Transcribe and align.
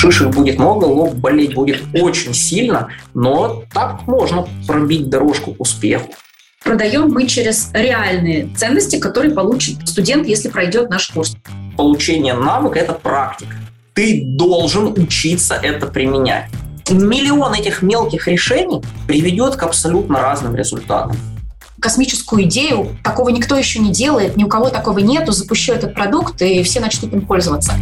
Шишек 0.00 0.28
будет 0.28 0.58
много, 0.58 0.86
лоб 0.86 1.12
болеть 1.12 1.52
будет 1.52 1.82
очень 1.92 2.32
сильно, 2.32 2.88
но 3.12 3.64
так 3.70 4.06
можно 4.06 4.48
пробить 4.66 5.10
дорожку 5.10 5.52
к 5.52 5.60
успеху. 5.60 6.14
Продаем 6.64 7.10
мы 7.10 7.26
через 7.26 7.68
реальные 7.74 8.48
ценности, 8.56 8.98
которые 8.98 9.34
получит 9.34 9.86
студент, 9.86 10.26
если 10.26 10.48
пройдет 10.48 10.88
наш 10.88 11.10
курс. 11.10 11.36
Получение 11.76 12.32
навыка– 12.32 12.78
это 12.80 12.94
практика. 12.94 13.52
Ты 13.92 14.22
должен 14.24 14.86
учиться 14.98 15.60
это 15.62 15.86
применять. 15.86 16.48
Миллион 16.88 17.52
этих 17.52 17.82
мелких 17.82 18.26
решений 18.26 18.80
приведет 19.06 19.56
к 19.56 19.62
абсолютно 19.64 20.18
разным 20.22 20.56
результатам 20.56 21.14
космическую 21.78 22.44
идею, 22.44 22.94
такого 23.02 23.30
никто 23.30 23.56
еще 23.56 23.78
не 23.78 23.90
делает, 23.90 24.36
ни 24.36 24.44
у 24.44 24.48
кого 24.48 24.68
такого 24.68 24.98
нету, 24.98 25.32
запущу 25.32 25.72
этот 25.72 25.94
продукт, 25.94 26.42
и 26.42 26.62
все 26.62 26.78
начнут 26.78 27.14
им 27.14 27.22
пользоваться. 27.22 27.72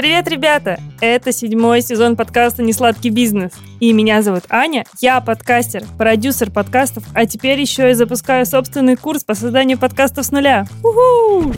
Привет, 0.00 0.28
ребята! 0.28 0.80
Это 1.02 1.30
седьмой 1.30 1.82
сезон 1.82 2.16
подкаста 2.16 2.62
«Несладкий 2.62 3.10
бизнес». 3.10 3.52
И 3.80 3.92
меня 3.92 4.22
зовут 4.22 4.44
Аня, 4.48 4.86
я 4.98 5.20
подкастер, 5.20 5.84
продюсер 5.98 6.50
подкастов, 6.50 7.04
а 7.12 7.26
теперь 7.26 7.60
еще 7.60 7.90
и 7.90 7.92
запускаю 7.92 8.46
собственный 8.46 8.96
курс 8.96 9.24
по 9.24 9.34
созданию 9.34 9.78
подкастов 9.78 10.24
с 10.24 10.30
нуля. 10.30 10.64
У-ху! 10.82 11.52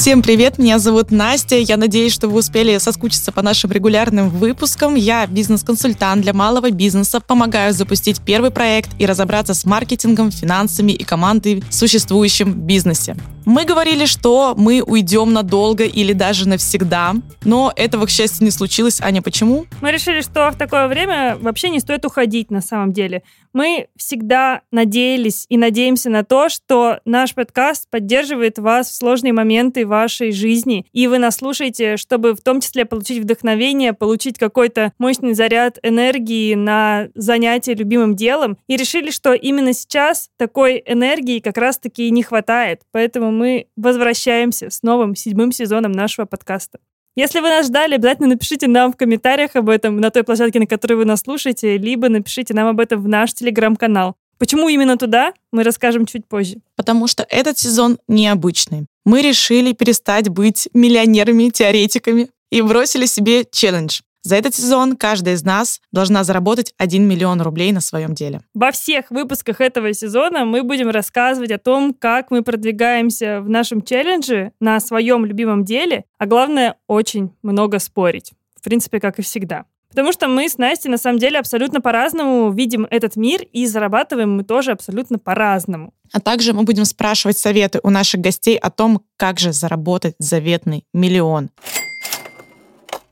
Всем 0.00 0.22
привет, 0.22 0.56
меня 0.56 0.78
зовут 0.78 1.10
Настя. 1.10 1.56
Я 1.56 1.76
надеюсь, 1.76 2.14
что 2.14 2.26
вы 2.28 2.38
успели 2.38 2.78
соскучиться 2.78 3.32
по 3.32 3.42
нашим 3.42 3.70
регулярным 3.70 4.30
выпускам. 4.30 4.94
Я 4.94 5.26
бизнес-консультант 5.26 6.22
для 6.22 6.32
малого 6.32 6.70
бизнеса, 6.70 7.20
помогаю 7.20 7.74
запустить 7.74 8.22
первый 8.22 8.50
проект 8.50 8.88
и 8.98 9.04
разобраться 9.04 9.52
с 9.52 9.66
маркетингом, 9.66 10.30
финансами 10.30 10.92
и 10.92 11.04
командой 11.04 11.62
в 11.68 11.74
существующем 11.74 12.54
бизнесе. 12.54 13.14
Мы 13.44 13.66
говорили, 13.66 14.06
что 14.06 14.54
мы 14.56 14.80
уйдем 14.80 15.34
надолго 15.34 15.84
или 15.84 16.14
даже 16.14 16.48
навсегда, 16.48 17.16
но 17.44 17.70
этого, 17.76 18.06
к 18.06 18.10
счастью, 18.10 18.44
не 18.44 18.50
случилось. 18.50 19.02
Аня, 19.02 19.20
почему? 19.20 19.66
Мы 19.82 19.92
решили, 19.92 20.22
что 20.22 20.50
в 20.50 20.56
такое 20.56 20.88
время 20.88 21.36
вообще 21.38 21.68
не 21.68 21.80
стоит 21.80 22.06
уходить 22.06 22.50
на 22.50 22.62
самом 22.62 22.94
деле. 22.94 23.22
Мы 23.52 23.88
всегда 23.96 24.62
надеялись 24.70 25.46
и 25.48 25.56
надеемся 25.56 26.10
на 26.10 26.24
то, 26.24 26.48
что 26.48 27.00
наш 27.04 27.34
подкаст 27.34 27.88
поддерживает 27.90 28.58
вас 28.58 28.88
в 28.88 28.94
сложные 28.94 29.32
моменты 29.32 29.86
вашей 29.86 30.32
жизни, 30.32 30.86
и 30.92 31.06
вы 31.08 31.18
нас 31.18 31.36
слушаете, 31.36 31.96
чтобы 31.96 32.34
в 32.34 32.40
том 32.40 32.60
числе 32.60 32.84
получить 32.84 33.22
вдохновение, 33.22 33.92
получить 33.92 34.38
какой-то 34.38 34.92
мощный 34.98 35.34
заряд 35.34 35.78
энергии 35.82 36.54
на 36.54 37.08
занятие 37.14 37.74
любимым 37.74 38.14
делом, 38.14 38.58
и 38.68 38.76
решили, 38.76 39.10
что 39.10 39.32
именно 39.32 39.72
сейчас 39.72 40.30
такой 40.36 40.82
энергии 40.86 41.40
как 41.40 41.58
раз-таки 41.58 42.10
не 42.10 42.22
хватает. 42.22 42.82
Поэтому 42.92 43.30
мы 43.32 43.66
возвращаемся 43.76 44.70
с 44.70 44.82
новым 44.82 45.14
седьмым 45.14 45.52
сезоном 45.52 45.92
нашего 45.92 46.26
подкаста. 46.26 46.78
Если 47.20 47.40
вы 47.40 47.50
нас 47.50 47.66
ждали, 47.66 47.96
обязательно 47.96 48.28
напишите 48.28 48.66
нам 48.66 48.94
в 48.94 48.96
комментариях 48.96 49.54
об 49.54 49.68
этом 49.68 49.98
на 49.98 50.10
той 50.10 50.24
площадке, 50.24 50.58
на 50.58 50.66
которой 50.66 50.94
вы 50.94 51.04
нас 51.04 51.20
слушаете, 51.20 51.76
либо 51.76 52.08
напишите 52.08 52.54
нам 52.54 52.68
об 52.68 52.80
этом 52.80 53.02
в 53.02 53.08
наш 53.08 53.34
телеграм-канал. 53.34 54.16
Почему 54.38 54.70
именно 54.70 54.96
туда, 54.96 55.34
мы 55.52 55.62
расскажем 55.62 56.06
чуть 56.06 56.26
позже. 56.26 56.62
Потому 56.76 57.06
что 57.08 57.26
этот 57.28 57.58
сезон 57.58 57.98
необычный. 58.08 58.86
Мы 59.04 59.20
решили 59.20 59.74
перестать 59.74 60.30
быть 60.30 60.70
миллионерами-теоретиками 60.72 62.30
и 62.50 62.62
бросили 62.62 63.04
себе 63.04 63.44
челлендж 63.52 64.00
за 64.22 64.36
этот 64.36 64.54
сезон 64.54 64.96
каждая 64.96 65.34
из 65.34 65.44
нас 65.44 65.80
должна 65.92 66.24
заработать 66.24 66.74
1 66.76 67.06
миллион 67.06 67.40
рублей 67.40 67.72
на 67.72 67.80
своем 67.80 68.14
деле. 68.14 68.42
Во 68.54 68.70
всех 68.70 69.10
выпусках 69.10 69.60
этого 69.60 69.92
сезона 69.94 70.44
мы 70.44 70.62
будем 70.62 70.90
рассказывать 70.90 71.50
о 71.50 71.58
том, 71.58 71.94
как 71.94 72.30
мы 72.30 72.42
продвигаемся 72.42 73.40
в 73.40 73.48
нашем 73.48 73.82
челлендже 73.82 74.52
на 74.60 74.78
своем 74.80 75.24
любимом 75.24 75.64
деле, 75.64 76.04
а 76.18 76.26
главное, 76.26 76.76
очень 76.86 77.32
много 77.42 77.78
спорить. 77.78 78.32
В 78.54 78.62
принципе, 78.62 79.00
как 79.00 79.18
и 79.18 79.22
всегда. 79.22 79.64
Потому 79.88 80.12
что 80.12 80.28
мы 80.28 80.48
с 80.48 80.56
Настей 80.56 80.88
на 80.88 80.98
самом 80.98 81.18
деле 81.18 81.38
абсолютно 81.38 81.80
по-разному 81.80 82.52
видим 82.52 82.86
этот 82.90 83.16
мир 83.16 83.42
и 83.42 83.66
зарабатываем 83.66 84.36
мы 84.36 84.44
тоже 84.44 84.70
абсолютно 84.70 85.18
по-разному. 85.18 85.92
А 86.12 86.20
также 86.20 86.52
мы 86.52 86.62
будем 86.62 86.84
спрашивать 86.84 87.38
советы 87.38 87.80
у 87.82 87.90
наших 87.90 88.20
гостей 88.20 88.56
о 88.56 88.70
том, 88.70 89.02
как 89.16 89.40
же 89.40 89.52
заработать 89.52 90.14
заветный 90.18 90.84
миллион. 90.92 91.50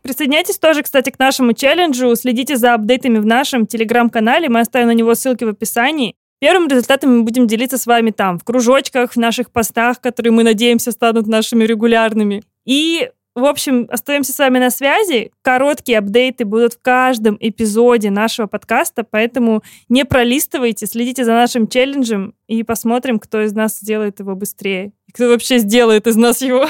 Присоединяйтесь 0.08 0.56
тоже, 0.56 0.82
кстати, 0.82 1.10
к 1.10 1.18
нашему 1.18 1.52
челленджу. 1.52 2.16
Следите 2.16 2.56
за 2.56 2.72
апдейтами 2.72 3.18
в 3.18 3.26
нашем 3.26 3.66
телеграм-канале. 3.66 4.48
Мы 4.48 4.60
оставим 4.60 4.86
на 4.86 4.94
него 4.94 5.14
ссылки 5.14 5.44
в 5.44 5.48
описании. 5.48 6.14
Первым 6.40 6.66
результатом 6.66 7.18
мы 7.18 7.24
будем 7.24 7.46
делиться 7.46 7.76
с 7.76 7.84
вами 7.84 8.10
там, 8.10 8.38
в 8.38 8.44
кружочках, 8.44 9.12
в 9.12 9.16
наших 9.18 9.50
постах, 9.50 10.00
которые 10.00 10.32
мы 10.32 10.44
надеемся 10.44 10.92
станут 10.92 11.26
нашими 11.26 11.64
регулярными. 11.64 12.42
И 12.64 13.10
в 13.34 13.44
общем, 13.44 13.86
остаемся 13.90 14.32
с 14.32 14.38
вами 14.38 14.58
на 14.58 14.70
связи. 14.70 15.30
Короткие 15.42 15.98
апдейты 15.98 16.46
будут 16.46 16.72
в 16.72 16.80
каждом 16.80 17.36
эпизоде 17.38 18.08
нашего 18.08 18.46
подкаста, 18.46 19.04
поэтому 19.04 19.62
не 19.90 20.06
пролистывайте, 20.06 20.86
следите 20.86 21.26
за 21.26 21.32
нашим 21.32 21.68
челленджем 21.68 22.32
и 22.46 22.62
посмотрим, 22.62 23.18
кто 23.18 23.42
из 23.42 23.52
нас 23.52 23.78
сделает 23.78 24.20
его 24.20 24.34
быстрее. 24.34 24.92
Кто 25.12 25.28
вообще 25.28 25.58
сделает 25.58 26.06
из 26.06 26.16
нас 26.16 26.40
его. 26.40 26.66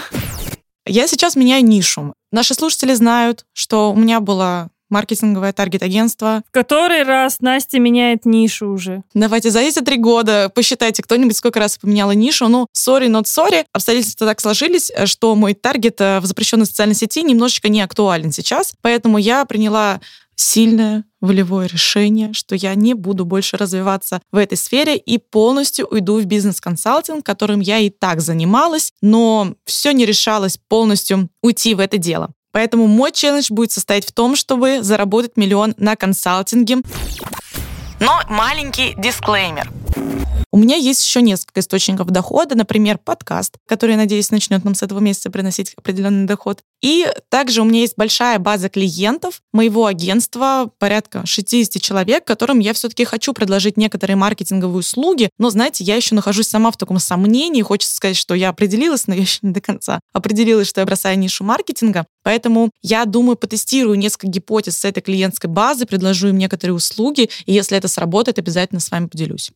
Я 0.85 1.07
сейчас 1.07 1.37
меняю 1.37 1.65
нишу. 1.65 2.15
Наши 2.31 2.55
слушатели 2.55 2.95
знают, 2.95 3.47
что 3.53 3.93
у 3.93 3.97
меня 3.97 4.21
было 4.21 4.71
маркетинговое 4.91 5.53
таргет-агентство. 5.53 6.43
В 6.49 6.51
который 6.51 7.03
раз 7.03 7.41
Настя 7.41 7.79
меняет 7.79 8.25
нишу 8.25 8.69
уже? 8.69 9.03
Давайте 9.15 9.51
за 9.51 9.61
эти 9.61 9.81
три 9.81 9.97
года 9.97 10.51
посчитайте, 10.55 11.03
кто-нибудь 11.03 11.37
сколько 11.37 11.61
раз 11.61 11.79
поменяла 11.79 12.13
нишу. 12.13 12.49
Ну, 12.49 12.67
sorry, 12.75 13.09
not 13.09 13.25
sorry. 13.25 13.65
Обстоятельства 13.73 14.27
так 14.27 14.41
сложились, 14.41 14.91
что 15.05 15.35
мой 15.35 15.55
таргет 15.55 16.01
э, 16.01 16.21
в 16.21 16.27
запрещенной 16.27 16.67
социальной 16.67 16.95
сети 16.95 17.23
немножечко 17.23 17.69
не 17.69 17.83
актуален 17.83 18.33
сейчас. 18.33 18.75
Поэтому 18.81 19.19
я 19.19 19.45
приняла 19.45 20.01
сильное 20.39 21.05
волевое 21.21 21.67
решение, 21.67 22.33
что 22.33 22.55
я 22.55 22.75
не 22.75 22.95
буду 22.95 23.25
больше 23.25 23.57
развиваться 23.57 24.23
в 24.31 24.37
этой 24.37 24.57
сфере 24.57 24.97
и 24.97 25.19
полностью 25.19 25.87
уйду 25.87 26.21
в 26.21 26.25
бизнес-консалтинг, 26.25 27.27
которым 27.27 27.61
я 27.61 27.79
и 27.79 27.91
так 27.91 28.21
занималась, 28.21 28.93
но 29.03 29.55
все 29.65 29.93
не 29.93 30.07
решалось 30.07 30.59
полностью 30.69 31.29
уйти 31.43 31.75
в 31.75 31.81
это 31.81 31.99
дело. 31.99 32.31
Поэтому 32.53 32.87
мой 32.87 33.13
челлендж 33.13 33.49
будет 33.51 33.73
состоять 33.73 34.07
в 34.07 34.13
том, 34.13 34.37
чтобы 34.37 34.83
заработать 34.83 35.37
миллион 35.37 35.75
на 35.77 35.97
консалтинге. 35.97 36.79
Но 38.01 38.21
маленький 38.29 38.95
дисклеймер. 38.97 39.71
У 40.51 40.57
меня 40.57 40.77
есть 40.77 41.05
еще 41.05 41.21
несколько 41.21 41.61
источников 41.61 42.09
дохода, 42.11 42.55
например, 42.55 42.97
подкаст, 42.97 43.59
который, 43.67 43.97
надеюсь, 43.97 44.31
начнет 44.31 44.65
нам 44.65 44.75
с 44.75 44.83
этого 44.83 44.99
месяца 44.99 45.31
приносить 45.31 45.75
определенный 45.77 46.27
доход. 46.27 46.61
И 46.81 47.07
также 47.29 47.61
у 47.61 47.65
меня 47.65 47.81
есть 47.81 47.95
большая 47.99 48.39
база 48.39 48.71
клиентов 48.71 49.43
моего 49.53 49.85
агентства, 49.85 50.71
порядка 50.79 51.27
60 51.27 51.83
человек, 51.83 52.25
которым 52.25 52.61
я 52.61 52.73
все-таки 52.73 53.05
хочу 53.05 53.35
предложить 53.35 53.77
некоторые 53.77 54.17
маркетинговые 54.17 54.79
услуги. 54.79 55.29
Но, 55.39 55.51
знаете, 55.51 55.85
я 55.85 55.97
еще 55.97 56.15
нахожусь 56.15 56.49
сама 56.49 56.71
в 56.71 56.79
таком 56.79 56.99
сомнении. 56.99 57.61
Хочется 57.61 57.97
сказать, 57.97 58.17
что 58.17 58.35
я 58.35 58.49
определилась, 58.49 59.07
но 59.07 59.15
я 59.15 59.23
еще 59.23 59.41
не 59.43 59.53
до 59.53 59.61
конца 59.61 60.01
определилась, 60.15 60.69
что 60.69 60.81
я 60.81 60.87
бросаю 60.87 61.19
нишу 61.19 61.45
маркетинга. 61.45 62.07
Поэтому 62.23 62.71
я 62.81 63.05
думаю, 63.05 63.37
потестирую 63.37 63.99
несколько 63.99 64.29
гипотез 64.29 64.79
с 64.79 64.85
этой 64.87 65.03
клиентской 65.03 65.51
базы, 65.51 65.85
предложу 65.85 66.29
им 66.29 66.39
некоторые 66.39 66.75
услуги, 66.75 67.29
и 67.45 67.53
если 67.53 67.77
это 67.77 67.89
сработает, 67.89 68.39
обязательно 68.39 68.81
с 68.81 68.91
вами 68.91 69.09
поделюсь. 69.09 69.51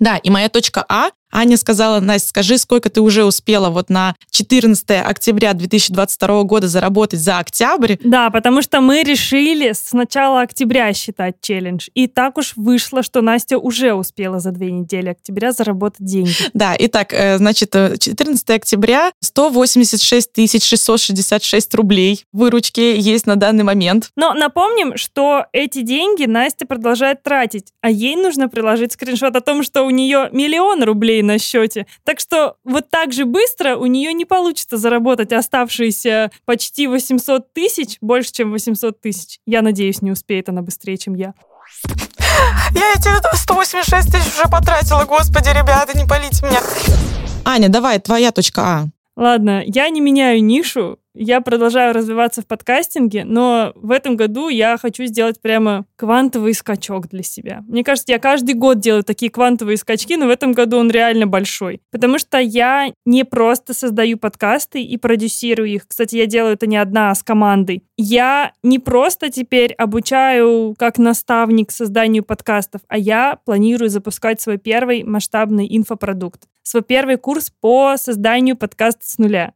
Да, 0.00 0.16
и 0.16 0.30
моя 0.30 0.48
точка 0.48 0.84
А 0.88 1.10
Аня 1.32 1.56
сказала, 1.56 2.00
Настя, 2.00 2.28
скажи, 2.28 2.58
сколько 2.58 2.88
ты 2.88 3.00
уже 3.00 3.24
успела 3.24 3.70
вот 3.70 3.90
на 3.90 4.14
14 4.30 4.90
октября 5.04 5.52
2022 5.52 6.42
года 6.44 6.68
заработать 6.68 7.20
за 7.20 7.38
октябрь? 7.38 7.96
Да, 8.02 8.30
потому 8.30 8.62
что 8.62 8.80
мы 8.80 9.02
решили 9.02 9.72
с 9.72 9.92
начала 9.92 10.42
октября 10.42 10.92
считать 10.92 11.36
челлендж. 11.40 11.88
И 11.94 12.06
так 12.06 12.38
уж 12.38 12.52
вышло, 12.56 13.02
что 13.02 13.20
Настя 13.20 13.58
уже 13.58 13.92
успела 13.92 14.40
за 14.40 14.52
две 14.52 14.70
недели 14.70 15.08
октября 15.08 15.52
заработать 15.52 16.04
деньги. 16.06 16.34
Да, 16.54 16.74
итак, 16.78 17.12
э, 17.12 17.38
значит, 17.38 17.72
14 17.72 18.50
э, 18.50 18.54
октября 18.54 19.12
186 19.20 20.30
666 20.64 21.74
рублей 21.74 22.24
выручки 22.32 22.80
есть 22.80 23.26
на 23.26 23.36
данный 23.36 23.64
момент. 23.64 24.10
Но 24.16 24.34
напомним, 24.34 24.96
что 24.96 25.46
эти 25.52 25.82
деньги 25.82 26.24
Настя 26.24 26.66
продолжает 26.66 27.22
тратить, 27.22 27.72
а 27.80 27.90
ей 27.90 28.16
нужно 28.16 28.48
приложить 28.48 28.92
скриншот 28.92 29.36
о 29.36 29.40
том, 29.40 29.62
что 29.62 29.82
у 29.82 29.90
нее 29.90 30.28
миллион 30.32 30.82
рублей 30.82 31.15
рублей 31.16 31.22
на 31.22 31.38
счете. 31.38 31.86
Так 32.04 32.20
что 32.20 32.56
вот 32.64 32.90
так 32.90 33.12
же 33.12 33.24
быстро 33.24 33.76
у 33.76 33.86
нее 33.86 34.12
не 34.12 34.24
получится 34.24 34.76
заработать 34.76 35.32
оставшиеся 35.32 36.30
почти 36.44 36.86
800 36.86 37.52
тысяч, 37.52 37.98
больше, 38.00 38.32
чем 38.32 38.52
800 38.52 39.00
тысяч. 39.00 39.40
Я 39.46 39.62
надеюсь, 39.62 40.02
не 40.02 40.10
успеет 40.10 40.48
она 40.48 40.62
быстрее, 40.62 40.96
чем 40.96 41.14
я. 41.14 41.34
Я 42.72 42.92
эти 42.94 43.08
186 43.36 44.12
тысяч 44.12 44.34
уже 44.38 44.50
потратила, 44.50 45.04
господи, 45.04 45.48
ребята, 45.48 45.96
не 45.96 46.06
полите 46.06 46.44
меня. 46.46 46.60
Аня, 47.44 47.68
давай, 47.68 47.98
твоя 47.98 48.30
точка 48.32 48.62
А. 48.62 48.86
Ладно, 49.16 49.62
я 49.64 49.88
не 49.88 50.00
меняю 50.00 50.44
нишу, 50.44 50.98
Я 51.18 51.40
продолжаю 51.40 51.94
развиваться 51.94 52.42
в 52.42 52.46
подкастинге, 52.46 53.24
но 53.24 53.72
в 53.74 53.90
этом 53.90 54.16
году 54.16 54.50
я 54.50 54.76
хочу 54.76 55.06
сделать 55.06 55.40
прямо 55.40 55.86
квантовый 55.96 56.52
скачок 56.52 57.08
для 57.08 57.22
себя. 57.22 57.64
Мне 57.66 57.82
кажется, 57.82 58.12
я 58.12 58.18
каждый 58.18 58.54
год 58.54 58.80
делаю 58.80 59.02
такие 59.02 59.30
квантовые 59.30 59.78
скачки, 59.78 60.14
но 60.16 60.26
в 60.26 60.30
этом 60.30 60.52
году 60.52 60.76
он 60.76 60.90
реально 60.90 61.26
большой. 61.26 61.80
Потому 61.90 62.18
что 62.18 62.38
я 62.38 62.92
не 63.06 63.24
просто 63.24 63.72
создаю 63.72 64.18
подкасты 64.18 64.82
и 64.82 64.98
продюсирую 64.98 65.70
их. 65.70 65.88
Кстати, 65.88 66.16
я 66.16 66.26
делаю 66.26 66.52
это 66.52 66.66
не 66.66 66.76
одна, 66.76 67.10
а 67.10 67.14
с 67.14 67.22
командой. 67.22 67.82
Я 67.96 68.52
не 68.62 68.78
просто 68.78 69.30
теперь 69.30 69.72
обучаю 69.72 70.74
как 70.78 70.98
наставник 70.98 71.70
созданию 71.70 72.24
подкастов, 72.24 72.82
а 72.88 72.98
я 72.98 73.38
планирую 73.46 73.88
запускать 73.88 74.42
свой 74.42 74.58
первый 74.58 75.02
масштабный 75.02 75.66
инфопродукт. 75.74 76.42
Свой 76.62 76.82
первый 76.82 77.16
курс 77.16 77.50
по 77.60 77.96
созданию 77.96 78.54
подкаста 78.54 79.06
с 79.06 79.16
нуля. 79.16 79.54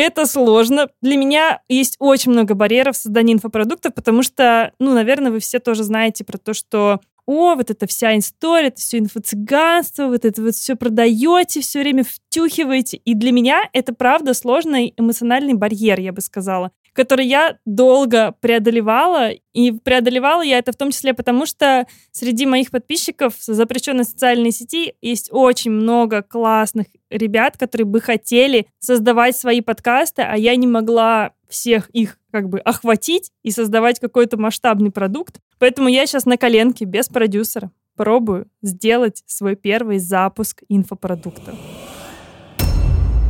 Это 0.00 0.24
сложно. 0.24 0.88
Для 1.02 1.18
меня 1.18 1.60
есть 1.68 1.96
очень 1.98 2.32
много 2.32 2.54
барьеров 2.54 2.96
в 2.96 2.98
создании 2.98 3.34
инфопродуктов, 3.34 3.92
потому 3.92 4.22
что, 4.22 4.72
ну, 4.78 4.94
наверное, 4.94 5.30
вы 5.30 5.40
все 5.40 5.58
тоже 5.58 5.84
знаете 5.84 6.24
про 6.24 6.38
то, 6.38 6.54
что 6.54 7.00
о, 7.26 7.54
вот 7.54 7.70
эта 7.70 7.86
вся 7.86 8.16
история, 8.16 8.68
это 8.68 8.80
все 8.80 8.98
инфо-цыганство, 8.98 10.06
вот 10.06 10.24
это 10.24 10.40
вот 10.40 10.54
все 10.54 10.74
продаете, 10.74 11.60
все 11.60 11.80
время 11.80 12.04
втюхиваете. 12.04 12.96
И 12.96 13.14
для 13.14 13.30
меня 13.30 13.68
это, 13.74 13.92
правда, 13.92 14.32
сложный 14.32 14.94
эмоциональный 14.96 15.52
барьер, 15.52 16.00
я 16.00 16.14
бы 16.14 16.22
сказала 16.22 16.72
который 17.00 17.26
я 17.26 17.56
долго 17.64 18.34
преодолевала. 18.42 19.30
И 19.54 19.72
преодолевала 19.72 20.42
я 20.42 20.58
это 20.58 20.72
в 20.72 20.76
том 20.76 20.90
числе 20.90 21.14
потому, 21.14 21.46
что 21.46 21.86
среди 22.12 22.44
моих 22.44 22.70
подписчиков 22.70 23.32
запрещенной 23.38 24.04
социальной 24.04 24.50
сети 24.50 24.92
есть 25.00 25.30
очень 25.32 25.70
много 25.70 26.20
классных 26.20 26.88
ребят, 27.08 27.56
которые 27.56 27.86
бы 27.86 28.02
хотели 28.02 28.66
создавать 28.80 29.34
свои 29.34 29.62
подкасты, 29.62 30.20
а 30.20 30.36
я 30.36 30.54
не 30.56 30.66
могла 30.66 31.32
всех 31.48 31.88
их 31.88 32.18
как 32.30 32.50
бы 32.50 32.58
охватить 32.58 33.30
и 33.42 33.50
создавать 33.50 33.98
какой-то 33.98 34.36
масштабный 34.36 34.90
продукт. 34.90 35.40
Поэтому 35.58 35.88
я 35.88 36.04
сейчас 36.04 36.26
на 36.26 36.36
коленке 36.36 36.84
без 36.84 37.08
продюсера 37.08 37.70
пробую 37.96 38.46
сделать 38.60 39.22
свой 39.24 39.56
первый 39.56 40.00
запуск 40.00 40.64
инфопродукта. 40.68 41.54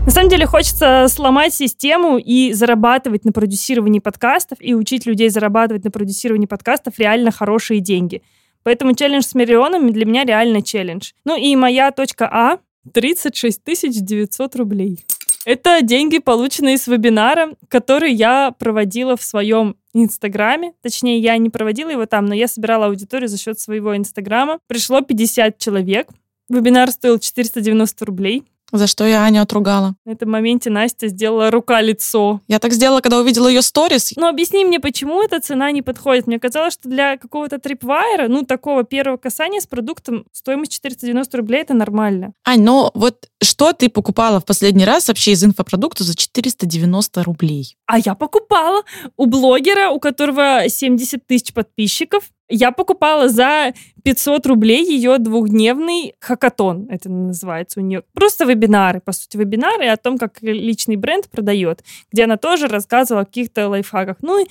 На 0.07 0.13
самом 0.13 0.31
деле 0.31 0.47
хочется 0.47 1.07
сломать 1.09 1.55
систему 1.55 2.17
и 2.17 2.53
зарабатывать 2.53 3.25
на 3.25 3.33
продюсировании 3.33 3.99
подкастов 4.01 4.59
и 4.61 4.75
учить 4.75 5.05
людей 5.07 5.29
зарабатывать 5.29 5.85
на 5.85 5.91
продюсировании 5.91 6.47
подкастов 6.47 6.99
реально 6.99 7.31
хорошие 7.31 7.81
деньги. 7.81 8.23
Поэтому 8.63 8.95
челлендж 8.95 9.25
с 9.25 9.35
миллионами 9.35 9.91
для 9.91 10.07
меня 10.07 10.25
реально 10.25 10.63
челлендж. 10.63 11.13
Ну 11.25 11.37
и 11.37 11.55
моя 11.55 11.91
точка 11.93 12.29
А 12.33 12.59
36 12.93 13.63
900 14.05 14.57
рублей. 14.57 15.05
Это 15.45 15.81
деньги, 15.83 16.19
полученные 16.19 16.77
с 16.77 16.87
вебинара, 16.87 17.55
который 17.69 18.13
я 18.13 18.53
проводила 18.59 19.17
в 19.17 19.23
своем 19.23 19.77
Инстаграме. 19.95 20.73
Точнее, 20.83 21.19
я 21.19 21.37
не 21.39 21.51
проводила 21.51 21.91
его 21.91 22.07
там, 22.07 22.27
но 22.27 22.35
я 22.35 22.49
собирала 22.49 22.87
аудиторию 22.87 23.29
за 23.29 23.39
счет 23.39 23.59
своего 23.59 23.97
Инстаграма. 23.97 24.59
Пришло 24.67 25.01
50 25.01 25.59
человек. 25.59 26.09
Вебинар 26.49 26.91
стоил 26.91 27.19
490 27.19 28.05
рублей. 28.05 28.45
За 28.73 28.87
что 28.87 29.07
я 29.07 29.25
Аню 29.25 29.43
отругала. 29.43 29.95
На 30.05 30.13
этом 30.13 30.31
моменте 30.31 30.71
Настя 30.71 31.09
сделала 31.09 31.51
рука-лицо. 31.51 32.41
Я 32.49 32.59
так 32.59 32.73
сделала, 32.73 33.01
когда 33.01 33.19
увидела 33.19 33.49
ее 33.49 33.63
сторис. 33.63 34.13
Ну, 34.17 34.29
объясни 34.29 34.65
мне, 34.65 34.81
почему 34.81 35.23
эта 35.23 35.41
цена 35.41 35.71
не 35.73 35.83
подходит. 35.83 36.27
Мне 36.27 36.39
казалось, 36.39 36.75
что 36.75 36.89
для 36.89 37.17
какого-то 37.17 37.59
трипвайера, 37.59 38.29
ну, 38.29 38.45
такого 38.45 38.85
первого 38.85 39.17
касания 39.17 39.61
с 39.61 39.67
продуктом, 39.67 40.25
стоимость 40.33 40.73
490 40.73 41.37
рублей— 41.37 41.61
это 41.63 41.75
нормально. 41.75 42.33
Ань, 42.45 42.63
ну 42.63 42.91
вот 42.95 43.30
что 43.43 43.73
ты 43.73 43.89
покупала 43.89 44.41
в 44.41 44.45
последний 44.45 44.85
раз 44.85 45.09
вообще 45.09 45.33
из 45.33 45.43
инфопродукта 45.45 46.05
за 46.05 46.15
490 46.15 47.23
рублей? 47.23 47.77
А 47.87 47.99
я 47.99 48.15
покупала 48.15 48.83
у 49.17 49.27
блогера, 49.27 49.91
у 49.91 49.99
которого 49.99 50.69
70 50.69 51.27
тысяч 51.27 51.53
подписчиков. 51.53 52.25
Я 52.49 52.73
покупала 52.73 53.29
за 53.29 53.73
500 54.03 54.47
рублей 54.47 54.85
ее 54.85 55.19
двухдневный 55.19 56.15
хакатон, 56.21 56.89
это 56.91 57.09
называется 57.09 57.81
у 57.81 57.83
нее. 57.83 58.03
Просто 58.13 58.45
вебинары, 58.45 59.01
по 59.01 59.13
сути, 59.13 59.37
вебинары 59.37 59.87
о 59.87 59.97
том, 59.97 60.19
как 60.19 60.43
личный 60.43 60.97
бренд 60.97 61.29
продает, 61.31 61.85
где 62.13 62.25
она 62.25 62.37
тоже 62.37 62.67
рассказывала 62.67 63.23
о 63.23 63.27
каких-то 63.27 63.69
лайфхаках. 63.69 64.17
Ну, 64.23 64.45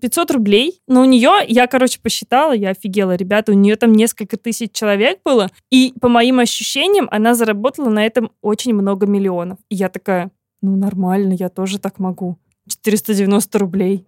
500 0.00 0.30
рублей, 0.30 0.80
но 0.86 1.02
у 1.02 1.04
нее, 1.04 1.30
я, 1.46 1.66
короче, 1.66 1.98
посчитала, 2.00 2.52
я 2.52 2.70
офигела, 2.70 3.14
ребята, 3.14 3.52
у 3.52 3.54
нее 3.54 3.76
там 3.76 3.92
несколько 3.92 4.36
тысяч 4.36 4.72
человек 4.72 5.20
было, 5.24 5.50
и 5.70 5.92
по 6.00 6.08
моим 6.08 6.38
ощущениям 6.38 7.08
она 7.10 7.34
заработала 7.34 7.88
на 7.88 8.04
этом 8.04 8.30
очень 8.42 8.74
много 8.74 9.06
миллионов. 9.06 9.58
И 9.68 9.74
я 9.76 9.88
такая, 9.88 10.30
ну, 10.62 10.76
нормально, 10.76 11.34
я 11.38 11.48
тоже 11.48 11.78
так 11.78 11.98
могу. 11.98 12.38
490 12.68 13.58
рублей 13.58 14.06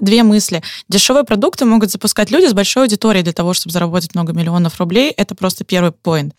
две 0.00 0.22
мысли. 0.22 0.62
Дешевые 0.88 1.24
продукты 1.24 1.64
могут 1.64 1.90
запускать 1.90 2.30
люди 2.30 2.46
с 2.46 2.52
большой 2.52 2.84
аудиторией 2.84 3.24
для 3.24 3.32
того, 3.32 3.52
чтобы 3.52 3.72
заработать 3.72 4.14
много 4.14 4.32
миллионов 4.32 4.78
рублей. 4.78 5.10
Это 5.10 5.34
просто 5.34 5.64
первый 5.64 5.90
поинт. 5.90 6.34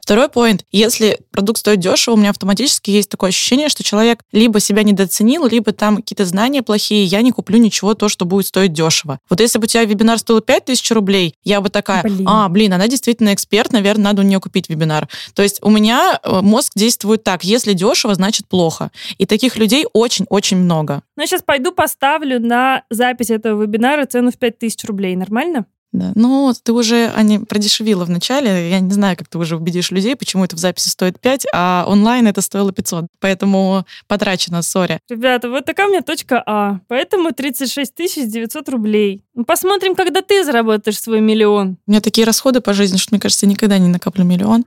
Второй 0.00 0.28
поинт. 0.28 0.64
Если 0.72 1.18
продукт 1.30 1.58
стоит 1.58 1.80
дешево, 1.80 2.14
у 2.14 2.16
меня 2.16 2.30
автоматически 2.30 2.90
есть 2.90 3.08
такое 3.08 3.30
ощущение, 3.30 3.68
что 3.68 3.82
человек 3.82 4.20
либо 4.32 4.60
себя 4.60 4.82
недооценил, 4.82 5.46
либо 5.46 5.72
там 5.72 5.96
какие-то 5.96 6.24
знания 6.24 6.62
плохие, 6.62 7.04
я 7.04 7.22
не 7.22 7.32
куплю 7.32 7.58
ничего, 7.58 7.94
то, 7.94 8.08
что 8.08 8.24
будет 8.24 8.46
стоить 8.46 8.72
дешево. 8.72 9.20
Вот 9.28 9.40
если 9.40 9.58
бы 9.58 9.64
у 9.64 9.66
тебя 9.66 9.84
вебинар 9.84 10.18
стоил 10.18 10.40
5000 10.40 10.90
рублей, 10.92 11.34
я 11.44 11.60
бы 11.60 11.70
такая, 11.70 12.02
блин. 12.02 12.26
а, 12.28 12.48
блин, 12.48 12.72
она 12.72 12.88
действительно 12.88 13.34
эксперт, 13.34 13.72
наверное, 13.72 14.04
надо 14.04 14.22
у 14.22 14.24
нее 14.24 14.40
купить 14.40 14.68
вебинар. 14.68 15.08
То 15.34 15.42
есть 15.42 15.58
у 15.62 15.70
меня 15.70 16.18
э, 16.22 16.40
мозг 16.40 16.72
действует 16.74 17.24
так, 17.24 17.44
если 17.44 17.72
дешево, 17.72 18.14
значит 18.14 18.46
плохо. 18.48 18.90
И 19.18 19.26
таких 19.26 19.56
людей 19.56 19.86
очень-очень 19.92 20.56
много. 20.58 21.02
Ну, 21.16 21.22
я 21.22 21.26
сейчас 21.26 21.42
пойду 21.42 21.72
поставлю 21.72 22.40
на 22.40 22.84
запись 22.90 23.30
этого 23.30 23.62
вебинара 23.62 24.06
цену 24.06 24.30
в 24.30 24.38
5000 24.38 24.84
рублей. 24.84 25.16
Нормально? 25.16 25.66
Да. 25.96 26.12
Ну, 26.14 26.52
ты 26.62 26.74
уже, 26.74 27.10
Аня, 27.16 27.40
продешевила 27.40 28.04
в 28.04 28.10
начале. 28.10 28.68
Я 28.68 28.80
не 28.80 28.90
знаю, 28.90 29.16
как 29.16 29.28
ты 29.28 29.38
уже 29.38 29.56
убедишь 29.56 29.90
людей, 29.90 30.14
почему 30.14 30.44
это 30.44 30.54
в 30.54 30.58
записи 30.58 30.90
стоит 30.90 31.18
5, 31.18 31.46
а 31.54 31.86
онлайн 31.88 32.26
это 32.26 32.42
стоило 32.42 32.70
500. 32.70 33.06
Поэтому 33.18 33.86
потрачено, 34.06 34.60
сори. 34.60 35.00
Ребята, 35.08 35.48
вот 35.48 35.64
такая 35.64 35.86
у 35.86 35.90
меня 35.90 36.02
точка 36.02 36.42
А. 36.44 36.80
Поэтому 36.88 37.32
36 37.32 38.30
900 38.30 38.68
рублей. 38.68 39.24
Ну, 39.34 39.46
посмотрим, 39.46 39.94
когда 39.94 40.20
ты 40.20 40.44
заработаешь 40.44 41.00
свой 41.00 41.22
миллион. 41.22 41.78
У 41.86 41.90
меня 41.90 42.02
такие 42.02 42.26
расходы 42.26 42.60
по 42.60 42.74
жизни, 42.74 42.98
что, 42.98 43.14
мне 43.14 43.20
кажется, 43.20 43.46
я 43.46 43.50
никогда 43.50 43.78
не 43.78 43.88
накоплю 43.88 44.24
миллион. 44.24 44.66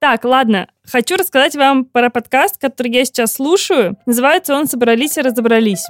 Так, 0.00 0.24
ладно. 0.24 0.68
Хочу 0.90 1.16
рассказать 1.16 1.54
вам 1.54 1.84
про 1.84 2.08
подкаст, 2.08 2.56
который 2.56 2.92
я 2.92 3.04
сейчас 3.04 3.34
слушаю. 3.34 3.98
Называется 4.06 4.54
он 4.54 4.68
«Собрались 4.68 5.18
и 5.18 5.20
разобрались». 5.20 5.84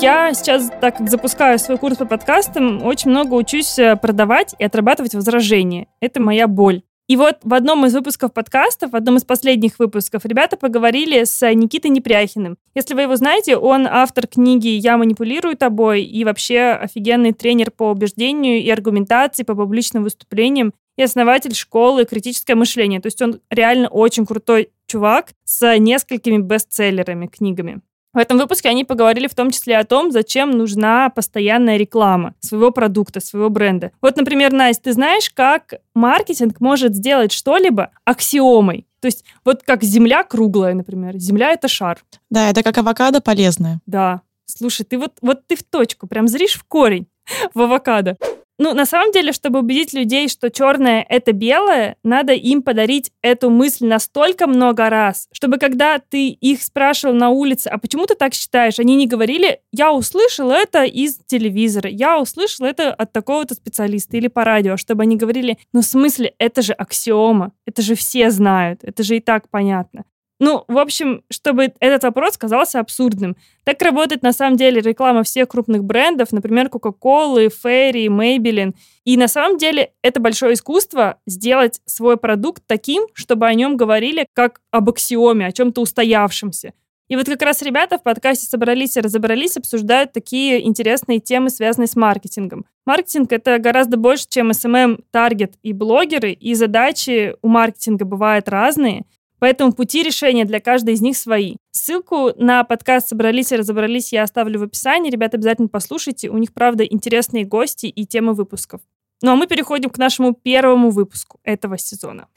Я 0.00 0.32
сейчас, 0.32 0.70
так 0.80 0.96
как 0.96 1.10
запускаю 1.10 1.58
свой 1.58 1.76
курс 1.76 1.98
по 1.98 2.06
подкастам, 2.06 2.82
очень 2.82 3.10
много 3.10 3.34
учусь 3.34 3.78
э, 3.78 3.96
продавать 3.96 4.54
и 4.58 4.64
отрабатывать 4.64 5.14
возражения. 5.14 5.88
Это 6.00 6.22
моя 6.22 6.48
боль. 6.48 6.80
И 7.06 7.16
вот 7.16 7.36
в 7.42 7.52
одном 7.52 7.84
из 7.84 7.92
выпусков 7.92 8.32
подкастов, 8.32 8.92
в 8.92 8.96
одном 8.96 9.18
из 9.18 9.24
последних 9.24 9.78
выпусков, 9.78 10.24
ребята 10.24 10.56
поговорили 10.56 11.24
с 11.24 11.46
Никитой 11.52 11.90
Непряхиным. 11.90 12.56
Если 12.74 12.94
вы 12.94 13.02
его 13.02 13.16
знаете, 13.16 13.58
он 13.58 13.86
автор 13.86 14.26
книги 14.26 14.68
«Я 14.68 14.96
манипулирую 14.96 15.54
тобой» 15.54 16.02
и 16.02 16.24
вообще 16.24 16.78
офигенный 16.80 17.34
тренер 17.34 17.70
по 17.70 17.90
убеждению 17.90 18.62
и 18.62 18.70
аргументации 18.70 19.42
по 19.42 19.54
публичным 19.54 20.04
выступлениям 20.04 20.72
и 20.96 21.02
основатель 21.02 21.54
школы 21.54 22.06
«Критическое 22.06 22.54
мышление». 22.54 23.00
То 23.00 23.08
есть 23.08 23.20
он 23.20 23.40
реально 23.50 23.88
очень 23.88 24.24
крутой 24.24 24.70
чувак 24.86 25.32
с 25.44 25.76
несколькими 25.76 26.38
бестселлерами, 26.38 27.26
книгами. 27.26 27.82
В 28.12 28.18
этом 28.18 28.38
выпуске 28.38 28.68
они 28.68 28.84
поговорили 28.84 29.28
в 29.28 29.34
том 29.34 29.50
числе 29.50 29.78
о 29.78 29.84
том, 29.84 30.10
зачем 30.10 30.50
нужна 30.50 31.10
постоянная 31.10 31.76
реклама 31.76 32.34
своего 32.40 32.72
продукта, 32.72 33.20
своего 33.20 33.50
бренда. 33.50 33.92
Вот, 34.02 34.16
например, 34.16 34.52
Настя, 34.52 34.84
ты 34.84 34.92
знаешь, 34.94 35.30
как 35.30 35.74
маркетинг 35.94 36.60
может 36.60 36.94
сделать 36.94 37.30
что-либо 37.30 37.90
аксиомой? 38.04 38.86
То 39.00 39.06
есть 39.06 39.24
вот 39.44 39.62
как 39.62 39.82
земля 39.82 40.24
круглая, 40.24 40.74
например. 40.74 41.16
Земля— 41.18 41.50
это 41.52 41.68
шар. 41.68 42.00
Да, 42.30 42.50
это 42.50 42.62
как 42.62 42.76
авокадо 42.78 43.20
полезное. 43.20 43.80
Да. 43.86 44.22
Слушай, 44.44 44.84
ты 44.84 44.98
вот, 44.98 45.12
вот 45.22 45.46
ты 45.46 45.54
в 45.54 45.62
точку, 45.62 46.08
прям 46.08 46.26
зришь 46.26 46.54
в 46.54 46.64
корень 46.64 47.06
в 47.54 47.60
авокадо. 47.60 48.16
Ну, 48.62 48.74
на 48.74 48.84
самом 48.84 49.10
деле, 49.10 49.32
чтобы 49.32 49.60
убедить 49.60 49.94
людей, 49.94 50.28
что 50.28 50.50
черное— 50.50 51.02
это 51.08 51.32
белое, 51.32 51.96
надо 52.04 52.34
им 52.34 52.60
подарить 52.60 53.10
эту 53.22 53.48
мысль 53.48 53.86
настолько 53.86 54.46
много 54.46 54.90
раз, 54.90 55.28
чтобы 55.32 55.56
когда 55.56 55.98
ты 55.98 56.28
их 56.28 56.62
спрашивал 56.62 57.14
на 57.14 57.30
улице, 57.30 57.68
а 57.68 57.78
почему 57.78 58.04
ты 58.04 58.16
так 58.16 58.34
считаешь, 58.34 58.78
они 58.78 58.96
не 58.96 59.06
говорили, 59.06 59.60
я 59.72 59.94
услышал 59.94 60.50
это 60.50 60.84
из 60.84 61.20
телевизора, 61.26 61.88
я 61.88 62.20
услышал 62.20 62.66
это 62.66 62.92
от 62.92 63.12
такого-то 63.12 63.54
специалиста 63.54 64.18
или 64.18 64.28
по 64.28 64.44
радио, 64.44 64.76
чтобы 64.76 65.04
они 65.04 65.16
говорили, 65.16 65.56
ну, 65.72 65.80
в 65.80 65.86
смысле, 65.86 66.34
это 66.36 66.60
же 66.60 66.74
аксиома, 66.74 67.52
это 67.64 67.80
же 67.80 67.94
все 67.94 68.30
знают, 68.30 68.80
это 68.82 69.02
же 69.02 69.16
и 69.16 69.20
так 69.20 69.48
понятно. 69.48 70.04
Ну, 70.40 70.64
в 70.68 70.78
общем, 70.78 71.22
чтобы 71.30 71.74
этот 71.80 72.02
вопрос 72.02 72.38
казался 72.38 72.80
абсурдным. 72.80 73.36
Так 73.64 73.82
работает 73.82 74.22
на 74.22 74.32
самом 74.32 74.56
деле 74.56 74.80
реклама 74.80 75.22
всех 75.22 75.48
крупных 75.48 75.84
брендов, 75.84 76.32
например, 76.32 76.68
Coca-Cola, 76.68 77.52
Fairy, 77.62 78.06
Maybelline. 78.06 78.72
И 79.04 79.18
на 79.18 79.28
самом 79.28 79.58
деле 79.58 79.92
это 80.02 80.18
большое 80.18 80.54
искусство 80.54 81.18
сделать 81.26 81.82
свой 81.84 82.16
продукт 82.16 82.62
таким, 82.66 83.06
чтобы 83.12 83.46
о 83.46 83.54
нем 83.54 83.76
говорили 83.76 84.26
как 84.32 84.62
об 84.70 84.88
аксиоме, 84.88 85.46
о 85.46 85.52
чем-то 85.52 85.82
устоявшемся. 85.82 86.72
И 87.08 87.16
вот 87.16 87.26
как 87.26 87.42
раз 87.42 87.60
ребята 87.60 87.98
в 87.98 88.02
подкасте 88.02 88.46
«Собрались 88.46 88.96
и 88.96 89.00
разобрались» 89.00 89.56
обсуждают 89.56 90.12
такие 90.12 90.64
интересные 90.66 91.18
темы, 91.18 91.50
связанные 91.50 91.88
с 91.88 91.96
маркетингом. 91.96 92.64
Маркетинг— 92.86 93.32
это 93.32 93.58
гораздо 93.58 93.96
больше, 93.96 94.26
чем 94.28 94.52
SMM, 94.52 95.02
таргет 95.10 95.54
и 95.62 95.72
блогеры, 95.72 96.32
и 96.32 96.54
задачи 96.54 97.34
у 97.42 97.48
маркетинга 97.48 98.04
бывают 98.04 98.48
разные, 98.48 99.06
поэтому 99.40 99.72
пути 99.72 100.04
решения 100.04 100.44
для 100.44 100.60
каждой 100.60 100.94
из 100.94 101.00
них 101.00 101.16
свои. 101.16 101.56
Ссылку 101.72 102.30
на 102.36 102.62
подкаст 102.62 103.08
«Собрались 103.08 103.50
и 103.50 103.56
разобрались» 103.56 104.12
я 104.12 104.22
оставлю 104.22 104.60
в 104.60 104.62
описании. 104.62 105.10
Ребята, 105.10 105.36
обязательно 105.36 105.68
послушайте. 105.68 106.28
У 106.28 106.38
них, 106.38 106.52
правда, 106.52 106.84
интересные 106.84 107.44
гости 107.44 107.86
и 107.86 108.06
темы 108.06 108.34
выпусков. 108.34 108.80
Ну 109.22 109.32
а 109.32 109.36
мы 109.36 109.46
переходим 109.46 109.90
к 109.90 109.98
нашему 109.98 110.34
первому 110.34 110.90
выпуску 110.90 111.40
этого 111.42 111.76
сезона. 111.76 112.28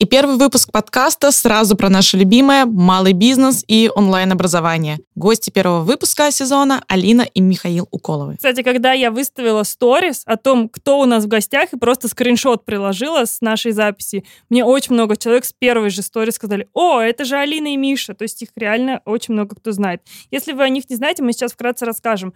И 0.00 0.06
первый 0.06 0.36
выпуск 0.38 0.72
подкаста 0.72 1.30
сразу 1.30 1.76
про 1.76 1.88
наше 1.88 2.16
любимое 2.16 2.66
малый 2.66 3.12
бизнес 3.12 3.64
и 3.68 3.88
онлайн-образование. 3.94 4.98
Гости 5.14 5.50
первого 5.50 5.82
выпуска 5.82 6.32
сезона 6.32 6.82
Алина 6.88 7.22
и 7.22 7.40
Михаил 7.40 7.86
Уколовы. 7.92 8.34
Кстати, 8.34 8.64
когда 8.64 8.92
я 8.92 9.12
выставила 9.12 9.62
сторис 9.62 10.22
о 10.26 10.36
том, 10.36 10.68
кто 10.68 10.98
у 10.98 11.04
нас 11.04 11.24
в 11.24 11.28
гостях, 11.28 11.72
и 11.72 11.78
просто 11.78 12.08
скриншот 12.08 12.64
приложила 12.64 13.24
с 13.24 13.40
нашей 13.40 13.70
записи, 13.70 14.24
мне 14.50 14.64
очень 14.64 14.94
много 14.94 15.16
человек 15.16 15.44
с 15.44 15.52
первой 15.52 15.90
же 15.90 16.02
сторис 16.02 16.34
сказали, 16.34 16.68
о, 16.74 16.98
это 16.98 17.24
же 17.24 17.36
Алина 17.36 17.72
и 17.72 17.76
Миша. 17.76 18.14
То 18.14 18.24
есть 18.24 18.42
их 18.42 18.48
реально 18.56 19.00
очень 19.04 19.34
много 19.34 19.54
кто 19.54 19.70
знает. 19.70 20.02
Если 20.32 20.54
вы 20.54 20.64
о 20.64 20.68
них 20.70 20.90
не 20.90 20.96
знаете, 20.96 21.22
мы 21.22 21.32
сейчас 21.32 21.52
вкратце 21.52 21.86
расскажем. 21.86 22.34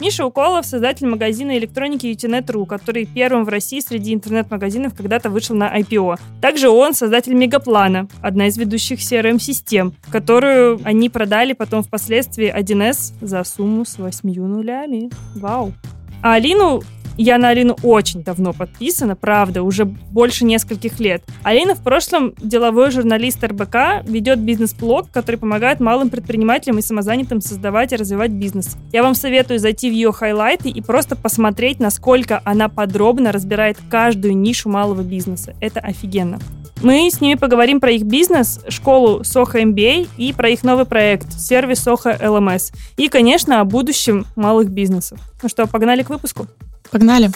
Миша 0.00 0.24
Уколов, 0.24 0.64
создатель 0.64 1.06
магазина 1.06 1.58
электроники 1.58 2.06
UTNet.ru, 2.06 2.64
который 2.64 3.04
первым 3.04 3.44
в 3.44 3.50
России 3.50 3.80
среди 3.80 4.14
интернет-магазинов 4.14 4.94
когда-то 4.94 5.28
вышел 5.28 5.54
на 5.54 5.78
IPO. 5.78 6.18
Также 6.40 6.70
он 6.70 6.94
создатель 6.94 7.34
Мегаплана, 7.34 8.08
одна 8.22 8.46
из 8.46 8.56
ведущих 8.56 9.00
CRM-систем, 9.00 9.92
которую 10.10 10.80
они 10.84 11.10
продали 11.10 11.52
потом 11.52 11.82
впоследствии 11.82 12.50
1С 12.50 13.12
за 13.20 13.44
сумму 13.44 13.84
с 13.84 13.98
8 13.98 14.32
нулями. 14.32 15.10
Вау. 15.36 15.74
А 16.22 16.34
Алину 16.34 16.82
я 17.22 17.36
на 17.38 17.50
Алину 17.50 17.76
очень 17.82 18.22
давно 18.22 18.52
подписана, 18.52 19.14
правда, 19.14 19.62
уже 19.62 19.84
больше 19.84 20.44
нескольких 20.44 21.00
лет. 21.00 21.22
Алина 21.42 21.74
в 21.74 21.82
прошлом 21.82 22.34
деловой 22.38 22.90
журналист 22.90 23.44
РБК, 23.44 24.04
ведет 24.04 24.38
бизнес-блог, 24.38 25.10
который 25.10 25.36
помогает 25.36 25.80
малым 25.80 26.08
предпринимателям 26.08 26.78
и 26.78 26.82
самозанятым 26.82 27.42
создавать 27.42 27.92
и 27.92 27.96
развивать 27.96 28.30
бизнес. 28.30 28.76
Я 28.92 29.02
вам 29.02 29.14
советую 29.14 29.58
зайти 29.58 29.90
в 29.90 29.92
ее 29.92 30.12
хайлайты 30.12 30.70
и 30.70 30.80
просто 30.80 31.14
посмотреть, 31.14 31.78
насколько 31.78 32.40
она 32.44 32.68
подробно 32.68 33.32
разбирает 33.32 33.76
каждую 33.90 34.36
нишу 34.36 34.70
малого 34.70 35.02
бизнеса. 35.02 35.54
Это 35.60 35.80
офигенно. 35.80 36.38
Мы 36.82 37.10
с 37.10 37.20
ними 37.20 37.34
поговорим 37.34 37.80
про 37.80 37.90
их 37.90 38.04
бизнес, 38.04 38.60
школу 38.68 39.20
Soho 39.20 39.62
MBA 39.62 40.08
и 40.16 40.32
про 40.32 40.48
их 40.48 40.62
новый 40.62 40.86
проект, 40.86 41.38
сервис 41.38 41.86
Soho 41.86 42.18
LMS. 42.18 42.72
И, 42.96 43.08
конечно, 43.08 43.60
о 43.60 43.64
будущем 43.64 44.24
малых 44.36 44.70
бизнесов. 44.70 45.18
Ну 45.42 45.50
что, 45.50 45.66
погнали 45.66 46.02
к 46.02 46.08
выпуску? 46.08 46.46
Погнали. 46.90 47.30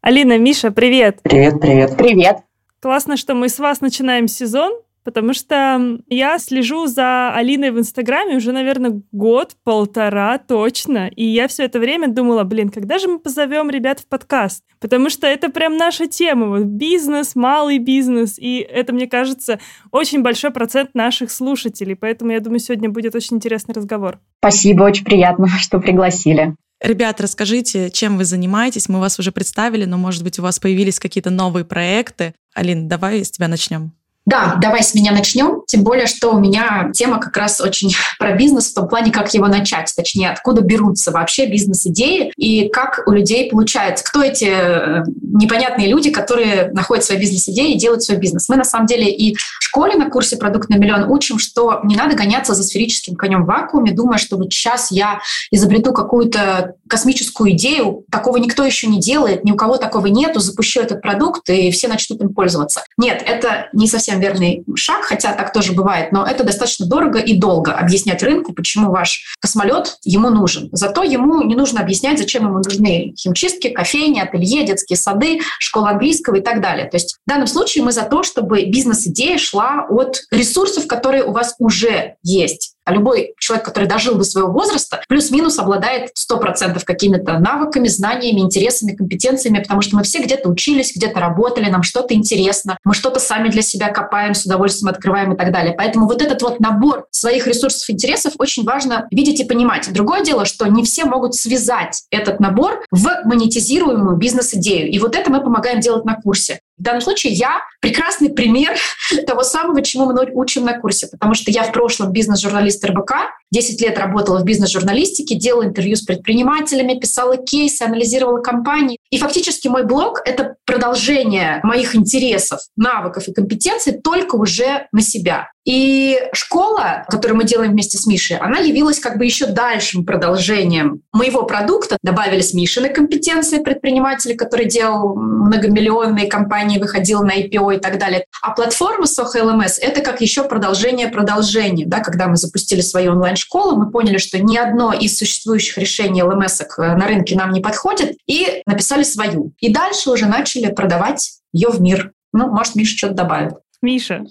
Алина, 0.00 0.38
Миша, 0.38 0.70
привет. 0.70 1.20
Привет, 1.22 1.60
привет. 1.60 1.96
Привет. 1.96 2.38
Классно, 2.80 3.16
что 3.16 3.34
мы 3.34 3.48
с 3.48 3.58
вас 3.58 3.80
начинаем 3.80 4.28
сезон, 4.28 4.72
потому 5.04 5.34
что 5.34 5.98
я 6.08 6.38
слежу 6.38 6.86
за 6.86 7.32
Алиной 7.32 7.70
в 7.70 7.78
Инстаграме 7.78 8.36
уже, 8.36 8.52
наверное, 8.52 9.02
год-полтора 9.12 10.38
точно, 10.38 11.08
и 11.08 11.24
я 11.24 11.48
все 11.48 11.64
это 11.64 11.78
время 11.78 12.08
думала, 12.08 12.44
блин, 12.44 12.70
когда 12.70 12.98
же 12.98 13.08
мы 13.08 13.18
позовем 13.18 13.70
ребят 13.70 14.00
в 14.00 14.06
подкаст? 14.06 14.64
Потому 14.80 15.10
что 15.10 15.26
это 15.26 15.50
прям 15.50 15.76
наша 15.76 16.06
тема, 16.08 16.46
вот 16.46 16.64
бизнес, 16.64 17.34
малый 17.34 17.78
бизнес, 17.78 18.38
и 18.38 18.58
это, 18.58 18.92
мне 18.92 19.06
кажется, 19.06 19.58
очень 19.90 20.22
большой 20.22 20.50
процент 20.50 20.94
наших 20.94 21.30
слушателей, 21.30 21.96
поэтому 21.96 22.32
я 22.32 22.40
думаю, 22.40 22.60
сегодня 22.60 22.88
будет 22.88 23.14
очень 23.14 23.36
интересный 23.36 23.74
разговор. 23.74 24.18
Спасибо, 24.40 24.84
очень 24.84 25.04
приятно, 25.04 25.48
что 25.58 25.80
пригласили. 25.80 26.54
Ребят, 26.80 27.20
расскажите, 27.20 27.90
чем 27.90 28.16
вы 28.16 28.24
занимаетесь? 28.24 28.88
Мы 28.88 29.00
вас 29.00 29.18
уже 29.18 29.32
представили, 29.32 29.84
но, 29.84 29.98
может 29.98 30.22
быть, 30.22 30.38
у 30.38 30.42
вас 30.42 30.60
появились 30.60 31.00
какие-то 31.00 31.30
новые 31.30 31.64
проекты. 31.64 32.34
Алин, 32.54 32.88
давай 32.88 33.24
с 33.24 33.30
тебя 33.30 33.48
начнем. 33.48 33.97
Да, 34.28 34.58
давай 34.60 34.82
с 34.82 34.94
меня 34.94 35.12
начнем. 35.12 35.62
Тем 35.66 35.84
более, 35.84 36.06
что 36.06 36.32
у 36.32 36.38
меня 36.38 36.90
тема 36.92 37.18
как 37.18 37.34
раз 37.38 37.62
очень 37.62 37.94
про 38.18 38.32
бизнес 38.32 38.70
в 38.70 38.74
том 38.74 38.86
плане, 38.86 39.10
как 39.10 39.32
его 39.32 39.46
начать, 39.46 39.90
точнее, 39.96 40.28
откуда 40.28 40.60
берутся 40.60 41.12
вообще 41.12 41.46
бизнес-идеи 41.46 42.30
и 42.36 42.68
как 42.68 43.04
у 43.06 43.12
людей 43.12 43.50
получается. 43.50 44.04
Кто 44.04 44.22
эти 44.22 44.44
э, 44.44 45.04
непонятные 45.22 45.88
люди, 45.88 46.10
которые 46.10 46.70
находят 46.72 47.06
свои 47.06 47.18
бизнес-идеи 47.18 47.72
и 47.72 47.78
делают 47.78 48.02
свой 48.02 48.18
бизнес. 48.18 48.50
Мы 48.50 48.56
на 48.56 48.64
самом 48.64 48.86
деле 48.86 49.10
и 49.10 49.34
в 49.34 49.62
школе 49.64 49.96
на 49.96 50.10
курсе 50.10 50.36
«Продукт 50.36 50.68
на 50.68 50.76
миллион» 50.76 51.10
учим, 51.10 51.38
что 51.38 51.80
не 51.84 51.96
надо 51.96 52.14
гоняться 52.14 52.52
за 52.52 52.64
сферическим 52.64 53.16
конем 53.16 53.44
в 53.44 53.46
вакууме, 53.46 53.92
думая, 53.92 54.18
что 54.18 54.36
вот 54.36 54.52
сейчас 54.52 54.90
я 54.90 55.20
изобрету 55.50 55.94
какую-то 55.94 56.74
космическую 56.86 57.52
идею, 57.52 58.04
такого 58.10 58.36
никто 58.36 58.62
еще 58.62 58.88
не 58.88 59.00
делает, 59.00 59.44
ни 59.44 59.52
у 59.52 59.56
кого 59.56 59.78
такого 59.78 60.08
нету, 60.08 60.40
запущу 60.40 60.80
этот 60.80 61.00
продукт, 61.00 61.48
и 61.48 61.70
все 61.70 61.88
начнут 61.88 62.20
им 62.20 62.34
пользоваться. 62.34 62.84
Нет, 62.98 63.22
это 63.24 63.68
не 63.72 63.88
совсем 63.88 64.17
совсем 64.18 64.20
верный 64.20 64.64
шаг, 64.76 65.04
хотя 65.04 65.32
так 65.32 65.52
тоже 65.52 65.72
бывает, 65.72 66.12
но 66.12 66.26
это 66.26 66.44
достаточно 66.44 66.86
дорого 66.86 67.18
и 67.18 67.36
долго 67.36 67.72
объяснять 67.72 68.22
рынку, 68.22 68.52
почему 68.52 68.90
ваш 68.90 69.34
космолет 69.40 69.98
ему 70.04 70.30
нужен. 70.30 70.68
Зато 70.72 71.02
ему 71.02 71.42
не 71.42 71.54
нужно 71.54 71.80
объяснять, 71.80 72.18
зачем 72.18 72.46
ему 72.46 72.58
нужны 72.58 73.14
химчистки, 73.16 73.68
кофейни, 73.68 74.20
ателье, 74.20 74.64
детские 74.64 74.96
сады, 74.96 75.40
школа 75.58 75.90
английского 75.90 76.36
и 76.36 76.40
так 76.40 76.60
далее. 76.60 76.88
То 76.88 76.96
есть 76.96 77.18
в 77.26 77.30
данном 77.30 77.46
случае 77.46 77.84
мы 77.84 77.92
за 77.92 78.02
то, 78.02 78.22
чтобы 78.22 78.64
бизнес-идея 78.64 79.38
шла 79.38 79.86
от 79.88 80.20
ресурсов, 80.30 80.86
которые 80.86 81.24
у 81.24 81.32
вас 81.32 81.54
уже 81.58 82.14
есть. 82.22 82.74
А 82.88 82.92
любой 82.94 83.34
человек, 83.38 83.66
который 83.66 83.86
дожил 83.86 84.14
до 84.14 84.24
своего 84.24 84.50
возраста, 84.50 85.02
плюс-минус 85.08 85.58
обладает 85.58 86.10
100% 86.16 86.82
какими-то 86.82 87.38
навыками, 87.38 87.86
знаниями, 87.86 88.40
интересами, 88.40 88.96
компетенциями, 88.96 89.58
потому 89.58 89.82
что 89.82 89.96
мы 89.96 90.04
все 90.04 90.22
где-то 90.22 90.48
учились, 90.48 90.96
где-то 90.96 91.20
работали, 91.20 91.68
нам 91.68 91.82
что-то 91.82 92.14
интересно, 92.14 92.78
мы 92.84 92.94
что-то 92.94 93.20
сами 93.20 93.50
для 93.50 93.60
себя 93.60 93.90
копаем, 93.90 94.32
с 94.32 94.46
удовольствием 94.46 94.88
открываем 94.88 95.34
и 95.34 95.36
так 95.36 95.52
далее. 95.52 95.74
Поэтому 95.76 96.06
вот 96.06 96.22
этот 96.22 96.40
вот 96.40 96.60
набор 96.60 97.06
своих 97.10 97.46
ресурсов, 97.46 97.90
интересов 97.90 98.32
очень 98.38 98.64
важно 98.64 99.06
видеть 99.10 99.40
и 99.40 99.44
понимать. 99.44 99.92
Другое 99.92 100.24
дело, 100.24 100.46
что 100.46 100.66
не 100.66 100.82
все 100.82 101.04
могут 101.04 101.34
связать 101.34 102.04
этот 102.10 102.40
набор 102.40 102.86
в 102.90 103.06
монетизируемую 103.26 104.16
бизнес-идею. 104.16 104.90
И 104.90 104.98
вот 104.98 105.14
это 105.14 105.30
мы 105.30 105.42
помогаем 105.42 105.80
делать 105.80 106.06
на 106.06 106.14
курсе. 106.14 106.60
В 106.78 106.82
данном 106.82 107.00
случае 107.00 107.32
я 107.32 107.60
прекрасный 107.80 108.30
пример 108.30 108.76
того 109.26 109.42
самого, 109.42 109.82
чему 109.82 110.06
мы 110.06 110.30
учим 110.32 110.64
на 110.64 110.78
курсе, 110.78 111.08
потому 111.08 111.34
что 111.34 111.50
я 111.50 111.64
в 111.64 111.72
прошлом 111.72 112.12
бизнес-журналист 112.12 112.84
РБК, 112.84 113.12
10 113.50 113.80
лет 113.80 113.98
работала 113.98 114.38
в 114.38 114.44
бизнес-журналистике, 114.44 115.34
делала 115.34 115.64
интервью 115.64 115.96
с 115.96 116.02
предпринимателями, 116.02 116.98
писала 116.98 117.36
кейсы, 117.36 117.82
анализировала 117.82 118.40
компании. 118.40 118.98
И 119.10 119.18
фактически 119.18 119.68
мой 119.68 119.84
блог— 119.84 120.20
это 120.24 120.56
продолжение 120.66 121.60
моих 121.62 121.94
интересов, 121.94 122.60
навыков 122.76 123.26
и 123.26 123.32
компетенций 123.32 123.94
только 124.00 124.36
уже 124.36 124.86
на 124.92 125.00
себя. 125.00 125.50
И 125.64 126.18
школа, 126.32 127.04
которую 127.08 127.38
мы 127.38 127.44
делаем 127.44 127.72
вместе 127.72 127.98
с 127.98 128.06
Мишей, 128.06 128.38
она 128.38 128.58
явилась 128.58 129.00
как 129.00 129.18
бы 129.18 129.24
еще 129.24 129.46
дальшим 129.46 130.04
продолжением 130.04 131.02
моего 131.12 131.42
продукта. 131.42 131.96
Добавились 132.02 132.54
Мишины 132.54 132.88
компетенции 132.88 133.58
предпринимателя, 133.58 134.34
который 134.36 134.66
делал 134.66 135.14
многомиллионные 135.14 136.26
компании, 136.26 136.67
выходил 136.76 137.22
на 137.22 137.40
IPO 137.40 137.76
и 137.76 137.80
так 137.80 137.98
далее. 137.98 138.26
А 138.42 138.50
платформа 138.50 139.06
Soho 139.06 139.32
LMS— 139.34 139.78
это 139.80 140.02
как 140.02 140.20
еще 140.20 140.44
продолжение 140.44 141.08
продолжения. 141.08 141.86
Да? 141.86 142.00
Когда 142.00 142.26
мы 142.26 142.36
запустили 142.36 142.82
свою 142.82 143.12
онлайн-школу, 143.12 143.76
мы 143.76 143.90
поняли, 143.90 144.18
что 144.18 144.38
ни 144.38 144.58
одно 144.58 144.92
из 144.92 145.16
существующих 145.16 145.78
решений 145.78 146.20
LMS 146.20 146.64
на 146.76 147.06
рынке 147.06 147.36
нам 147.36 147.52
не 147.52 147.60
подходит, 147.60 148.18
и 148.26 148.62
написали 148.66 149.04
свою. 149.04 149.52
И 149.60 149.72
дальше 149.72 150.10
уже 150.10 150.26
начали 150.26 150.70
продавать 150.70 151.38
ее 151.52 151.70
в 151.70 151.80
мир. 151.80 152.12
Ну, 152.32 152.48
может, 152.48 152.74
Миша 152.74 152.96
что-то 152.96 153.14
добавит. 153.14 153.54
Миша. 153.80 154.24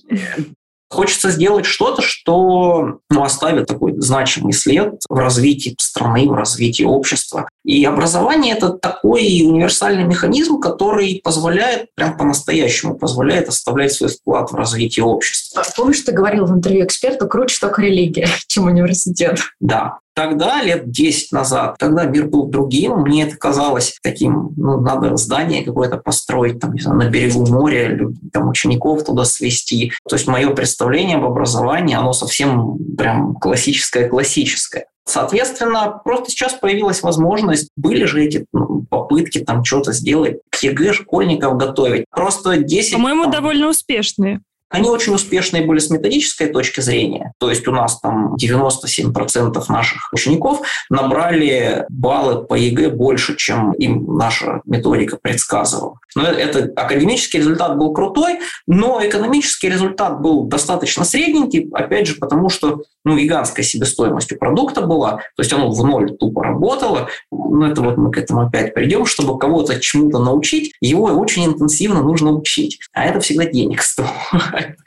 Хочется 0.89 1.31
сделать 1.31 1.65
что-то, 1.65 2.01
что 2.01 2.99
ну, 3.09 3.23
оставит 3.23 3.67
такой 3.67 3.93
значимый 3.97 4.53
след 4.53 5.01
в 5.09 5.15
развитии 5.15 5.75
страны, 5.79 6.27
в 6.27 6.33
развитии 6.33 6.83
общества. 6.83 7.49
И 7.65 7.83
образование– 7.83 8.55
это 8.57 8.69
такой 8.69 9.43
универсальный 9.45 10.05
механизм, 10.05 10.59
который 10.59 11.19
позволяет, 11.23 11.93
прям 11.95 12.17
по-настоящему 12.17 12.97
позволяет 12.97 13.49
оставлять 13.49 13.91
свой 13.91 14.09
вклад 14.09 14.51
в 14.51 14.55
развитие 14.55 15.03
общества. 15.03 15.63
Помнишь, 15.75 16.01
ты 16.01 16.13
говорил 16.13 16.45
в 16.45 16.55
интервью 16.55 16.85
эксперту, 16.85 17.27
круче 17.27 17.57
только 17.59 17.81
религия, 17.81 18.27
чем 18.47 18.67
университет. 18.67 19.39
Да, 19.59 19.99
Тогда, 20.17 20.63
лет 20.63 20.89
10 20.89 21.31
назад, 21.31 21.75
когда 21.77 22.05
мир 22.05 22.25
был 22.25 22.47
другим, 22.47 23.01
мне 23.01 23.25
это 23.25 23.37
казалось 23.37 23.99
таким, 24.01 24.49
ну, 24.57 24.81
надо 24.81 25.15
здание 25.15 25.63
какое-то 25.63 25.97
построить, 25.97 26.59
там, 26.59 26.73
не 26.73 26.81
знаю, 26.81 26.97
на 26.97 27.07
берегу 27.07 27.45
моря, 27.45 27.99
там, 28.33 28.49
учеников 28.49 29.03
туда 29.05 29.25
свести. 29.25 29.91
То 30.09 30.15
есть 30.15 30.27
мое 30.27 30.49
представление 30.55 31.17
об 31.17 31.25
образовании, 31.25 31.95
оно 31.95 32.13
совсем 32.13 32.79
прям 32.97 33.35
классическое-классическое. 33.35 34.87
Соответственно, 35.05 36.01
просто 36.03 36.31
сейчас 36.31 36.53
появилась 36.55 37.03
возможность, 37.03 37.69
были 37.75 38.05
же 38.05 38.23
эти 38.25 38.47
ну, 38.51 38.87
попытки 38.89 39.37
там 39.37 39.63
что-то 39.63 39.93
сделать, 39.93 40.39
к 40.49 40.63
ЕГЭ 40.63 40.93
школьников 40.93 41.57
готовить. 41.57 42.05
Просто 42.09 42.57
10... 42.57 42.93
По-моему, 42.93 43.25
там, 43.25 43.33
довольно 43.33 43.69
успешные. 43.69 44.41
Они 44.69 44.89
очень 44.89 45.13
успешные 45.13 45.65
были 45.65 45.79
с 45.79 45.89
методической 45.89 46.47
точки 46.47 46.81
зрения. 46.81 47.33
То 47.39 47.49
есть 47.49 47.67
у 47.67 47.71
нас 47.71 47.99
там 47.99 48.35
97% 48.35 49.63
наших 49.69 50.11
учеников 50.11 50.61
набрали 50.89 51.85
баллы 51.89 52.43
по 52.43 52.55
ЕГЭ 52.55 52.89
больше, 52.89 53.35
чем 53.35 53.73
им 53.73 54.17
наша 54.17 54.61
методика 54.65 55.17
предсказывала. 55.21 55.99
Но 56.15 56.23
это 56.23 56.71
академический 56.75 57.39
результат 57.39 57.77
был 57.77 57.93
крутой, 57.93 58.39
но 58.65 58.99
экономический 59.01 59.69
результат 59.69 60.21
был 60.21 60.43
достаточно 60.43 61.05
средненький, 61.05 61.69
опять 61.73 62.07
же, 62.07 62.15
потому 62.15 62.49
что 62.49 62.81
ну, 63.07 63.17
гигантская 63.17 63.65
себестоимость 63.65 64.31
у 64.31 64.37
продукта 64.37 64.81
была, 64.81 65.17
то 65.35 65.39
есть 65.39 65.51
оно 65.53 65.71
в 65.71 65.85
ноль 65.85 66.15
тупо 66.17 66.43
работало. 66.43 67.09
Ну, 67.31 67.65
это 67.65 67.81
вот 67.81 67.97
мы 67.97 68.11
к 68.11 68.17
этому 68.17 68.41
опять 68.41 68.73
придем, 68.73 69.05
чтобы 69.05 69.37
кого-то 69.39 69.79
чему-то 69.79 70.19
научить, 70.19 70.73
его 70.81 71.05
очень 71.05 71.45
интенсивно 71.45 72.01
нужно 72.03 72.31
учить, 72.31 72.79
а 72.93 73.05
это 73.05 73.19
всегда 73.19 73.45
денег 73.45 73.81
стоит. 73.81 74.77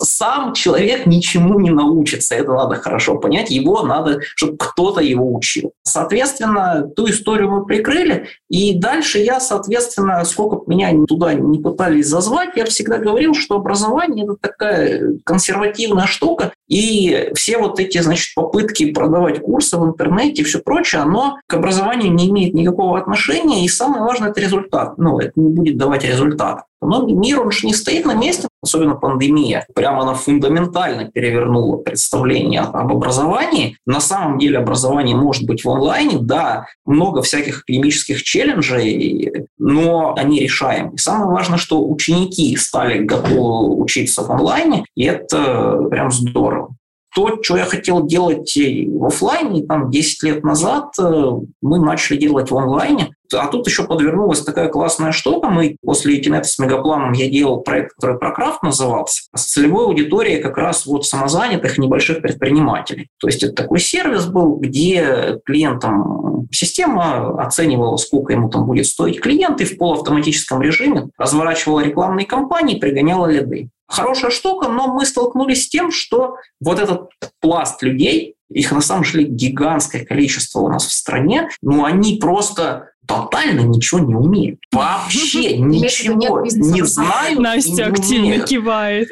Сам 0.00 0.54
человек 0.54 1.06
ничему 1.06 1.60
не 1.60 1.70
научится, 1.70 2.34
это 2.34 2.52
надо 2.52 2.76
хорошо 2.76 3.16
понять, 3.16 3.50
его 3.50 3.82
надо, 3.82 4.20
чтобы 4.34 4.56
кто-то 4.56 5.00
его 5.00 5.34
учил. 5.34 5.72
Соответственно, 5.82 6.88
ту 6.96 7.08
историю 7.08 7.50
мы 7.50 7.66
прикрыли, 7.66 8.28
и 8.48 8.78
дальше 8.78 9.18
я, 9.18 9.40
соответственно, 9.40 10.24
сколько 10.24 10.56
бы 10.56 10.64
меня 10.66 10.92
туда 11.06 11.34
не 11.34 11.58
пытались 11.58 12.06
зазвать, 12.06 12.50
я 12.56 12.64
всегда 12.64 12.98
говорил, 12.98 13.34
что 13.34 13.56
образование– 13.56 14.24
это 14.26 14.36
такая 14.40 15.18
консервативная 15.24 16.06
штука, 16.06 16.52
и 16.68 17.30
все 17.34 17.58
вот 17.58 17.80
эти, 17.80 17.98
значит, 17.98 18.34
попытки 18.34 18.92
продавать 18.92 19.40
курсы 19.40 19.76
в 19.76 19.84
интернете 19.84 20.42
и 20.42 20.44
все 20.44 20.60
прочее, 20.60 21.02
оно 21.02 21.38
к 21.46 21.54
образованию 21.54 22.12
не 22.12 22.30
имеет 22.30 22.54
никакого 22.54 22.98
отношения, 22.98 23.64
и 23.64 23.68
самое 23.68 24.02
важное– 24.02 24.30
это 24.30 24.40
результат. 24.40 24.96
Ну, 24.98 25.18
это 25.18 25.32
не 25.36 25.50
будет 25.50 25.76
давать 25.76 26.04
результат. 26.04 26.64
Но 26.82 27.06
мир, 27.06 27.40
он 27.40 27.50
же 27.50 27.66
не 27.66 27.74
стоит 27.74 28.06
на 28.06 28.14
месте, 28.14 28.48
особенно 28.62 28.94
пандемия. 28.94 29.66
Прямо 29.74 30.02
она 30.02 30.14
фундаментально 30.14 31.10
перевернула 31.10 31.76
представление 31.76 32.60
об 32.60 32.92
образовании. 32.92 33.76
На 33.86 34.00
самом 34.00 34.38
деле 34.38 34.58
образование 34.58 35.16
может 35.16 35.44
быть 35.44 35.64
в 35.64 35.70
онлайне, 35.70 36.18
да, 36.18 36.66
много 36.86 37.22
всяких 37.22 37.60
академических 37.60 38.22
челленджей, 38.22 39.46
но 39.58 40.14
они 40.16 40.40
решаем. 40.40 40.90
И 40.90 40.98
самое 40.98 41.30
важное, 41.30 41.58
что 41.58 41.86
ученики 41.86 42.56
стали 42.56 43.04
готовы 43.04 43.76
учиться 43.76 44.22
в 44.22 44.30
онлайне, 44.30 44.84
и 44.94 45.04
это 45.04 45.86
прям 45.90 46.10
здорово 46.10 46.74
то, 47.14 47.42
что 47.42 47.56
я 47.56 47.64
хотел 47.64 48.06
делать 48.06 48.56
в 48.56 49.04
офлайне, 49.04 49.64
там 49.64 49.90
10 49.90 50.22
лет 50.22 50.44
назад 50.44 50.92
э, 50.98 51.30
мы 51.60 51.80
начали 51.80 52.16
делать 52.16 52.50
в 52.50 52.56
онлайне. 52.56 53.14
А 53.34 53.46
тут 53.48 53.66
еще 53.66 53.84
подвернулась 53.84 54.42
такая 54.42 54.68
классная 54.68 55.12
штука. 55.12 55.48
Мы 55.48 55.76
после 55.84 56.20
Ethernet 56.20 56.44
с 56.44 56.58
мегапланом 56.58 57.12
я 57.12 57.28
делал 57.28 57.60
проект, 57.60 57.94
который 57.94 58.18
Прокрафт 58.18 58.62
назывался, 58.62 59.22
с 59.34 59.44
целевой 59.44 59.86
аудиторией 59.86 60.40
как 60.40 60.56
раз 60.56 60.86
вот 60.86 61.06
самозанятых 61.06 61.78
небольших 61.78 62.22
предпринимателей. 62.22 63.08
То 63.18 63.28
есть 63.28 63.42
это 63.42 63.54
такой 63.54 63.80
сервис 63.80 64.26
был, 64.26 64.56
где 64.56 65.38
клиентам 65.44 66.48
система 66.50 67.40
оценивала, 67.42 67.96
сколько 67.96 68.32
ему 68.32 68.48
там 68.48 68.66
будет 68.66 68.86
стоить 68.86 69.20
клиент, 69.20 69.60
и 69.60 69.64
в 69.64 69.76
полуавтоматическом 69.78 70.62
режиме 70.62 71.08
разворачивала 71.16 71.80
рекламные 71.80 72.26
кампании, 72.26 72.78
пригоняла 72.78 73.26
лиды 73.26 73.70
хорошая 73.90 74.30
штука, 74.30 74.68
но 74.68 74.86
мы 74.86 75.04
столкнулись 75.04 75.64
с 75.64 75.68
тем, 75.68 75.90
что 75.90 76.36
вот 76.60 76.78
этот 76.78 77.10
пласт 77.40 77.82
людей, 77.82 78.36
их 78.48 78.72
на 78.72 78.80
самом 78.80 79.04
деле 79.04 79.24
гигантское 79.24 80.04
количество 80.04 80.60
у 80.60 80.68
нас 80.68 80.86
в 80.86 80.92
стране, 80.92 81.48
но 81.60 81.84
они 81.84 82.16
просто 82.16 82.89
тотально 83.10 83.60
ничего 83.62 84.00
не 84.00 84.14
умеют. 84.14 84.60
Вообще 84.70 85.56
ничего 85.58 86.42
не 86.44 86.82
знают. 86.84 87.38
Настя 87.40 87.86
активно 87.86 88.40
кивает. 88.40 89.08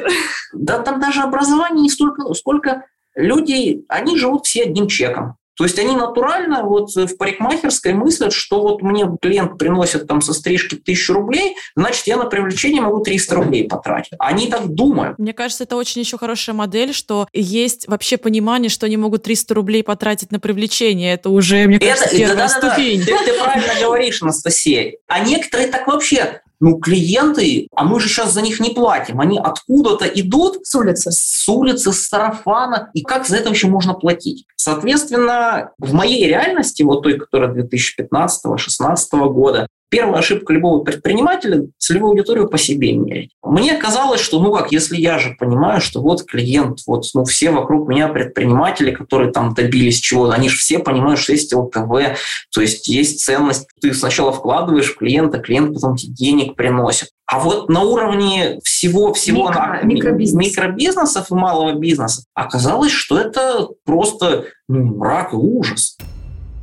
Да 0.52 0.78
там 0.78 1.00
даже 1.00 1.22
образование 1.22 1.82
не 1.82 1.90
столько, 1.90 2.32
сколько 2.34 2.84
люди, 3.16 3.84
они 3.88 4.16
живут 4.16 4.46
все 4.46 4.62
одним 4.62 4.86
чеком. 4.86 5.37
То 5.58 5.64
есть 5.64 5.78
они 5.78 5.96
натурально 5.96 6.62
вот 6.62 6.94
в 6.94 7.16
парикмахерской 7.16 7.92
мыслят, 7.92 8.32
что 8.32 8.62
вот 8.62 8.80
мне 8.80 9.06
клиент 9.20 9.58
приносит 9.58 10.06
там 10.06 10.20
со 10.20 10.32
стрижки 10.32 10.76
тысячу 10.76 11.14
рублей, 11.14 11.56
значит, 11.74 12.06
я 12.06 12.16
на 12.16 12.26
привлечение 12.26 12.80
могу 12.80 13.00
300 13.00 13.34
рублей 13.34 13.68
потратить. 13.68 14.12
Они 14.20 14.46
так 14.46 14.68
думают. 14.68 15.18
Мне 15.18 15.32
кажется, 15.32 15.64
это 15.64 15.74
очень 15.74 16.00
еще 16.00 16.16
хорошая 16.16 16.54
модель, 16.54 16.94
что 16.94 17.26
есть 17.32 17.88
вообще 17.88 18.18
понимание, 18.18 18.68
что 18.68 18.86
они 18.86 18.96
могут 18.96 19.24
300 19.24 19.54
рублей 19.54 19.82
потратить 19.82 20.30
на 20.30 20.38
привлечение. 20.38 21.14
Это 21.14 21.28
уже, 21.30 21.66
мне 21.66 21.80
кажется, 21.80 22.04
это, 22.04 22.16
первая 22.16 22.36
да, 22.36 22.42
да, 22.42 22.48
ступень. 22.48 23.00
Да, 23.00 23.06
да. 23.06 23.18
Ты, 23.18 23.32
ты 23.32 23.38
правильно 23.38 23.72
говоришь, 23.80 24.22
Анастасия. 24.22 24.94
А 25.08 25.20
некоторые 25.20 25.68
так 25.68 25.88
вообще 25.88 26.40
ну, 26.60 26.78
клиенты, 26.78 27.68
а 27.74 27.84
мы 27.84 28.00
же 28.00 28.08
сейчас 28.08 28.32
за 28.32 28.42
них 28.42 28.60
не 28.60 28.70
платим, 28.70 29.20
они 29.20 29.38
откуда-то 29.38 30.06
идут 30.06 30.66
с 30.66 30.74
улицы, 30.74 31.10
с 31.12 31.48
улицы, 31.48 31.92
с 31.92 32.08
сарафана, 32.08 32.90
и 32.94 33.02
как 33.02 33.26
за 33.26 33.36
это 33.36 33.48
вообще 33.48 33.68
можно 33.68 33.94
платить? 33.94 34.44
Соответственно, 34.56 35.70
в 35.78 35.92
моей 35.92 36.26
реальности, 36.26 36.82
вот 36.82 37.02
той, 37.02 37.18
которая 37.18 37.52
2015-2016 37.54 38.96
года, 39.32 39.68
Первая 39.90 40.18
ошибка 40.18 40.52
любого 40.52 40.84
предпринимателя– 40.84 41.66
целевую 41.78 42.10
аудиторию 42.10 42.48
по 42.48 42.58
себе 42.58 42.92
мерить. 42.92 43.30
Мне 43.42 43.74
казалось, 43.76 44.20
что, 44.20 44.40
ну 44.40 44.52
как, 44.52 44.70
если 44.70 44.96
я 44.96 45.18
же 45.18 45.34
понимаю, 45.38 45.80
что 45.80 46.02
вот 46.02 46.24
клиент, 46.24 46.80
вот 46.86 47.06
ну, 47.14 47.24
все 47.24 47.50
вокруг 47.50 47.88
меня 47.88 48.08
предприниматели, 48.08 48.90
которые 48.90 49.32
там 49.32 49.54
добились 49.54 49.98
чего-то, 49.98 50.34
они 50.34 50.50
же 50.50 50.58
все 50.58 50.78
понимают, 50.78 51.18
что 51.18 51.32
есть 51.32 51.54
ЛТВ, 51.54 52.18
то 52.52 52.60
есть 52.60 52.86
есть 52.88 53.24
ценность. 53.24 53.66
Ты 53.80 53.94
сначала 53.94 54.30
вкладываешь 54.32 54.92
в 54.92 54.98
клиента, 54.98 55.38
клиент 55.38 55.72
потом 55.74 55.96
тебе 55.96 56.12
денег 56.12 56.54
приносит. 56.54 57.08
А 57.26 57.38
вот 57.38 57.68
на 57.68 57.82
уровне 57.82 58.58
всего-всего 58.64 59.48
Микро, 59.48 59.80
микробизнес. 59.84 60.48
микробизнесов 60.48 61.30
и 61.30 61.34
малого 61.34 61.78
бизнеса 61.78 62.24
оказалось, 62.34 62.90
что 62.90 63.18
это 63.18 63.68
просто 63.84 64.46
ну, 64.68 64.96
мрак 64.96 65.34
и 65.34 65.36
ужас. 65.36 65.98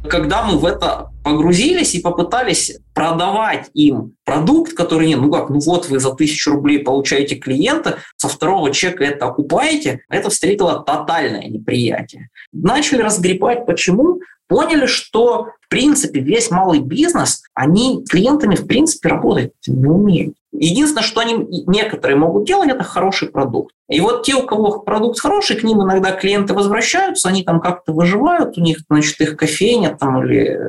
Когда 0.09 0.43
мы 0.43 0.57
в 0.57 0.65
это 0.65 1.11
погрузились 1.23 1.95
и 1.95 2.01
попытались 2.01 2.77
продавать 2.93 3.69
им 3.73 4.15
продукт, 4.23 4.73
который 4.73 5.07
не, 5.07 5.15
ну 5.15 5.31
как, 5.31 5.49
ну 5.49 5.59
вот 5.59 5.89
вы 5.89 5.99
за 5.99 6.13
тысячу 6.13 6.51
рублей 6.51 6.79
получаете 6.79 7.35
клиента, 7.35 7.99
со 8.15 8.27
второго 8.27 8.71
чека 8.71 9.03
это 9.03 9.25
окупаете, 9.25 10.01
это 10.09 10.29
встретило 10.29 10.83
тотальное 10.83 11.47
неприятие. 11.47 12.29
Начали 12.53 13.01
разгребать, 13.01 13.65
почему? 13.65 14.19
Поняли, 14.47 14.85
что 14.85 15.49
в 15.61 15.69
принципе 15.69 16.19
весь 16.19 16.51
малый 16.51 16.79
бизнес, 16.79 17.43
они 17.55 18.03
клиентами 18.07 18.55
в 18.55 18.67
принципе 18.67 19.09
работать 19.09 19.51
не 19.65 19.87
умеют. 19.87 20.35
Единственное, 20.59 21.03
что 21.03 21.21
они 21.21 21.35
некоторые 21.67 22.17
могут 22.17 22.45
делать, 22.45 22.69
это 22.69 22.83
хороший 22.83 23.29
продукт. 23.29 23.73
И 23.89 23.99
вот 23.99 24.23
те, 24.23 24.35
у 24.35 24.45
кого 24.45 24.79
продукт 24.79 25.19
хороший, 25.19 25.57
к 25.57 25.63
ним 25.63 25.83
иногда 25.83 26.11
клиенты 26.11 26.53
возвращаются, 26.53 27.29
они 27.29 27.43
там 27.43 27.59
как-то 27.59 27.93
выживают, 27.93 28.57
у 28.57 28.61
них, 28.61 28.79
значит, 28.89 29.19
их 29.21 29.37
кофейня 29.37 29.95
там 29.95 30.23
или 30.23 30.59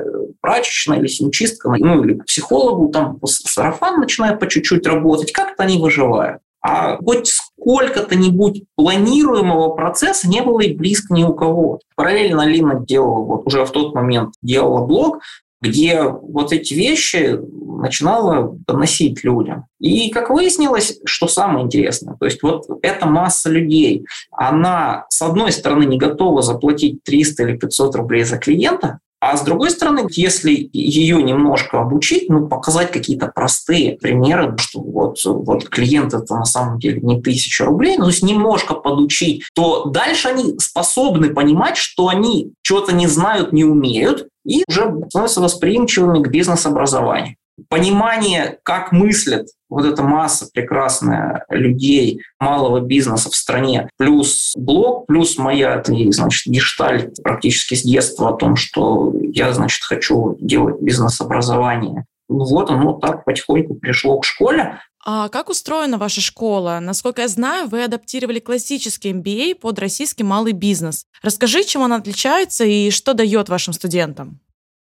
прачечная, 0.41 0.99
или 0.99 1.07
химчистка, 1.07 1.69
ну 1.69 2.03
или 2.03 2.15
психологу, 2.19 2.89
там 2.89 3.19
сарафан 3.25 3.99
начинает 3.99 4.39
по 4.39 4.47
чуть-чуть 4.47 4.85
работать, 4.85 5.31
как-то 5.31 5.63
они 5.63 5.77
выживают. 5.79 6.39
А 6.61 6.97
хоть 6.97 7.27
сколько-то 7.27 8.15
нибудь 8.15 8.63
планируемого 8.75 9.69
процесса 9.69 10.27
не 10.27 10.41
было 10.41 10.61
и 10.61 10.75
близко 10.75 11.13
ни 11.13 11.23
у 11.23 11.33
кого. 11.33 11.79
Параллельно 11.95 12.45
Лина 12.45 12.83
делала, 12.85 13.23
вот 13.23 13.47
уже 13.47 13.63
в 13.65 13.71
тот 13.71 13.93
момент 13.93 14.33
делала 14.41 14.85
блог, 14.85 15.19
где 15.61 16.03
вот 16.03 16.51
эти 16.53 16.73
вещи 16.73 17.39
начинала 17.81 18.55
доносить 18.67 19.23
людям. 19.23 19.65
И 19.79 20.09
как 20.09 20.29
выяснилось, 20.29 20.99
что 21.05 21.27
самое 21.27 21.65
интересное, 21.65 22.15
то 22.15 22.25
есть 22.25 22.41
вот 22.41 22.65
эта 22.81 23.05
масса 23.05 23.49
людей, 23.49 24.05
она 24.31 25.05
с 25.09 25.21
одной 25.21 25.51
стороны 25.51 25.85
не 25.85 25.97
готова 25.97 26.41
заплатить 26.41 27.03
300 27.03 27.43
или 27.43 27.57
500 27.57 27.95
рублей 27.95 28.23
за 28.23 28.37
клиента, 28.37 28.99
а 29.19 29.35
с 29.35 29.41
другой 29.41 29.71
стороны, 29.71 30.07
если 30.11 30.69
ее 30.73 31.23
немножко 31.23 31.81
обучить, 31.81 32.29
ну, 32.29 32.47
показать 32.47 32.91
какие-то 32.91 33.31
простые 33.33 33.97
примеры, 33.97 34.55
что 34.59 34.79
вот, 34.79 35.17
вот 35.25 35.67
клиент 35.69 36.13
это 36.13 36.35
на 36.35 36.45
самом 36.45 36.77
деле 36.77 37.01
не 37.01 37.19
тысяча 37.19 37.65
рублей, 37.65 37.97
но 37.97 38.05
то 38.05 38.11
есть 38.11 38.21
немножко 38.21 38.75
подучить, 38.75 39.43
то 39.55 39.85
дальше 39.85 40.27
они 40.27 40.59
способны 40.59 41.33
понимать, 41.33 41.77
что 41.77 42.09
они 42.09 42.51
что-то 42.61 42.93
не 42.93 43.07
знают, 43.07 43.53
не 43.53 43.63
умеют, 43.63 44.27
и 44.47 44.63
уже 44.67 44.93
становятся 45.09 45.41
восприимчивыми 45.41 46.23
к 46.23 46.29
бизнес-образованию 46.29 47.35
понимание, 47.69 48.59
как 48.63 48.91
мыслят 48.91 49.47
вот 49.69 49.85
эта 49.85 50.03
масса 50.03 50.47
прекрасная 50.53 51.45
людей 51.49 52.21
малого 52.39 52.79
бизнеса 52.79 53.29
в 53.29 53.35
стране, 53.35 53.89
плюс 53.97 54.53
блог, 54.55 55.07
плюс 55.07 55.37
моя, 55.37 55.83
значит, 55.85 56.51
гештальт 56.51 57.21
практически 57.23 57.75
с 57.75 57.83
детства 57.83 58.29
о 58.29 58.37
том, 58.37 58.55
что 58.55 59.13
я, 59.21 59.53
значит, 59.53 59.83
хочу 59.83 60.37
делать 60.39 60.81
бизнес-образование. 60.81 62.05
Ну 62.29 62.43
вот 62.43 62.69
оно 62.69 62.93
так 62.93 63.23
потихоньку 63.23 63.75
пришло 63.75 64.19
к 64.19 64.25
школе. 64.25 64.79
А 65.09 65.29
как 65.29 65.49
устроена 65.49 65.97
ваша 65.97 66.19
школа? 66.19 66.79
Насколько 66.81 67.21
я 67.21 67.29
знаю, 67.29 67.69
вы 67.69 67.81
адаптировали 67.81 68.39
классический 68.39 69.13
MBA 69.13 69.55
под 69.55 69.79
российский 69.79 70.25
малый 70.25 70.51
бизнес. 70.51 71.05
Расскажи, 71.23 71.63
чем 71.63 71.81
он 71.81 71.93
отличается 71.93 72.65
и 72.65 72.91
что 72.91 73.13
дает 73.13 73.47
вашим 73.47 73.71
студентам. 73.71 74.41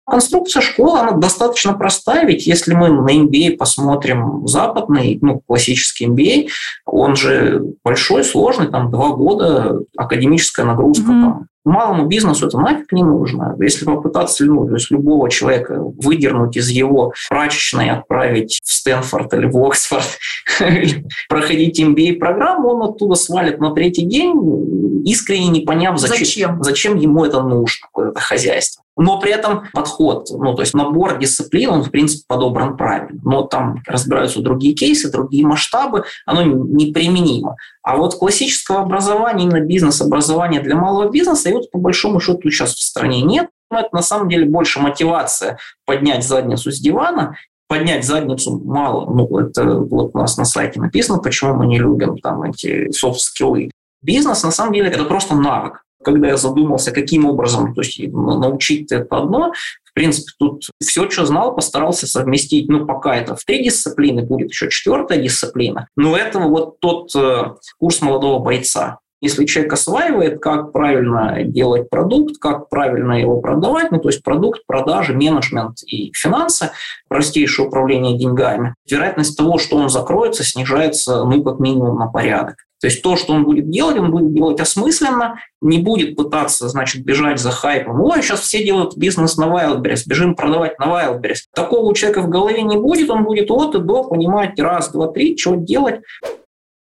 Конструкция 0.06 0.62
школы, 0.62 1.00
она 1.00 1.12
достаточно 1.12 1.72
простая, 1.72 2.24
ведь 2.24 2.46
если 2.46 2.72
мы 2.72 2.90
на 2.90 3.24
MBA 3.24 3.56
посмотрим 3.56 4.46
западный, 4.46 5.18
ну, 5.22 5.40
классический 5.40 6.06
MBA, 6.06 6.50
он 6.87 7.16
же 7.16 7.61
большой, 7.82 8.22
сложный, 8.22 8.70
там, 8.70 8.92
два 8.92 9.11
года, 9.11 9.80
академическая 9.96 10.64
нагрузка, 10.64 11.11
mm-hmm. 11.11 11.22
там, 11.22 11.46
Малому 11.64 12.07
бизнесу 12.07 12.48
это 12.48 12.59
нафиг 12.59 12.90
не 12.92 13.05
нужно. 13.05 13.57
Если 13.61 13.85
попытаться 13.85 14.44
ну, 14.44 14.66
то 14.66 14.75
есть 14.75 14.90
любого 14.90 15.31
человека 15.31 15.77
выдернуть 15.79 16.57
из 16.57 16.68
его 16.68 17.12
прачечной, 17.29 17.90
отправить 17.90 18.61
в 18.64 18.72
Стэнфорд 18.72 19.33
или 19.35 19.46
в 19.46 19.57
Оксфорд, 19.64 20.18
проходить 21.29 21.81
MBA-программу, 21.81 22.70
он 22.70 22.90
оттуда 22.90 23.14
свалит 23.14 23.61
на 23.61 23.72
третий 23.72 24.05
день, 24.05 25.05
искренне 25.05 25.48
не 25.48 25.61
поняв, 25.61 25.98
зачем, 25.98 26.18
зачем? 26.18 26.62
зачем 26.62 26.96
ему 26.96 27.25
это 27.25 27.42
нужно, 27.42 27.87
это 27.96 28.20
хозяйство. 28.20 28.83
Но 28.96 29.18
при 29.18 29.33
этом 29.33 29.68
подход, 29.72 30.28
ну, 30.31 30.55
то 30.55 30.62
есть 30.62 30.74
набор 30.74 31.18
дисциплин, 31.18 31.70
он, 31.70 31.83
в 31.83 31.90
принципе, 31.90 32.24
подобран 32.28 32.76
правильно. 32.76 33.20
Но 33.24 33.42
там 33.42 33.83
разбираются 33.87 34.42
другие 34.42 34.74
кейсы, 34.74 35.11
другие 35.11 35.46
масштабы, 35.46 36.05
оно 36.26 36.42
неприменимо. 36.42 37.57
А 37.83 37.96
вот 37.96 38.14
классического 38.16 38.81
образования, 38.81 39.44
именно 39.44 39.61
бизнес-образования 39.61 40.61
для 40.61 40.76
малого 40.76 41.11
бизнеса, 41.11 41.50
вот 41.52 41.70
по 41.70 41.78
большому 41.78 42.20
счету 42.20 42.50
сейчас 42.50 42.74
в 42.74 42.83
стране 42.83 43.22
нет. 43.22 43.48
Но 43.70 43.81
это 43.81 43.88
на 43.92 44.02
самом 44.02 44.28
деле 44.28 44.44
больше 44.44 44.81
мотивация 44.81 45.59
поднять 45.87 46.24
задницу 46.24 46.70
с 46.70 46.78
дивана 46.78 47.37
поднять 47.72 48.05
задницу 48.05 48.61
мало. 48.62 49.11
Ну, 49.11 49.38
это 49.38 49.64
вот 49.78 50.11
у 50.12 50.18
нас 50.18 50.37
на 50.37 50.44
сайте 50.44 50.78
написано, 50.78 51.20
почему 51.20 51.55
мы 51.55 51.66
не 51.66 51.78
любим 51.78 52.18
там 52.18 52.42
эти 52.42 52.90
софт-скиллы. 52.90 53.70
Бизнес, 54.02 54.42
на 54.42 54.50
самом 54.50 54.74
деле, 54.74 54.90
это 54.90 55.05
просто 55.05 55.35
навык 55.35 55.83
когда 56.03 56.29
я 56.29 56.37
задумался, 56.37 56.93
каким 56.93 57.27
образом 57.27 57.75
то 57.75 57.81
есть, 57.81 57.99
научить 58.12 58.93
это 58.93 59.17
одно, 59.17 59.53
в 59.93 59.95
принципе, 59.95 60.33
тут 60.38 60.65
все, 60.81 61.11
что 61.11 61.27
знал, 61.27 61.55
постарался 61.55 62.07
совместить. 62.07 62.69
Ну, 62.69 62.87
пока 62.87 63.15
это 63.15 63.37
в 63.37 63.45
три 63.45 63.62
дисциплины, 63.62 64.23
будет 64.23 64.49
еще 64.49 64.71
четвертая 64.71 65.19
дисциплина. 65.19 65.87
Но 65.97 66.17
это 66.17 66.38
вот 66.38 66.81
тот 66.81 67.15
э, 67.15 67.55
курс 67.79 68.01
молодого 68.01 68.38
бойца. 68.38 69.01
Если 69.21 69.45
человек 69.45 69.75
осваивает, 69.75 70.41
как 70.41 70.73
правильно 70.73 71.45
делать 71.45 71.91
продукт, 71.91 72.38
как 72.41 72.71
правильно 72.71 73.21
его 73.21 73.41
продавать, 73.41 73.93
ну, 73.93 74.01
то 74.01 74.09
есть 74.09 74.23
продукт, 74.23 74.62
продажи, 74.67 75.12
менеджмент 75.12 75.83
и 75.87 76.11
финансы, 76.12 76.71
простейшее 77.09 77.69
управление 77.69 78.19
деньгами, 78.19 78.75
вероятность 78.91 79.37
того, 79.37 79.59
что 79.59 79.77
он 79.77 79.91
закроется, 79.91 80.43
снижается, 80.43 81.23
ну, 81.25 81.45
как 81.45 81.61
минимум 81.61 81.99
на 81.99 82.07
порядок. 82.07 82.57
То 82.83 82.88
есть 82.88 83.01
то, 83.01 83.16
что 83.16 83.33
он 83.33 83.45
будет 83.45 83.71
делать, 83.71 83.97
он 83.97 84.11
будет 84.11 84.35
делать 84.35 84.61
осмысленно, 84.61 85.37
не 85.61 85.79
будет 85.79 86.16
пытаться, 86.16 86.68
значит, 86.68 87.05
бежать 87.05 87.38
за 87.38 87.53
хайпом. 87.53 88.01
Ой, 88.01 88.21
сейчас 88.23 88.40
все 88.40 88.64
делают 88.64 88.97
бизнес 88.97 89.37
на 89.37 89.45
Wildberries, 89.45 90.03
бежим 90.05 90.35
продавать 90.35 90.77
на 90.81 90.87
Wildberries. 90.87 91.42
Такого 91.55 91.88
у 91.88 91.95
человека 91.95 92.23
в 92.23 92.29
голове 92.29 92.62
не 92.62 92.77
будет, 92.77 93.09
он 93.09 93.23
будет 93.23 93.53
от 93.53 93.77
и 93.77 93.79
до 93.79 94.03
понимать 94.03 94.59
раз, 94.59 94.90
два, 94.90 95.07
три, 95.07 95.38
что 95.38 95.55
делать. 95.55 96.01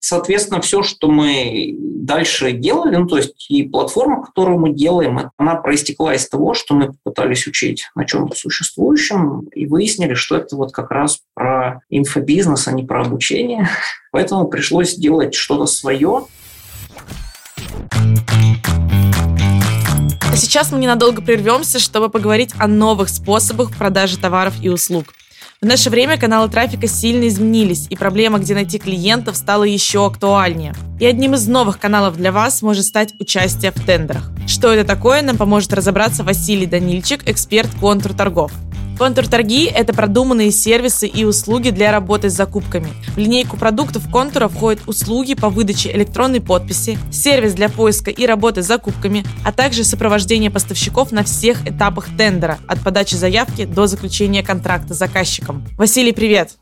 Соответственно, 0.09 0.61
все, 0.61 0.83
что 0.83 1.09
мы 1.09 1.75
дальше 1.77 2.53
делали, 2.53 2.95
ну, 2.95 3.07
то 3.07 3.17
есть 3.17 3.45
и 3.49 3.63
платформа, 3.63 4.23
которую 4.23 4.57
мы 4.57 4.71
делаем, 4.71 5.31
она 5.35 5.55
проистекла 5.55 6.13
из 6.13 6.29
того, 6.29 6.53
что 6.53 6.75
мы 6.75 6.93
пытались 7.03 7.45
учить 7.45 7.89
на 7.93 8.05
чем-то 8.05 8.33
существующем 8.33 9.49
и 9.53 9.65
выяснили, 9.65 10.13
что 10.13 10.37
это 10.37 10.55
вот 10.55 10.71
как 10.71 10.91
раз 10.91 11.19
про 11.33 11.81
инфобизнес, 11.89 12.69
а 12.69 12.71
не 12.71 12.85
про 12.85 13.01
обучение. 13.01 13.67
Поэтому 14.13 14.47
пришлось 14.47 14.95
делать 14.95 15.35
что-то 15.35 15.65
свое. 15.65 16.27
А 20.31 20.35
сейчас 20.37 20.71
мы 20.71 20.79
ненадолго 20.79 21.21
прервемся, 21.21 21.79
чтобы 21.79 22.07
поговорить 22.07 22.53
о 22.57 22.67
новых 22.67 23.09
способах 23.09 23.75
продажи 23.75 24.17
товаров 24.17 24.53
и 24.61 24.69
услуг– 24.69 25.07
в 25.59 25.65
наше 25.65 25.89
время 25.89 26.19
каналы 26.19 26.49
трафика 26.49 26.87
сильно 26.87 27.27
изменились, 27.27 27.87
и 27.89 27.95
проблема, 27.95 28.37
где 28.37 28.53
найти 28.53 28.77
клиентов, 28.77 29.35
стала 29.35 29.63
еще 29.63 30.05
актуальнее. 30.05 30.75
И 30.99 31.05
одним 31.05 31.33
из 31.33 31.47
новых 31.47 31.79
каналов 31.79 32.15
для 32.15 32.31
вас 32.31 32.61
может 32.61 32.85
стать 32.85 33.15
участие 33.19 33.71
в 33.71 33.83
тендерах. 33.83 34.29
Что 34.45 34.71
это 34.71 34.87
такое, 34.87 35.23
нам 35.23 35.35
поможет 35.35 35.73
разобраться 35.73 36.23
Василий 36.23 36.67
Данильчик, 36.67 37.27
эксперт 37.27 37.71
контур 37.79 38.13
торгов. 38.13 38.51
Контур-торги– 38.97 39.65
это 39.75 39.93
продуманные 39.93 40.51
сервисы 40.51 41.07
и 41.07 41.23
услуги 41.23 41.69
для 41.69 41.91
работы 41.91 42.31
с 42.31 42.33
закупками. 42.33 42.87
В 43.13 43.17
линейку 43.17 43.55
продуктов 43.55 44.09
контура 44.11 44.47
входят 44.47 44.81
услуги 44.87 45.35
по 45.35 45.49
выдаче 45.49 45.91
электронной 45.91 46.41
подписи, 46.41 46.97
сервис 47.11 47.53
для 47.53 47.69
поиска 47.69 48.09
и 48.09 48.25
работы 48.25 48.63
с 48.63 48.65
закупками, 48.65 49.23
а 49.45 49.51
также 49.51 49.83
сопровождение 49.83 50.49
поставщиков 50.49 51.11
на 51.11 51.23
всех 51.23 51.67
этапах 51.67 52.07
тендера, 52.17 52.57
от 52.67 52.79
подачи 52.83 53.13
заявки 53.13 53.65
до 53.65 53.85
заключения 53.85 54.41
контракта 54.41 54.95
с 54.95 54.97
заказчиком. 54.97 55.63
Василий, 55.77 56.11
привет! 56.11 56.57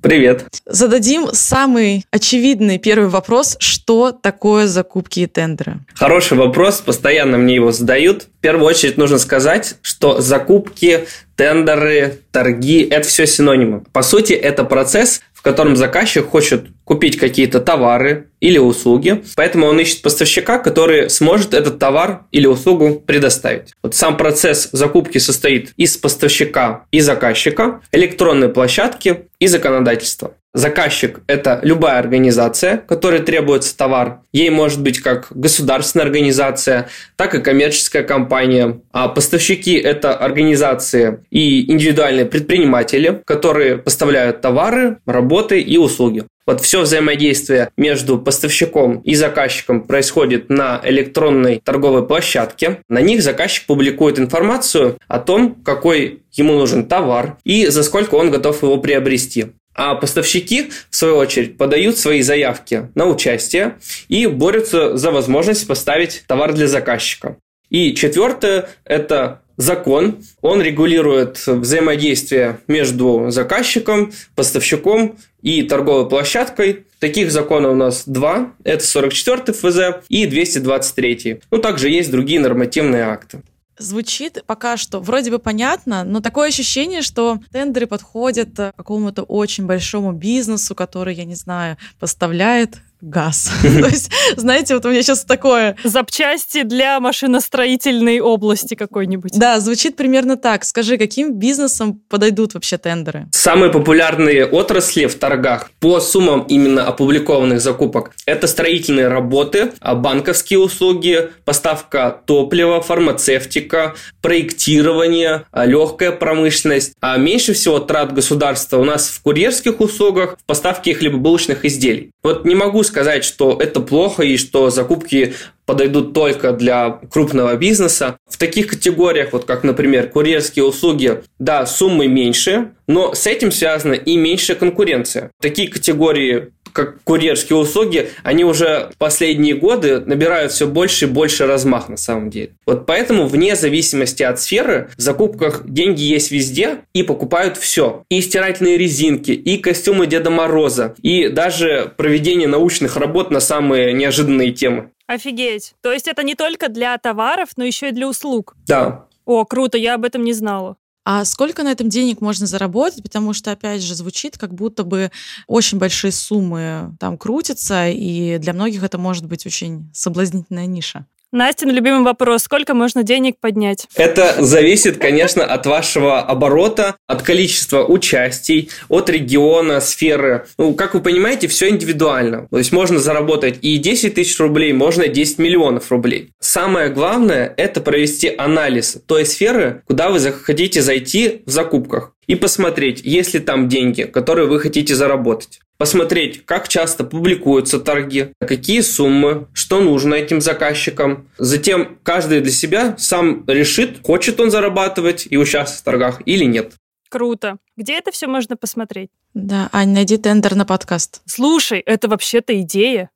Привет. 0.00 0.44
Зададим 0.64 1.28
самый 1.32 2.04
очевидный 2.12 2.78
первый 2.78 3.08
вопрос. 3.08 3.56
Что 3.58 4.12
такое 4.12 4.66
закупки 4.66 5.20
и 5.20 5.26
тендеры? 5.26 5.80
Хороший 5.94 6.38
вопрос, 6.38 6.80
постоянно 6.80 7.36
мне 7.36 7.56
его 7.56 7.72
задают. 7.72 8.24
В 8.24 8.40
первую 8.40 8.66
очередь 8.66 8.96
нужно 8.96 9.18
сказать, 9.18 9.74
что 9.82 10.20
закупки, 10.20 11.06
тендеры, 11.34 12.20
торги– 12.30 12.82
это 12.90 13.08
все 13.08 13.26
синонимы. 13.26 13.82
По 13.92 14.02
сути, 14.02 14.34
это 14.34 14.62
процесс, 14.64 15.20
котором 15.48 15.76
заказчик 15.76 16.26
хочет 16.26 16.66
купить 16.84 17.16
какие-то 17.16 17.60
товары 17.60 18.28
или 18.40 18.58
услуги, 18.58 19.24
поэтому 19.34 19.66
он 19.66 19.80
ищет 19.80 20.02
поставщика, 20.02 20.58
который 20.58 21.08
сможет 21.08 21.54
этот 21.54 21.78
товар 21.78 22.24
или 22.32 22.46
услугу 22.46 23.02
предоставить. 23.06 23.72
Вот 23.82 23.94
сам 23.94 24.18
процесс 24.18 24.68
закупки 24.72 25.16
состоит 25.16 25.72
из 25.78 25.96
поставщика 25.96 26.84
и 26.90 27.00
заказчика, 27.00 27.80
электронной 27.92 28.50
площадки 28.50 29.24
и 29.38 29.46
законодательства. 29.46 30.34
Заказчик– 30.58 31.20
это 31.28 31.60
любая 31.62 32.00
организация, 32.00 32.78
которой 32.78 33.20
требуется 33.20 33.76
товар. 33.76 34.22
Ей 34.32 34.50
может 34.50 34.82
быть 34.82 34.98
как 34.98 35.28
государственная 35.30 36.04
организация, 36.04 36.88
так 37.14 37.36
и 37.36 37.40
коммерческая 37.40 38.02
компания. 38.02 38.80
А 38.90 39.06
поставщики– 39.06 39.74
это 39.76 40.16
организации 40.16 41.20
и 41.30 41.70
индивидуальные 41.70 42.26
предприниматели, 42.26 43.22
которые 43.24 43.78
поставляют 43.78 44.40
товары, 44.40 44.98
работы 45.06 45.60
и 45.60 45.76
услуги. 45.76 46.24
Вот 46.44 46.60
все 46.60 46.80
взаимодействие 46.80 47.70
между 47.76 48.18
поставщиком 48.18 49.00
и 49.00 49.14
заказчиком 49.14 49.82
происходит 49.82 50.48
на 50.48 50.80
электронной 50.82 51.60
торговой 51.62 52.04
площадке. 52.04 52.78
На 52.88 53.00
них 53.00 53.22
заказчик 53.22 53.66
публикует 53.66 54.18
информацию 54.18 54.96
о 55.06 55.20
том, 55.20 55.54
какой 55.62 56.22
ему 56.32 56.54
нужен 56.54 56.86
товар 56.86 57.36
и 57.44 57.66
за 57.66 57.82
сколько 57.82 58.14
он 58.14 58.30
готов 58.30 58.62
его 58.62 58.78
приобрести. 58.78 59.48
А 59.78 59.94
поставщики, 59.94 60.70
в 60.90 60.96
свою 60.96 61.16
очередь, 61.18 61.56
подают 61.56 61.96
свои 61.96 62.20
заявки 62.22 62.90
на 62.96 63.06
участие 63.06 63.76
и 64.08 64.26
борются 64.26 64.96
за 64.96 65.12
возможность 65.12 65.68
поставить 65.68 66.24
товар 66.26 66.52
для 66.52 66.66
заказчика. 66.66 67.36
И 67.70 67.94
четвертое– 67.94 68.68
это 68.84 69.42
закон. 69.56 70.18
Он 70.40 70.60
регулирует 70.60 71.46
взаимодействие 71.46 72.58
между 72.66 73.26
заказчиком, 73.28 74.12
поставщиком 74.34 75.16
и 75.42 75.62
торговой 75.62 76.08
площадкой. 76.08 76.84
Таких 76.98 77.30
законов 77.30 77.72
у 77.72 77.76
нас 77.76 78.02
два. 78.04 78.52
Это 78.64 78.84
44 78.84 79.56
ФЗ 79.56 80.04
и 80.08 80.26
223. 80.26 81.40
Ну, 81.52 81.58
также 81.58 81.88
есть 81.88 82.10
другие 82.10 82.40
нормативные 82.40 83.04
акты 83.04 83.42
звучит 83.78 84.42
пока 84.46 84.76
что 84.76 85.00
вроде 85.00 85.30
бы 85.30 85.38
понятно, 85.38 86.04
но 86.04 86.20
такое 86.20 86.48
ощущение, 86.48 87.02
что 87.02 87.38
тендеры 87.52 87.86
подходят 87.86 88.50
к 88.56 88.72
какому-то 88.76 89.22
очень 89.22 89.66
большому 89.66 90.12
бизнесу, 90.12 90.74
который, 90.74 91.14
я 91.14 91.24
не 91.24 91.34
знаю, 91.34 91.76
поставляет 91.98 92.78
газ. 93.00 93.50
То 93.62 93.86
есть, 93.86 94.10
знаете, 94.36 94.74
вот 94.74 94.84
у 94.84 94.90
меня 94.90 95.02
сейчас 95.02 95.24
такое... 95.24 95.76
Запчасти 95.84 96.62
для 96.62 97.00
машиностроительной 97.00 98.20
области 98.20 98.74
какой-нибудь. 98.74 99.32
Да, 99.38 99.60
звучит 99.60 99.96
примерно 99.96 100.36
так. 100.36 100.64
Скажи, 100.64 100.98
каким 100.98 101.38
бизнесом 101.38 102.00
подойдут 102.08 102.54
вообще 102.54 102.78
тендеры? 102.78 103.28
Самые 103.32 103.70
популярные 103.70 104.46
отрасли 104.46 105.06
в 105.06 105.14
торгах 105.14 105.70
по 105.80 106.00
суммам 106.00 106.42
именно 106.48 106.86
опубликованных 106.86 107.60
закупок– 107.60 108.12
это 108.26 108.46
строительные 108.46 109.08
работы, 109.08 109.72
а 109.80 109.94
банковские 109.94 110.58
услуги, 110.58 111.30
поставка 111.44 112.20
топлива, 112.26 112.80
фармацевтика, 112.80 113.94
проектирование, 114.20 115.44
а 115.50 115.66
легкая 115.66 116.12
промышленность. 116.12 116.92
А 117.00 117.16
меньше 117.16 117.52
всего 117.52 117.78
трат 117.78 118.12
государства 118.12 118.78
у 118.78 118.84
нас 118.84 119.08
в 119.08 119.22
курьерских 119.22 119.80
услугах, 119.80 120.36
в 120.42 120.44
поставке 120.44 120.94
хлебобулочных 120.94 121.64
изделий. 121.64 122.10
Вот 122.22 122.44
не 122.44 122.54
могу 122.54 122.82
сказать, 122.88 123.24
что 123.24 123.56
это 123.60 123.80
плохо 123.80 124.22
и 124.22 124.36
что 124.36 124.70
закупки 124.70 125.34
подойдут 125.66 126.14
только 126.14 126.52
для 126.52 126.98
крупного 127.10 127.54
бизнеса. 127.56 128.16
В 128.26 128.38
таких 128.38 128.68
категориях, 128.68 129.32
вот 129.32 129.44
как, 129.44 129.64
например, 129.64 130.08
курьерские 130.08 130.64
услуги, 130.64 131.22
да, 131.38 131.66
суммы 131.66 132.08
меньше, 132.08 132.72
но 132.86 133.14
с 133.14 133.26
этим 133.26 133.52
связана 133.52 133.92
и 133.92 134.16
меньшая 134.16 134.56
конкуренция. 134.56 135.30
Такие 135.42 135.68
категории 135.68 136.52
как 136.78 137.02
курьерские 137.02 137.58
услуги, 137.58 138.10
они 138.22 138.44
уже 138.44 138.90
последние 138.98 139.56
годы 139.56 139.98
набирают 139.98 140.52
все 140.52 140.68
больше 140.68 141.06
и 141.06 141.08
больше 141.08 141.46
размах 141.46 141.88
на 141.88 141.96
самом 141.96 142.30
деле. 142.30 142.52
Вот 142.66 142.86
поэтому 142.86 143.26
вне 143.26 143.56
зависимости 143.56 144.22
от 144.22 144.40
сферы 144.40 144.90
в 144.96 145.00
закупках 145.00 145.62
деньги 145.64 146.02
есть 146.02 146.30
везде 146.30 146.82
и 146.92 147.02
покупают 147.02 147.56
все. 147.56 148.04
И 148.08 148.20
стирательные 148.20 148.78
резинки, 148.78 149.32
и 149.32 149.58
костюмы 149.58 150.06
Деда 150.06 150.30
Мороза, 150.30 150.94
и 151.02 151.28
даже 151.28 151.92
проведение 151.96 152.46
научных 152.46 152.96
работ 152.96 153.32
на 153.32 153.40
самые 153.40 153.92
неожиданные 153.92 154.52
темы. 154.52 154.90
Офигеть. 155.08 155.74
То 155.82 155.92
есть 155.92 156.06
это 156.06 156.22
не 156.22 156.36
только 156.36 156.68
для 156.68 156.96
товаров, 156.98 157.48
но 157.56 157.64
еще 157.64 157.88
и 157.88 157.92
для 157.92 158.08
услуг. 158.08 158.54
Да. 158.68 159.06
О, 159.24 159.44
круто, 159.44 159.76
я 159.76 159.94
об 159.94 160.04
этом 160.04 160.22
не 160.22 160.32
знала. 160.32 160.76
А 161.10 161.24
сколько 161.24 161.62
на 161.62 161.72
этом 161.72 161.88
денег 161.88 162.20
можно 162.20 162.46
заработать? 162.46 163.02
Потому 163.02 163.32
что, 163.32 163.50
опять 163.50 163.82
же, 163.82 163.94
звучит, 163.94 164.36
как 164.36 164.52
будто 164.52 164.84
бы 164.84 165.10
очень 165.46 165.78
большие 165.78 166.12
суммы 166.12 166.94
там 167.00 167.16
крутятся, 167.16 167.88
и 167.88 168.36
для 168.36 168.52
многих 168.52 168.82
это 168.82 168.98
может 168.98 169.24
быть 169.24 169.46
очень 169.46 169.90
соблазнительная 169.94 170.66
ниша. 170.66 171.06
Настин 171.30 171.68
любимый 171.70 172.04
вопрос. 172.04 172.44
Сколько 172.44 172.72
можно 172.72 173.02
денег 173.02 173.36
поднять? 173.38 173.86
Это 173.96 174.36
зависит, 174.38 174.96
конечно, 174.96 175.44
от 175.44 175.66
вашего 175.66 176.20
оборота, 176.20 176.96
от 177.06 177.22
количества 177.22 177.84
участий, 177.84 178.70
от 178.88 179.10
региона, 179.10 179.80
сферы. 179.80 180.46
Ну, 180.56 180.72
как 180.72 180.94
вы 180.94 181.00
понимаете, 181.00 181.46
все 181.46 181.68
индивидуально. 181.68 182.48
То 182.50 182.56
есть 182.56 182.72
можно 182.72 182.98
заработать 182.98 183.58
и 183.60 183.76
10 183.76 184.14
тысяч 184.14 184.40
рублей, 184.40 184.72
можно 184.72 185.06
10 185.06 185.38
миллионов 185.38 185.90
рублей. 185.90 186.30
Самое 186.40 186.88
главное– 186.88 187.52
это 187.58 187.82
провести 187.82 188.34
анализ 188.34 188.96
той 189.06 189.26
сферы, 189.26 189.82
куда 189.86 190.08
вы 190.08 190.20
хотите 190.32 190.80
зайти 190.80 191.42
в 191.44 191.50
закупках 191.50 192.14
и 192.26 192.36
посмотреть, 192.36 193.00
есть 193.04 193.34
ли 193.34 193.40
там 193.40 193.68
деньги, 193.68 194.02
которые 194.02 194.46
вы 194.46 194.60
хотите 194.60 194.94
заработать 194.94 195.60
посмотреть, 195.78 196.44
как 196.44 196.68
часто 196.68 197.04
публикуются 197.04 197.80
торги, 197.80 198.32
какие 198.40 198.80
суммы, 198.80 199.46
что 199.52 199.80
нужно 199.80 200.14
этим 200.14 200.40
заказчикам. 200.40 201.28
Затем 201.38 201.98
каждый 202.02 202.40
для 202.40 202.52
себя 202.52 202.96
сам 202.98 203.44
решит, 203.46 204.00
хочет 204.04 204.40
он 204.40 204.50
зарабатывать 204.50 205.26
и 205.30 205.38
участвовать 205.38 205.80
в 205.80 205.84
торгах 205.84 206.22
или 206.26 206.44
нет. 206.44 206.74
Круто. 207.08 207.56
Где 207.76 207.94
это 207.94 208.10
все 208.10 208.26
можно 208.26 208.56
посмотреть? 208.56 209.10
Да, 209.32 209.70
Ань, 209.72 209.90
найди 209.90 210.18
тендер 210.18 210.54
на 210.56 210.66
подкаст. 210.66 211.22
Слушай, 211.24 211.80
это 211.80 212.08
вообще-то 212.08 212.60
идея. 212.60 213.08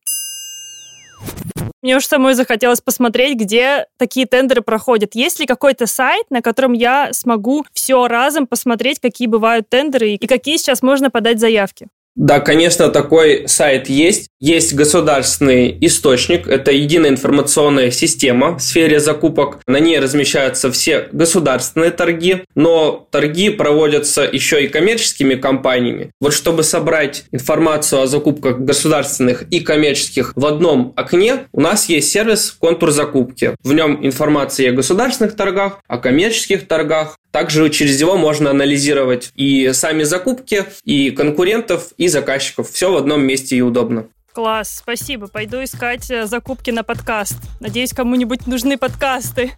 Мне 1.83 1.97
уж 1.97 2.07
самой 2.07 2.35
захотелось 2.35 2.81
посмотреть, 2.81 3.39
где 3.39 3.87
такие 3.99 4.27
тендеры 4.27 4.63
проходят. 4.63 5.15
Есть 5.15 5.41
ли 5.41 5.47
какой-то 5.47 5.87
сайт, 5.87 6.31
на 6.31 6.41
котором 6.41 6.73
я 6.73 7.13
смогу 7.13 7.65
все 7.73 8.07
разом 8.07 8.47
посмотреть, 8.47 9.01
какие 9.01 9.27
бывают 9.27 9.69
тендеры 9.69 10.11
и 10.11 10.27
какие 10.27 10.57
сейчас 10.57 10.83
можно 10.83 11.11
подать 11.11 11.41
заявки? 11.41 11.89
Да, 12.15 12.41
конечно, 12.41 12.89
такой 12.89 13.49
сайт 13.49 13.89
есть. 13.89 14.29
Есть 14.43 14.75
государственный 14.75 15.79
источник, 15.83 16.49
это 16.49 16.73
единая 16.73 17.11
информационная 17.11 17.93
система 17.93 18.59
в 18.59 18.61
сфере 18.61 18.99
закупок. 18.99 19.61
На 19.69 19.79
ней 19.79 20.01
размещаются 20.01 20.73
все 20.73 21.09
государственные 21.13 21.93
торги, 21.93 22.43
но 22.57 23.07
торги 23.13 23.51
проводятся 23.51 24.23
еще 24.23 24.65
и 24.65 24.67
коммерческими 24.67 25.37
компаниями. 25.37 26.11
Вот 26.21 26.35
чтобы 26.35 26.65
собрать 26.65 27.23
информацию 27.31 28.03
о 28.03 28.09
закупках 28.09 28.59
государственных 28.59 29.45
и 29.53 29.61
коммерческих 29.61 30.33
в 30.35 30.45
одном 30.45 30.93
окне, 30.97 31.47
у 31.53 31.61
нас 31.61 31.89
есть 31.89 32.11
сервис 32.11 32.51
«Контур 32.59 32.91
закупки». 32.91 33.55
В 33.63 33.73
нем 33.73 34.05
информация 34.05 34.71
о 34.71 34.75
государственных 34.75 35.37
торгах, 35.37 35.79
о 35.87 35.99
коммерческих 35.99 36.67
торгах, 36.67 37.17
также 37.31 37.71
через 37.71 38.01
него 38.01 38.17
можно 38.17 38.51
анализировать 38.51 39.31
и 39.37 39.71
сами 39.73 40.03
закупки, 40.03 40.65
и 40.85 41.13
конкурентов, 41.13 41.93
и 41.97 42.09
заказчиков. 42.09 42.73
Все 42.73 42.91
в 42.91 42.97
одном 42.97 43.23
месте 43.23 43.55
и 43.55 43.61
удобно. 43.61 44.09
Класс, 44.33 44.79
спасибо. 44.79 45.29
Пойду 45.29 45.63
искать 45.63 46.11
э, 46.11 46.27
закупки 46.27 46.71
на 46.71 46.83
подкаст. 46.83 47.37
Надеюсь, 47.61 47.93
кому-нибудь 47.93 48.47
нужны 48.47 48.79
подкасты. 48.79 49.53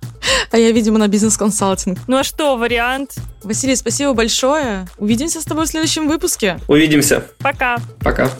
А 0.51 0.59
я, 0.59 0.73
видимо, 0.73 0.99
на 0.99 1.07
бизнес-консалтинг. 1.07 1.99
Ну 2.09 2.17
а 2.17 2.25
что, 2.25 2.57
вариант? 2.57 3.15
Василий, 3.45 3.77
спасибо 3.77 4.15
большое. 4.15 4.87
Увидимся 4.99 5.41
с 5.41 5.45
тобой 5.45 5.67
в 5.67 5.69
следующем 5.69 6.09
выпуске. 6.09 6.59
Увидимся. 6.67 7.25
Пока. 7.39 7.79
Пока. 8.01 8.31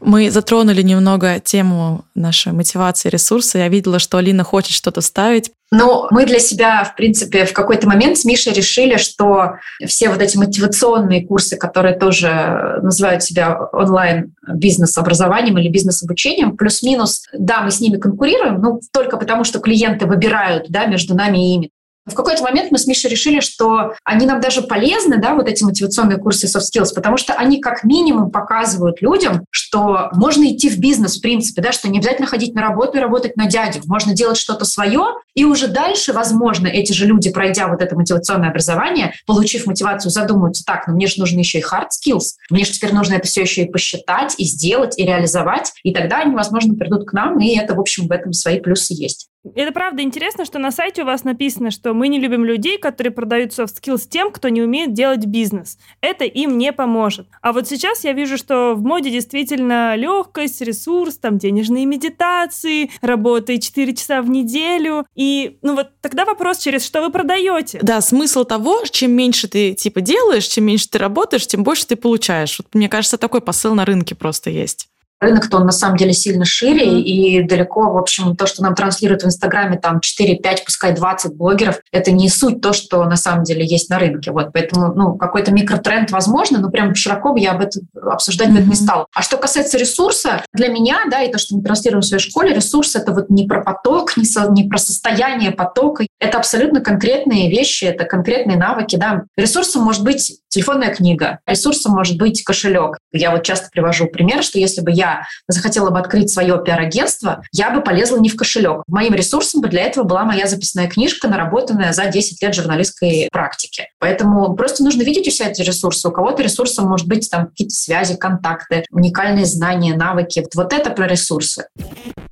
Мы 0.00 0.30
затронули 0.30 0.82
немного 0.82 1.40
тему 1.40 2.04
нашей 2.14 2.52
мотивации, 2.52 3.10
ресурса. 3.10 3.58
Я 3.58 3.68
видела, 3.68 3.98
что 3.98 4.18
Алина 4.18 4.44
хочет 4.44 4.72
что-то 4.72 5.00
ставить. 5.00 5.52
Но 5.72 6.08
мы 6.10 6.26
для 6.26 6.40
себя, 6.40 6.82
в 6.82 6.96
принципе, 6.96 7.44
в 7.44 7.52
какой-то 7.52 7.86
момент 7.86 8.18
с 8.18 8.24
Мишей 8.24 8.52
решили, 8.52 8.96
что 8.96 9.52
все 9.86 10.08
вот 10.08 10.20
эти 10.20 10.36
мотивационные 10.36 11.24
курсы, 11.24 11.56
которые 11.56 11.96
тоже 11.96 12.80
называют 12.82 13.22
себя 13.22 13.56
онлайн-бизнес-образованием 13.72 15.58
или 15.58 15.68
бизнес-обучением, 15.68 16.56
плюс-минус, 16.56 17.26
да, 17.32 17.60
мы 17.60 17.70
с 17.70 17.80
ними 17.80 17.98
конкурируем, 17.98 18.60
но 18.60 18.80
только 18.92 19.16
потому, 19.16 19.44
что 19.44 19.60
клиенты 19.60 20.06
выбирают 20.06 20.66
да, 20.70 20.86
между 20.86 21.14
нами 21.14 21.38
и 21.38 21.54
ими. 21.54 21.70
В 22.10 22.14
какой-то 22.14 22.42
момент 22.42 22.70
мы 22.70 22.78
с 22.78 22.86
Мишей 22.86 23.10
решили, 23.10 23.40
что 23.40 23.94
они 24.04 24.26
нам 24.26 24.40
даже 24.40 24.62
полезны, 24.62 25.18
да, 25.18 25.34
вот 25.34 25.48
эти 25.48 25.62
мотивационные 25.62 26.18
курсы 26.18 26.46
soft 26.46 26.64
skills, 26.72 26.94
потому 26.94 27.16
что 27.16 27.34
они 27.34 27.60
как 27.60 27.84
минимум 27.84 28.30
показывают 28.30 29.00
людям, 29.00 29.44
что 29.50 30.10
можно 30.12 30.44
идти 30.44 30.68
в 30.68 30.78
бизнес, 30.78 31.18
в 31.18 31.22
принципе, 31.22 31.62
да, 31.62 31.72
что 31.72 31.88
не 31.88 31.98
обязательно 31.98 32.26
ходить 32.26 32.54
на 32.54 32.62
работу 32.62 32.98
и 32.98 33.00
работать 33.00 33.36
на 33.36 33.46
дядю, 33.46 33.80
можно 33.86 34.14
делать 34.14 34.36
что-то 34.36 34.64
свое, 34.64 35.14
и 35.34 35.44
уже 35.44 35.68
дальше, 35.68 36.12
возможно, 36.12 36.66
эти 36.66 36.92
же 36.92 37.06
люди, 37.06 37.30
пройдя 37.30 37.68
вот 37.68 37.80
это 37.80 37.96
мотивационное 37.96 38.50
образование, 38.50 39.14
получив 39.26 39.66
мотивацию, 39.66 40.10
задумаются, 40.10 40.64
так, 40.64 40.86
ну 40.86 40.94
мне 40.94 41.06
же 41.06 41.20
нужны 41.20 41.38
еще 41.38 41.60
и 41.60 41.62
hard 41.62 41.88
skills, 41.88 42.34
мне 42.50 42.64
же 42.64 42.72
теперь 42.72 42.92
нужно 42.92 43.14
это 43.14 43.26
все 43.26 43.42
еще 43.42 43.62
и 43.62 43.70
посчитать, 43.70 44.34
и 44.38 44.44
сделать, 44.44 44.98
и 44.98 45.04
реализовать, 45.04 45.72
и 45.84 45.92
тогда 45.94 46.18
они, 46.18 46.34
возможно, 46.34 46.74
придут 46.74 47.08
к 47.08 47.12
нам, 47.12 47.38
и 47.40 47.56
это, 47.56 47.74
в 47.74 47.80
общем, 47.80 48.08
в 48.08 48.12
этом 48.12 48.32
свои 48.32 48.60
плюсы 48.60 48.94
есть. 48.94 49.29
Это 49.54 49.72
правда 49.72 50.02
интересно, 50.02 50.44
что 50.44 50.58
на 50.58 50.70
сайте 50.70 51.02
у 51.02 51.06
вас 51.06 51.24
написано, 51.24 51.70
что 51.70 51.94
мы 51.94 52.08
не 52.08 52.18
любим 52.18 52.44
людей, 52.44 52.76
которые 52.76 53.10
продают 53.10 53.52
soft 53.52 53.80
skills 53.80 54.06
тем, 54.08 54.30
кто 54.32 54.50
не 54.50 54.60
умеет 54.60 54.92
делать 54.92 55.24
бизнес. 55.24 55.78
Это 56.02 56.24
им 56.24 56.58
не 56.58 56.72
поможет. 56.72 57.26
А 57.40 57.52
вот 57.52 57.66
сейчас 57.66 58.04
я 58.04 58.12
вижу, 58.12 58.36
что 58.36 58.74
в 58.74 58.82
моде 58.82 59.10
действительно 59.10 59.96
легкость, 59.96 60.60
ресурс, 60.60 61.16
там 61.16 61.38
денежные 61.38 61.86
медитации, 61.86 62.90
работа 63.00 63.58
4 63.58 63.94
часа 63.94 64.20
в 64.20 64.28
неделю. 64.28 65.06
И 65.14 65.58
ну 65.62 65.74
вот 65.74 65.88
тогда 66.02 66.26
вопрос, 66.26 66.58
через 66.58 66.84
что 66.84 67.00
вы 67.00 67.10
продаете? 67.10 67.78
Да, 67.82 68.02
смысл 68.02 68.44
того, 68.44 68.82
чем 68.90 69.12
меньше 69.12 69.48
ты 69.48 69.72
типа 69.72 70.02
делаешь, 70.02 70.46
чем 70.46 70.64
меньше 70.64 70.90
ты 70.90 70.98
работаешь, 70.98 71.46
тем 71.46 71.62
больше 71.62 71.86
ты 71.86 71.96
получаешь. 71.96 72.58
Вот, 72.58 72.74
мне 72.74 72.90
кажется, 72.90 73.16
такой 73.16 73.40
посыл 73.40 73.74
на 73.74 73.86
рынке 73.86 74.14
просто 74.14 74.50
есть 74.50 74.90
рынок-то 75.20 75.58
он 75.58 75.66
на 75.66 75.72
самом 75.72 75.96
деле 75.96 76.12
сильно 76.12 76.44
шире, 76.44 76.86
mm-hmm. 76.86 77.02
и 77.02 77.42
далеко, 77.42 77.92
в 77.92 77.98
общем, 77.98 78.36
то, 78.36 78.46
что 78.46 78.62
нам 78.62 78.74
транслируют 78.74 79.22
в 79.22 79.26
Инстаграме, 79.26 79.78
там 79.78 80.00
4, 80.00 80.36
5, 80.36 80.64
пускай 80.64 80.94
20 80.94 81.34
блогеров, 81.34 81.80
это 81.92 82.10
не 82.10 82.28
суть 82.28 82.60
то, 82.60 82.72
что 82.72 83.04
на 83.04 83.16
самом 83.16 83.44
деле 83.44 83.64
есть 83.64 83.90
на 83.90 83.98
рынке. 83.98 84.30
Вот, 84.30 84.52
поэтому, 84.52 84.94
ну, 84.94 85.14
какой-то 85.16 85.52
микротренд 85.52 86.10
возможно, 86.10 86.58
но 86.58 86.70
прям 86.70 86.94
широко 86.94 87.36
я 87.36 87.52
об 87.52 87.60
этом 87.60 87.82
обсуждать 87.94 88.48
mm-hmm. 88.48 88.68
не 88.68 88.74
стала. 88.74 89.06
А 89.14 89.22
что 89.22 89.36
касается 89.36 89.78
ресурса, 89.78 90.42
для 90.52 90.68
меня, 90.68 91.00
да, 91.10 91.22
и 91.22 91.30
то, 91.30 91.38
что 91.38 91.56
мы 91.56 91.62
транслируем 91.62 92.02
в 92.02 92.06
своей 92.06 92.22
школе, 92.22 92.54
ресурс— 92.54 92.94
это 92.96 93.12
вот 93.12 93.30
не 93.30 93.46
про 93.46 93.62
поток, 93.62 94.16
не, 94.16 94.24
со, 94.24 94.50
не 94.50 94.64
про 94.64 94.78
состояние 94.78 95.50
потока, 95.50 96.06
это 96.18 96.38
абсолютно 96.38 96.80
конкретные 96.80 97.50
вещи, 97.50 97.84
это 97.84 98.04
конкретные 98.04 98.56
навыки, 98.56 98.96
да. 98.96 99.24
Ресурсом 99.36 99.82
может 99.82 100.02
быть 100.02 100.40
телефонная 100.50 100.94
книга, 100.94 101.38
ресурсом 101.46 101.92
может 101.92 102.18
быть 102.18 102.44
кошелек. 102.44 102.98
Я 103.12 103.30
вот 103.30 103.42
часто 103.42 103.70
привожу 103.70 104.06
пример, 104.06 104.42
что 104.42 104.58
если 104.58 104.82
бы 104.82 104.90
я 104.90 105.26
захотела 105.48 105.90
бы 105.90 105.98
открыть 105.98 106.30
свое 106.30 106.62
пиар-агентство, 106.62 107.42
я 107.52 107.70
бы 107.70 107.80
полезла 107.80 108.18
не 108.18 108.28
в 108.28 108.36
кошелек. 108.36 108.82
Моим 108.86 109.14
ресурсом 109.14 109.62
бы 109.62 109.68
для 109.68 109.84
этого 109.84 110.04
была 110.04 110.24
моя 110.24 110.46
записная 110.46 110.88
книжка, 110.88 111.28
наработанная 111.28 111.92
за 111.92 112.06
10 112.06 112.42
лет 112.42 112.54
журналистской 112.54 113.28
практики. 113.32 113.88
Поэтому 113.98 114.54
просто 114.54 114.84
нужно 114.84 115.02
видеть 115.02 115.28
у 115.28 115.30
себя 115.30 115.48
эти 115.48 115.62
ресурсы. 115.62 116.08
У 116.08 116.12
кого-то 116.12 116.42
ресурсом 116.42 116.86
может 116.86 117.06
быть 117.06 117.30
там 117.30 117.46
какие-то 117.46 117.74
связи, 117.74 118.16
контакты, 118.16 118.84
уникальные 118.90 119.46
знания, 119.46 119.94
навыки. 119.96 120.46
Вот, 120.54 120.72
это 120.72 120.90
про 120.90 121.06
ресурсы. 121.06 121.66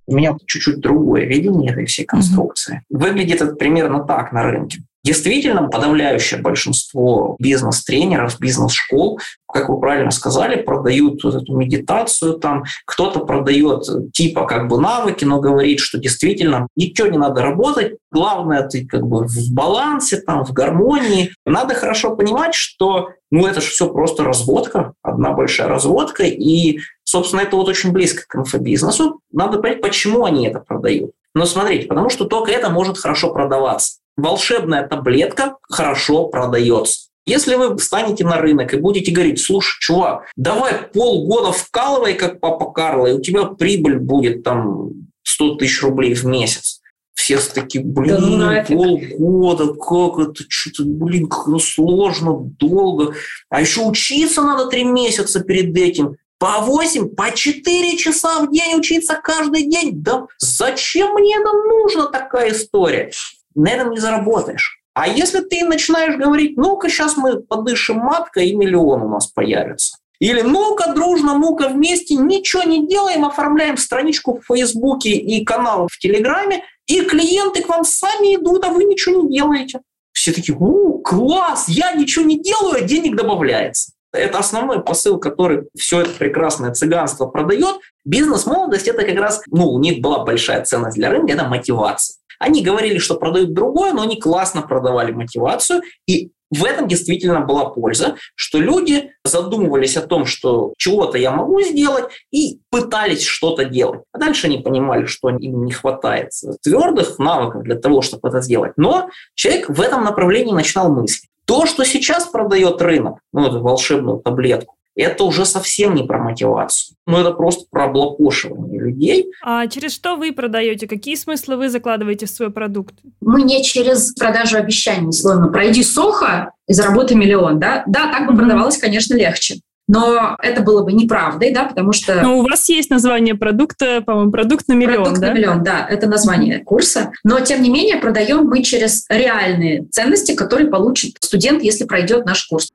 У 0.06 0.14
меня 0.14 0.36
чуть-чуть 0.46 0.80
другое 0.80 1.24
видение 1.26 1.72
этой 1.72 1.86
всей 1.86 2.04
конструкции. 2.04 2.82
Mm-hmm. 2.90 2.98
Выглядит 2.98 3.42
это 3.42 3.54
примерно 3.54 4.04
так 4.04 4.32
на 4.32 4.42
рынке. 4.42 4.82
Действительно, 5.04 5.68
подавляющее 5.68 6.40
большинство 6.40 7.36
бизнес-тренеров, 7.38 8.38
бизнес-школ, 8.40 9.20
как 9.50 9.68
вы 9.68 9.78
правильно 9.80 10.10
сказали, 10.10 10.60
продают 10.60 11.22
вот 11.22 11.34
эту 11.36 11.56
медитацию, 11.56 12.34
там 12.34 12.64
кто-то 12.84 13.20
продает 13.20 14.12
типа 14.12 14.44
как 14.44 14.68
бы 14.68 14.80
навыки, 14.80 15.24
но 15.24 15.40
говорит, 15.40 15.78
что 15.78 15.98
действительно 15.98 16.66
ничего 16.76 17.06
не 17.06 17.16
надо 17.16 17.42
работать, 17.42 17.96
главное 18.10 18.66
ты 18.66 18.86
как 18.86 19.06
бы 19.06 19.24
в 19.26 19.52
балансе, 19.52 20.20
там, 20.20 20.44
в 20.44 20.52
гармонии. 20.52 21.32
Надо 21.46 21.74
хорошо 21.74 22.16
понимать, 22.16 22.54
что 22.54 23.10
ну 23.30 23.46
это 23.46 23.60
же 23.60 23.68
все 23.68 23.88
просто 23.88 24.24
разводка, 24.24 24.94
одна 25.02 25.32
большая 25.32 25.68
разводка, 25.68 26.24
и, 26.24 26.80
собственно, 27.04 27.42
это 27.42 27.56
вот 27.56 27.68
очень 27.68 27.92
близко 27.92 28.24
к 28.26 28.34
инфобизнесу. 28.34 29.20
Надо 29.30 29.58
понять, 29.58 29.80
почему 29.80 30.24
они 30.24 30.48
это 30.48 30.58
продают. 30.58 31.12
Но 31.34 31.46
смотрите, 31.46 31.86
потому 31.86 32.10
что 32.10 32.24
только 32.24 32.50
это 32.50 32.68
может 32.68 32.98
хорошо 32.98 33.32
продаваться 33.32 33.98
волшебная 34.18 34.86
таблетка 34.86 35.56
хорошо 35.62 36.26
продается. 36.26 37.08
Если 37.24 37.54
вы 37.54 37.76
встанете 37.76 38.24
на 38.24 38.38
рынок 38.38 38.72
и 38.72 38.78
будете 38.78 39.12
говорить, 39.12 39.40
слушай, 39.40 39.78
чувак, 39.80 40.24
давай 40.36 40.74
полгода 40.94 41.52
вкалывай, 41.52 42.14
как 42.14 42.40
папа 42.40 42.70
Карло, 42.72 43.06
и 43.06 43.12
у 43.12 43.20
тебя 43.20 43.44
прибыль 43.44 43.98
будет 43.98 44.42
там 44.42 44.90
100 45.24 45.56
тысяч 45.56 45.82
рублей 45.82 46.14
в 46.14 46.24
месяц. 46.24 46.80
Все 47.14 47.38
такие, 47.38 47.84
блин, 47.84 48.38
да 48.38 48.64
ну 48.68 48.76
полгода, 48.76 49.74
как 49.74 50.18
это, 50.18 50.44
что-то, 50.48 50.84
блин, 50.84 51.26
как 51.28 51.60
сложно, 51.60 52.38
долго. 52.58 53.14
А 53.50 53.60
еще 53.60 53.82
учиться 53.82 54.42
надо 54.42 54.66
три 54.68 54.84
месяца 54.84 55.40
перед 55.40 55.76
этим 55.76 56.16
по 56.38 56.60
8, 56.60 57.10
по 57.10 57.30
4 57.30 57.98
часа 57.98 58.40
в 58.40 58.50
день 58.50 58.78
учиться 58.78 59.20
каждый 59.22 59.68
день. 59.68 59.90
Да 60.02 60.26
зачем 60.38 61.12
мне 61.14 61.36
это 61.36 61.52
нужно, 61.52 62.06
такая 62.06 62.52
история? 62.52 63.10
На 63.58 63.70
этом 63.70 63.90
не 63.90 63.98
заработаешь. 63.98 64.80
А 64.94 65.08
если 65.08 65.40
ты 65.40 65.64
начинаешь 65.64 66.16
говорить, 66.16 66.56
ну-ка 66.56 66.88
сейчас 66.88 67.16
мы 67.16 67.40
подышим 67.40 67.98
маткой, 67.98 68.48
и 68.48 68.56
миллион 68.56 69.02
у 69.02 69.08
нас 69.08 69.26
появится. 69.26 69.98
Или 70.20 70.42
ну-ка 70.42 70.92
дружно, 70.92 71.36
ну-ка 71.36 71.68
вместе, 71.68 72.14
ничего 72.14 72.62
не 72.62 72.86
делаем, 72.86 73.24
оформляем 73.24 73.76
страничку 73.76 74.38
в 74.38 74.46
Фейсбуке 74.46 75.10
и 75.10 75.44
канал 75.44 75.88
в 75.90 75.98
Телеграме, 75.98 76.62
и 76.86 77.02
клиенты 77.02 77.62
к 77.62 77.68
вам 77.68 77.84
сами 77.84 78.36
идут, 78.36 78.64
а 78.64 78.68
вы 78.68 78.84
ничего 78.84 79.22
не 79.22 79.36
делаете. 79.36 79.80
Все 80.12 80.32
такие, 80.32 80.56
у, 80.56 81.00
класс, 81.00 81.64
я 81.68 81.92
ничего 81.92 82.24
не 82.24 82.40
делаю, 82.40 82.76
а 82.76 82.80
денег 82.80 83.16
добавляется. 83.16 83.92
Это 84.12 84.38
основной 84.38 84.84
посыл, 84.84 85.18
который 85.18 85.64
все 85.76 86.02
это 86.02 86.10
прекрасное 86.10 86.72
цыганство 86.72 87.26
продает. 87.26 87.78
Бизнес-молодость– 88.04 88.86
это 88.88 89.04
как 89.04 89.16
раз, 89.16 89.42
ну, 89.48 89.68
у 89.68 89.80
них 89.80 90.00
была 90.00 90.24
большая 90.24 90.64
ценность 90.64 90.96
для 90.96 91.10
рынка, 91.10 91.32
это 91.32 91.44
мотивация. 91.44 92.16
Они 92.38 92.62
говорили, 92.62 92.98
что 92.98 93.16
продают 93.16 93.52
другое, 93.52 93.92
но 93.92 94.02
они 94.02 94.20
классно 94.20 94.62
продавали 94.62 95.12
мотивацию, 95.12 95.82
и 96.06 96.30
в 96.50 96.64
этом 96.64 96.88
действительно 96.88 97.40
была 97.40 97.66
польза, 97.66 98.16
что 98.34 98.58
люди 98.58 99.12
задумывались 99.24 99.96
о 99.96 100.06
том, 100.06 100.24
что 100.24 100.72
чего-то 100.78 101.18
я 101.18 101.30
могу 101.30 101.60
сделать, 101.60 102.06
и 102.30 102.60
пытались 102.70 103.24
что-то 103.24 103.64
делать. 103.66 104.00
А 104.12 104.18
дальше 104.18 104.46
они 104.46 104.58
понимали, 104.58 105.04
что 105.04 105.28
им 105.28 105.64
не 105.64 105.72
хватает 105.72 106.30
твердых 106.62 107.18
навыков 107.18 107.64
для 107.64 107.76
того, 107.76 108.00
чтобы 108.00 108.28
это 108.28 108.40
сделать. 108.40 108.72
Но 108.76 109.10
человек 109.34 109.68
в 109.68 109.80
этом 109.80 110.04
направлении 110.04 110.52
начинал 110.52 110.90
мыслить. 110.90 111.28
То, 111.44 111.66
что 111.66 111.84
сейчас 111.84 112.26
продает 112.26 112.80
рынок, 112.82 113.20
ну, 113.32 113.46
эту 113.46 113.60
волшебную 113.60 114.18
таблетку, 114.18 114.74
это 115.02 115.24
уже 115.24 115.44
совсем 115.44 115.94
не 115.94 116.02
про 116.02 116.18
мотивацию. 116.18 116.96
Ну, 117.06 117.18
это 117.18 117.32
просто 117.32 117.66
про 117.70 117.84
облапошивание 117.84 118.80
людей. 118.80 119.30
А 119.42 119.66
через 119.68 119.94
что 119.94 120.16
вы 120.16 120.32
продаете? 120.32 120.86
Какие 120.86 121.14
смыслы 121.14 121.56
вы 121.56 121.68
закладываете 121.68 122.26
в 122.26 122.30
свой 122.30 122.50
продукт? 122.50 122.94
Мы 123.20 123.42
не 123.42 123.62
через 123.62 124.12
продажу 124.14 124.56
обещаний, 124.56 125.12
словно 125.12 125.48
пройди 125.48 125.82
сохо 125.82 126.52
и 126.66 126.72
заработай 126.72 127.16
миллион, 127.16 127.60
да? 127.60 127.84
Да, 127.86 128.10
так 128.10 128.26
бы 128.28 128.36
продавалось, 128.36 128.78
конечно, 128.78 129.14
легче. 129.14 129.60
Но 129.88 130.36
это 130.42 130.60
было 130.60 130.84
бы 130.84 130.92
неправдой, 130.92 131.50
да, 131.50 131.64
потому 131.64 131.92
что... 131.92 132.20
Но 132.20 132.40
у 132.40 132.42
вас 132.42 132.68
есть 132.68 132.90
название 132.90 133.34
продукта, 133.34 134.02
по-моему, 134.02 134.30
продукт 134.30 134.68
на 134.68 134.74
миллион, 134.74 135.04
продукт 135.04 135.20
да? 135.20 135.28
на 135.28 135.32
миллион, 135.32 135.64
да, 135.64 135.86
это 135.88 136.06
название 136.06 136.58
курса. 136.58 137.10
Но, 137.24 137.40
тем 137.40 137.62
не 137.62 137.70
менее, 137.70 137.96
продаем 137.96 138.44
мы 138.44 138.62
через 138.62 139.06
реальные 139.08 139.86
ценности, 139.86 140.34
которые 140.34 140.68
получит 140.68 141.16
студент, 141.20 141.62
если 141.62 141.84
пройдет 141.84 142.26
наш 142.26 142.46
курс. 142.46 142.70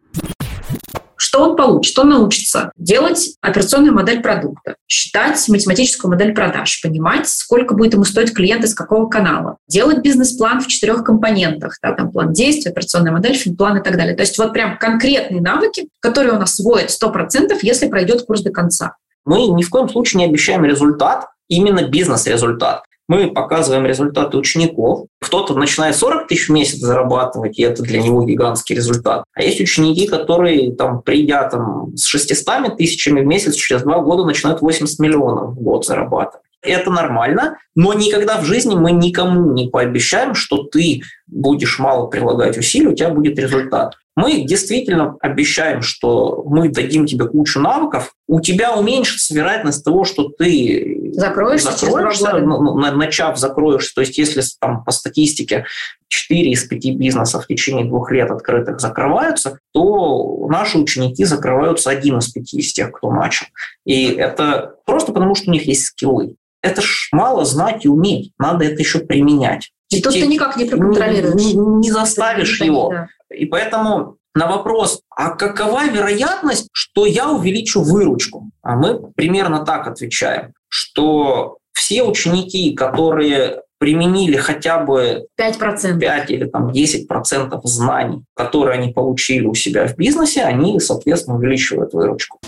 Что 1.24 1.40
он 1.40 1.56
получит? 1.56 1.98
Он 1.98 2.10
научится 2.10 2.74
делать 2.76 3.38
операционную 3.40 3.94
модель 3.94 4.22
продукта, 4.22 4.76
считать 4.90 5.48
математическую 5.48 6.12
модель 6.12 6.34
продаж, 6.34 6.82
понимать, 6.82 7.30
сколько 7.30 7.76
будет 7.76 7.94
ему 7.94 8.04
стоить 8.04 8.34
клиент 8.34 8.66
из 8.66 8.76
какого 8.76 9.08
канала, 9.08 9.56
делать 9.70 10.00
бизнес-план 10.00 10.60
в 10.60 10.68
четырех 10.68 11.06
компонентах, 11.06 11.78
да, 11.82 11.94
там 11.94 12.12
план 12.12 12.34
действий, 12.34 12.72
операционная 12.72 13.14
модель, 13.14 13.36
финплан 13.36 13.78
и 13.78 13.82
так 13.82 13.96
далее. 13.96 14.18
То 14.18 14.24
есть 14.24 14.38
вот 14.38 14.52
прям 14.52 14.78
конкретные 14.78 15.40
навыки, 15.40 15.88
которые 16.02 16.34
он 16.34 16.42
освоит 16.42 16.90
100%, 16.90 17.58
если 17.62 17.88
пройдет 17.88 18.26
курс 18.26 18.42
до 18.42 18.52
конца. 18.52 18.98
Мы 19.24 19.48
ни 19.48 19.64
в 19.64 19.70
коем 19.70 19.88
случае 19.88 20.26
не 20.26 20.26
обещаем 20.26 20.66
результат, 20.66 21.28
именно 21.48 21.88
бизнес-результат 21.88 22.84
мы 23.08 23.32
показываем 23.32 23.86
результаты 23.86 24.38
учеников. 24.38 25.08
Кто-то 25.22 25.56
начинает 25.56 25.96
40 25.96 26.28
тысяч 26.28 26.48
в 26.48 26.52
месяц 26.52 26.80
зарабатывать, 26.80 27.60
и 27.60 27.64
это 27.64 27.84
для 27.84 28.02
него 28.02 28.24
гигантский 28.24 28.76
результат. 28.76 29.26
А 29.34 29.44
есть 29.44 29.60
ученики, 29.60 30.08
которые, 30.08 30.74
там, 30.76 31.02
придя 31.02 31.48
там, 31.50 31.96
с 31.96 32.06
600 32.06 32.78
тысячами 32.78 33.22
в 33.22 33.26
месяц, 33.26 33.56
через 33.56 33.84
два 33.84 34.00
года 34.00 34.26
начинают 34.26 34.62
80 34.62 35.00
миллионов 35.00 35.52
в 35.52 35.62
год 35.62 35.86
зарабатывать. 35.86 36.44
Это 36.62 36.92
нормально, 36.92 37.58
но 37.76 37.94
никогда 37.94 38.40
в 38.40 38.46
жизни 38.46 38.74
мы 38.74 38.94
никому 38.94 39.52
не 39.52 39.68
пообещаем, 39.68 40.34
что 40.34 40.64
ты 40.64 41.02
будешь 41.28 41.78
мало 41.78 42.08
прилагать 42.08 42.58
усилий, 42.58 42.88
у 42.88 42.96
тебя 42.96 43.10
будет 43.10 43.38
результат. 43.38 43.96
Мы 44.16 44.44
действительно 44.44 45.18
обещаем, 45.22 45.82
что 45.82 46.44
мы 46.46 46.70
дадим 46.70 47.06
тебе 47.08 47.26
кучу 47.26 47.60
навыков, 47.60 48.14
у 48.28 48.42
тебя 48.42 48.76
уменьшится 48.76 49.34
вероятность 49.34 49.84
того, 49.84 50.04
что 50.04 50.30
ты 50.30 51.12
закроешься, 51.14 51.72
закроешься 51.72 52.38
ну, 52.38 52.62
ну, 52.62 52.76
начав 52.76 53.38
закроешься. 53.40 53.94
То 53.96 54.02
есть 54.02 54.18
если 54.18 54.44
там 54.60 54.84
по 54.84 54.92
статистике 54.92 55.66
4 56.10 56.52
из 56.52 56.64
5 56.64 56.96
бизнесов 56.96 57.44
в 57.44 57.48
течение 57.48 57.86
двух 57.86 58.12
лет 58.12 58.30
открытых 58.30 58.80
закрываются, 58.80 59.60
то 59.74 60.48
наши 60.48 60.78
ученики 60.78 61.26
закрываются 61.26 61.90
один 61.90 62.20
из 62.20 62.30
пяти 62.30 62.60
из 62.60 62.72
тех, 62.72 62.92
кто 62.92 63.12
начал. 63.12 63.48
И 63.86 64.06
это 64.06 64.76
просто 64.86 65.12
потому, 65.12 65.34
что 65.34 65.50
у 65.50 65.54
них 65.54 65.68
есть 65.68 65.86
скиллы. 65.86 66.36
Это 66.62 66.82
ж 66.82 67.10
мало 67.12 67.46
знать 67.46 67.84
и 67.86 67.90
уметь, 67.90 68.32
надо 68.38 68.64
это 68.66 68.76
еще 68.76 69.00
применять. 69.00 69.72
И 69.90 70.02
тут 70.02 70.14
ты 70.14 70.26
никак 70.26 70.58
не 70.58 70.66
проконтролируешь. 70.66 71.36
Не, 71.36 71.54
не 71.54 71.92
заставишь 71.92 72.62
его. 72.62 72.90
Да. 72.90 73.08
И 73.34 73.46
поэтому 73.46 74.18
на 74.36 74.48
вопрос, 74.48 75.02
а 75.10 75.32
какова 75.32 75.88
вероятность, 75.88 76.70
что 76.72 77.06
я 77.06 77.30
увеличу 77.30 77.82
выручку? 77.82 78.50
А 78.62 78.76
мы 78.76 79.12
примерно 79.16 79.66
так 79.66 79.88
отвечаем, 79.88 80.54
что 80.68 81.58
все 81.74 82.04
ученики, 82.04 82.74
которые 82.74 83.62
применили 83.78 84.38
хотя 84.38 84.80
бы 84.80 85.28
5%. 85.40 86.00
5 86.00 86.32
или 86.32 86.46
там 86.46 86.70
10% 86.70 87.60
знаний, 87.66 88.24
которые 88.34 88.80
они 88.80 88.94
получили 88.94 89.46
у 89.46 89.54
себя 89.54 89.88
в 89.88 89.98
бизнесе, 89.98 90.44
они, 90.44 90.80
соответственно, 90.80 91.38
увеличивают 91.38 91.94
выручку. 91.94 92.40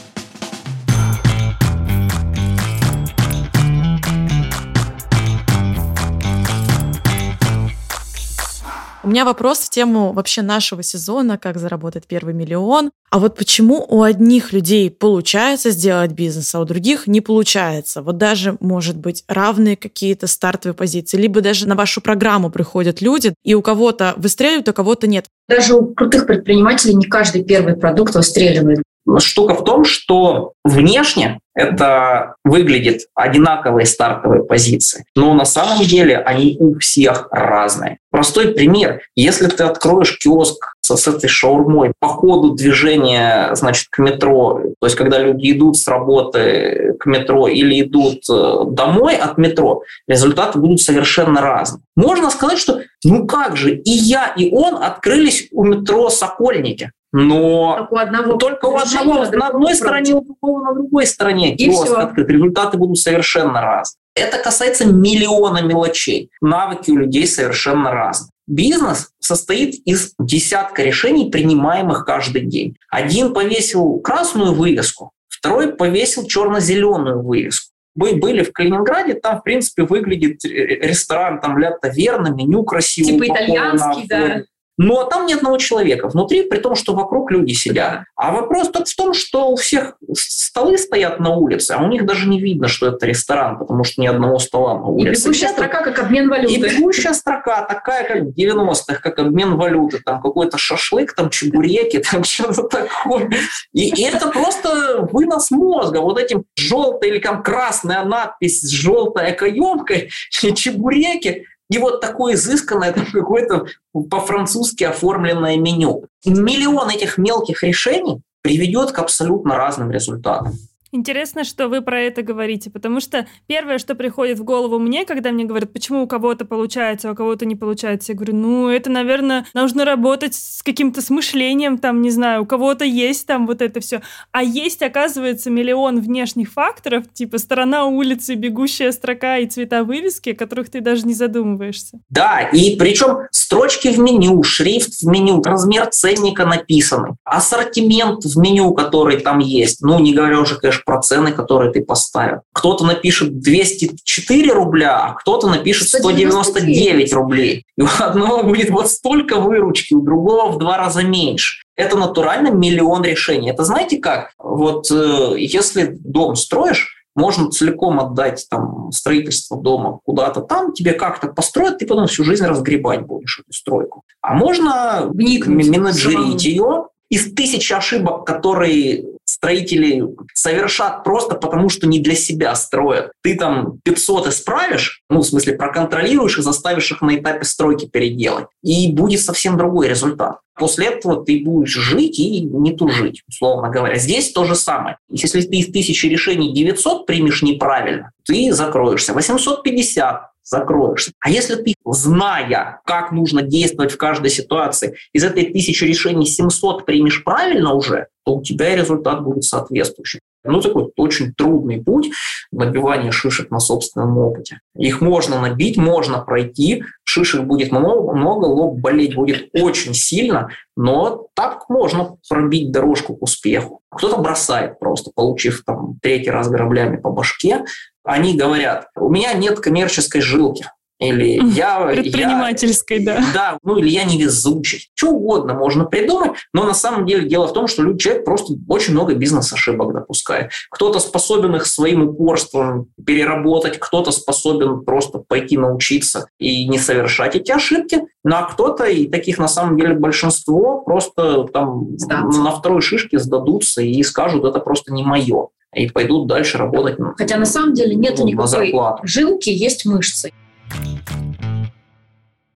У 9.05 9.07
меня 9.07 9.23
вопрос 9.23 9.59
в 9.59 9.69
тему 9.69 10.13
вообще 10.13 10.41
нашего 10.41 10.81
сезона, 10.81 11.37
как 11.37 11.59
заработать 11.59 12.07
первый 12.07 12.33
миллион. 12.33 12.89
А 13.11 13.19
вот 13.19 13.37
почему 13.37 13.85
у 13.87 14.01
одних 14.01 14.51
людей 14.51 14.89
получается 14.89 15.69
сделать 15.69 16.13
бизнес, 16.13 16.55
а 16.55 16.59
у 16.59 16.65
других 16.65 17.05
не 17.05 17.21
получается? 17.21 18.01
Вот 18.01 18.17
даже, 18.17 18.57
может 18.61 18.97
быть, 18.97 19.23
равные 19.27 19.77
какие-то 19.77 20.25
стартовые 20.25 20.73
позиции, 20.73 21.17
либо 21.17 21.41
даже 21.41 21.67
на 21.67 21.75
вашу 21.75 22.01
программу 22.01 22.49
приходят 22.49 22.99
люди, 22.99 23.35
и 23.43 23.53
у 23.53 23.61
кого-то 23.61 24.15
выстреливают, 24.17 24.69
а 24.69 24.71
у 24.71 24.73
кого-то 24.73 25.05
нет. 25.05 25.27
Даже 25.47 25.75
у 25.75 25.93
крутых 25.93 26.25
предпринимателей 26.25 26.95
не 26.95 27.05
каждый 27.05 27.43
первый 27.43 27.77
продукт 27.77 28.15
выстреливает. 28.15 28.81
Штука 29.19 29.53
в 29.53 29.63
том, 29.63 29.85
что 29.85 30.53
внешне 30.63 31.39
это 31.55 32.35
выглядит 32.43 33.07
одинаковые 33.15 33.85
стартовые 33.85 34.43
позиции, 34.43 35.05
но 35.15 35.33
на 35.33 35.45
самом 35.45 35.83
деле 35.83 36.17
они 36.17 36.57
у 36.59 36.77
всех 36.79 37.29
разные. 37.31 37.99
Простой 38.11 38.49
пример. 38.49 39.01
Если 39.15 39.47
ты 39.47 39.63
откроешь 39.63 40.17
киоск 40.17 40.75
с, 40.81 40.95
с 40.95 41.07
этой 41.07 41.27
шаурмой 41.27 41.93
по 41.99 42.07
ходу 42.07 42.51
движения 42.51 43.53
значит, 43.55 43.87
к 43.89 43.99
метро, 43.99 44.61
то 44.79 44.85
есть 44.85 44.95
когда 44.95 45.19
люди 45.19 45.51
идут 45.51 45.77
с 45.77 45.87
работы 45.87 46.95
к 46.99 47.05
метро 47.05 47.47
или 47.47 47.81
идут 47.81 48.23
э, 48.29 48.65
домой 48.69 49.15
от 49.15 49.37
метро, 49.37 49.83
результаты 50.07 50.59
будут 50.59 50.81
совершенно 50.81 51.41
разные. 51.41 51.81
Можно 51.95 52.29
сказать, 52.29 52.59
что 52.59 52.81
ну 53.03 53.25
как 53.27 53.57
же, 53.57 53.75
и 53.75 53.91
я, 53.91 54.33
и 54.35 54.53
он 54.53 54.81
открылись 54.81 55.47
у 55.51 55.63
метро 55.63 56.09
Сокольники. 56.09 56.91
Но 57.17 57.77
только 57.77 57.93
у 57.93 57.97
одного, 57.97 58.33
только 58.33 58.65
у 58.65 58.75
одного 58.75 59.25
на 59.31 59.47
одной 59.47 59.73
стороне, 59.73 60.15
у 60.15 60.21
другого 60.21 60.63
на 60.65 60.73
другой 60.73 61.07
стороне. 61.07 61.55
И 61.55 61.69
все. 61.69 61.95
открыт. 61.95 62.29
Результаты 62.29 62.77
будут 62.77 62.97
совершенно 62.97 63.61
разные. 63.61 64.01
Это 64.15 64.37
касается 64.37 64.85
миллиона 64.85 65.61
мелочей. 65.61 66.29
Навыки 66.41 66.91
у 66.91 66.97
людей 66.97 67.25
совершенно 67.25 67.91
разные. 67.91 68.31
Бизнес 68.47 69.11
состоит 69.19 69.75
из 69.85 70.13
десятка 70.19 70.83
решений, 70.83 71.31
принимаемых 71.31 72.03
каждый 72.03 72.41
день. 72.47 72.75
Один 72.89 73.33
повесил 73.33 73.99
красную 73.99 74.53
вывеску, 74.53 75.11
второй 75.29 75.71
повесил 75.71 76.27
черно-зеленую 76.27 77.23
вывеску. 77.23 77.71
Мы 77.95 78.15
были 78.15 78.43
в 78.43 78.51
Калининграде, 78.51 79.13
там, 79.13 79.39
в 79.39 79.43
принципе, 79.43 79.83
выглядит 79.83 80.43
ресторан, 80.43 81.39
там 81.39 81.57
ля 81.59 81.71
таверна, 81.71 82.27
меню 82.27 82.63
красивое. 82.63 83.13
Типа 83.13 83.33
итальянский, 83.33 84.05
да 84.09 84.43
Но 84.77 85.05
там 85.05 85.25
ни 85.25 85.33
одного 85.33 85.57
человека 85.57 86.09
внутри, 86.09 86.43
при 86.43 86.57
том, 86.59 86.75
что 86.75 86.93
вокруг 86.93 87.31
люди 87.31 87.53
сидят. 87.53 88.03
А 88.15 88.31
вопрос 88.31 88.69
только 88.69 88.89
в 88.89 88.95
том, 88.95 89.13
что 89.13 89.49
у 89.49 89.55
всех 89.55 89.95
столы 90.13 90.77
стоят 90.77 91.19
на 91.19 91.35
улице, 91.35 91.71
а 91.71 91.83
у 91.83 91.87
них 91.87 92.05
даже 92.05 92.27
не 92.27 92.39
видно, 92.39 92.67
что 92.67 92.87
это 92.87 93.05
ресторан, 93.05 93.57
потому 93.57 93.83
что 93.83 94.01
ни 94.01 94.07
одного 94.07 94.39
стола 94.39 94.77
на 94.77 94.87
улице. 94.87 95.21
И 95.21 95.23
бегущая 95.23 95.47
нет. 95.47 95.57
строка, 95.57 95.81
как 95.81 95.99
обмен 95.99 96.29
валюты. 96.29 96.53
И 96.53 96.61
бегущая 96.61 97.13
строка 97.13 97.61
такая, 97.63 98.07
как 98.07 98.23
в 98.23 98.29
90-х, 98.37 98.95
как 99.01 99.19
обмен 99.19 99.55
валюты. 99.55 99.99
Там 100.03 100.21
какой-то 100.21 100.57
шашлык, 100.57 101.13
там 101.13 101.29
чебуреки, 101.29 101.99
там 101.99 102.23
что-то 102.23 102.63
такое. 102.63 103.29
И, 103.73 103.89
и 103.89 104.03
это 104.03 104.29
просто 104.29 105.07
вынос 105.11 105.51
мозга. 105.51 105.99
Вот 105.99 106.19
этим 106.19 106.45
желтой 106.57 107.09
или 107.09 107.19
там 107.19 107.43
красная 107.43 108.03
надпись 108.03 108.61
с 108.61 108.69
желтой 108.69 109.33
каемкой, 109.33 110.09
чебуреки, 110.29 111.45
и 111.69 111.77
вот 111.77 112.01
такое 112.01 112.35
изысканное, 112.35 112.93
какое-то 113.13 113.65
по-французски 113.93 114.83
оформленное 114.83 115.57
меню. 115.57 116.05
Миллион 116.25 116.89
этих 116.89 117.17
мелких 117.17 117.63
решений 117.63 118.21
приведет 118.41 118.91
к 118.91 118.99
абсолютно 118.99 119.55
разным 119.55 119.91
результатам. 119.91 120.53
Интересно, 120.95 121.43
что 121.43 121.67
вы 121.67 121.81
про 121.81 121.99
это 121.99 122.21
говорите, 122.21 122.69
потому 122.69 123.01
что 123.01 123.27
первое, 123.47 123.79
что 123.79 123.95
приходит 123.95 124.39
в 124.39 124.45
голову 124.45 124.79
мне, 124.79 125.03
когда 125.03 125.31
мне 125.31 125.43
говорят, 125.43 125.73
почему 125.73 126.03
у 126.03 126.07
кого-то 126.07 126.45
получается, 126.45 127.09
а 127.09 127.11
у 127.11 127.15
кого-то 127.15 127.45
не 127.45 127.57
получается, 127.57 128.13
я 128.13 128.15
говорю, 128.15 128.33
ну, 128.33 128.69
это, 128.69 128.89
наверное, 128.89 129.45
нужно 129.53 129.83
работать 129.83 130.35
с 130.35 130.63
каким-то 130.63 131.01
смышлением, 131.01 131.79
там, 131.79 132.01
не 132.01 132.11
знаю, 132.11 132.43
у 132.43 132.45
кого-то 132.45 132.85
есть 132.85 133.27
там 133.27 133.45
вот 133.45 133.61
это 133.61 133.81
все. 133.81 134.01
А 134.31 134.41
есть, 134.41 134.81
оказывается, 134.81 135.49
миллион 135.49 135.99
внешних 135.99 136.49
факторов, 136.49 137.03
типа 137.11 137.39
сторона 137.39 137.83
улицы, 137.87 138.35
бегущая 138.35 138.93
строка 138.93 139.37
и 139.39 139.47
цвета 139.47 139.83
вывески, 139.83 140.29
о 140.29 140.35
которых 140.35 140.69
ты 140.69 140.79
даже 140.79 141.05
не 141.05 141.13
задумываешься. 141.13 141.99
Да, 142.09 142.39
и 142.39 142.77
причем 142.77 143.27
строчки 143.31 143.89
в 143.89 143.99
меню, 143.99 144.41
шрифт 144.43 145.01
в 145.01 145.07
меню, 145.07 145.43
размер 145.43 145.87
ценника 145.87 146.45
написанный, 146.45 147.15
ассортимент 147.25 148.23
в 148.23 148.37
меню, 148.37 148.73
который 148.73 149.19
там 149.19 149.39
есть, 149.39 149.81
ну, 149.81 149.99
не 149.99 150.13
говоря 150.13 150.39
уже, 150.39 150.55
конечно, 150.55 150.84
про 150.85 151.01
цены, 151.01 151.31
которые 151.31 151.71
ты 151.71 151.83
поставил. 151.83 152.41
Кто-то 152.53 152.85
напишет 152.85 153.39
204 153.39 154.53
рубля, 154.53 154.97
а 154.97 155.13
кто-то 155.13 155.47
напишет 155.47 155.89
199 155.89 157.13
рублей. 157.13 157.65
И 157.77 157.81
у 157.81 157.87
одного 157.99 158.43
будет 158.43 158.69
вот 158.69 158.89
столько 158.89 159.37
выручки, 159.37 159.93
у 159.93 160.01
другого 160.01 160.51
в 160.51 160.57
два 160.59 160.77
раза 160.77 161.03
меньше. 161.03 161.63
Это 161.75 161.97
натурально 161.97 162.49
миллион 162.49 163.03
решений. 163.03 163.49
Это 163.49 163.65
знаете 163.65 163.97
как? 163.97 164.31
Вот 164.37 164.89
э, 164.91 165.35
если 165.37 165.97
дом 165.99 166.35
строишь, 166.35 166.95
можно 167.15 167.49
целиком 167.49 167.99
отдать 167.99 168.45
там, 168.49 168.91
строительство 168.91 169.57
дома 169.57 169.99
куда-то 170.03 170.41
там, 170.41 170.73
тебе 170.73 170.93
как-то 170.93 171.27
построят, 171.27 171.79
ты 171.79 171.87
потом 171.87 172.07
всю 172.07 172.23
жизнь 172.23 172.45
разгребать 172.45 173.01
будешь 173.01 173.39
эту 173.39 173.53
стройку. 173.53 174.03
А 174.21 174.33
можно 174.33 175.09
Вникнуть 175.13 175.69
менеджерить 175.69 176.43
ее, 176.43 176.87
из 177.09 177.33
тысячи 177.33 177.71
ошибок, 177.71 178.25
которые 178.25 179.05
строители 179.35 180.01
совершат 180.33 181.03
просто 181.03 181.35
потому, 181.35 181.67
что 181.69 181.87
не 181.87 181.99
для 181.99 182.15
себя 182.15 182.55
строят. 182.55 183.11
Ты 183.21 183.35
там 183.35 183.79
500 183.83 184.27
исправишь, 184.27 185.01
ну, 185.09 185.19
в 185.19 185.25
смысле, 185.25 185.53
проконтролируешь 185.53 186.37
и 186.37 186.41
заставишь 186.41 186.91
их 186.91 187.01
на 187.01 187.17
этапе 187.17 187.43
стройки 187.43 187.85
переделать. 187.85 188.45
И 188.63 188.91
будет 188.93 189.21
совсем 189.21 189.57
другой 189.57 189.89
результат. 189.89 190.39
После 190.57 190.87
этого 190.87 191.25
ты 191.25 191.43
будешь 191.43 191.73
жить 191.73 192.17
и 192.17 192.41
не 192.41 192.71
тужить, 192.71 193.23
условно 193.27 193.69
говоря. 193.69 193.97
Здесь 193.97 194.31
то 194.31 194.45
же 194.45 194.55
самое. 194.55 194.97
Если 195.09 195.41
ты 195.41 195.57
из 195.57 195.71
тысячи 195.71 196.05
решений 196.05 196.53
900 196.53 197.05
примешь 197.05 197.41
неправильно, 197.41 198.11
ты 198.23 198.53
закроешься. 198.53 199.13
850 199.13 200.31
закроешься. 200.45 201.11
А 201.19 201.29
если 201.29 201.55
ты, 201.55 201.73
зная, 201.85 202.79
как 202.85 203.11
нужно 203.11 203.41
действовать 203.41 203.91
в 203.91 203.97
каждой 203.97 204.29
ситуации, 204.29 204.95
из 205.11 205.25
этой 205.25 205.45
тысячи 205.45 205.83
решений 205.83 206.25
700 206.25 206.85
примешь 206.85 207.23
правильно 207.23 207.73
уже, 207.73 208.07
то 208.25 208.35
у 208.35 208.43
тебя 208.43 208.75
результат 208.75 209.23
будет 209.23 209.43
соответствующий. 209.43 210.19
Ну, 210.43 210.61
такой 210.61 210.91
очень 210.95 211.33
трудный 211.33 211.81
путь 211.81 212.11
набивания 212.51 213.11
шишек 213.11 213.49
на 213.49 213.59
собственном 213.59 214.17
опыте. 214.17 214.59
Их 214.77 215.01
можно 215.01 215.41
набить, 215.41 215.77
можно 215.77 216.19
пройти, 216.19 216.83
шишек 217.03 217.43
будет 217.43 217.71
много, 217.71 218.13
много 218.13 218.45
лоб 218.45 218.79
болеть 218.79 219.15
будет 219.15 219.49
очень 219.53 219.93
сильно, 219.93 220.49
но 220.75 221.27
так 221.33 221.67
можно 221.69 222.17
пробить 222.29 222.71
дорожку 222.71 223.15
к 223.15 223.23
успеху. 223.23 223.81
Кто-то 223.89 224.17
бросает 224.17 224.79
просто, 224.79 225.11
получив 225.13 225.63
там 225.65 225.97
третий 226.01 226.29
раз 226.29 226.47
граблями 226.49 226.97
по 226.97 227.09
башке, 227.09 227.65
они 228.03 228.37
говорят, 228.37 228.89
у 228.95 229.09
меня 229.09 229.33
нет 229.33 229.59
коммерческой 229.59 230.21
жилки. 230.21 230.65
Или 230.99 231.41
я... 231.53 231.87
Предпринимательской, 231.87 232.99
я, 232.99 233.05
да. 233.05 233.25
Да, 233.33 233.57
ну 233.63 233.77
или 233.77 233.89
я 233.89 234.05
невезучий. 234.05 234.89
Что 234.95 235.09
угодно 235.09 235.53
можно 235.53 235.85
придумать, 235.85 236.31
но 236.53 236.63
на 236.63 236.73
самом 236.73 237.05
деле 237.05 237.27
дело 237.27 237.47
в 237.47 237.53
том, 237.53 237.67
что 237.67 237.93
человек 237.97 238.23
просто 238.23 238.53
очень 238.69 238.93
много 238.93 239.13
бизнес-ошибок 239.13 239.93
допускает. 239.93 240.51
Кто-то 240.71 240.99
способен 240.99 241.55
их 241.55 241.65
своим 241.65 242.07
упорством 242.07 242.87
переработать, 243.05 243.77
кто-то 243.77 244.11
способен 244.11 244.85
просто 244.85 245.19
пойти 245.19 245.57
научиться 245.57 246.29
и 246.39 246.67
не 246.67 246.79
совершать 246.79 247.35
эти 247.35 247.51
ошибки, 247.51 248.01
ну 248.23 248.35
а 248.37 248.43
кто-то, 248.43 248.85
и 248.85 249.07
таких 249.09 249.37
на 249.37 249.49
самом 249.49 249.77
деле 249.77 249.95
большинство, 249.95 250.81
просто 250.81 251.43
там 251.51 251.89
Сдаться. 251.97 252.41
на 252.41 252.51
второй 252.51 252.81
шишке 252.81 253.19
сдадутся 253.19 253.81
и 253.81 254.01
скажут, 254.03 254.45
это 254.45 254.59
просто 254.59 254.93
не 254.93 255.03
мое 255.03 255.49
и 255.75 255.89
пойдут 255.89 256.27
дальше 256.27 256.57
работать. 256.57 256.97
Хотя 257.17 257.37
на 257.37 257.45
самом 257.45 257.73
деле 257.73 257.95
нет 257.95 258.15
ну, 258.17 258.25
никакой 258.25 258.71
жилки, 259.03 259.49
есть 259.49 259.85
мышцы. 259.85 260.31
Thank 260.69 261.43
you. 261.43 261.54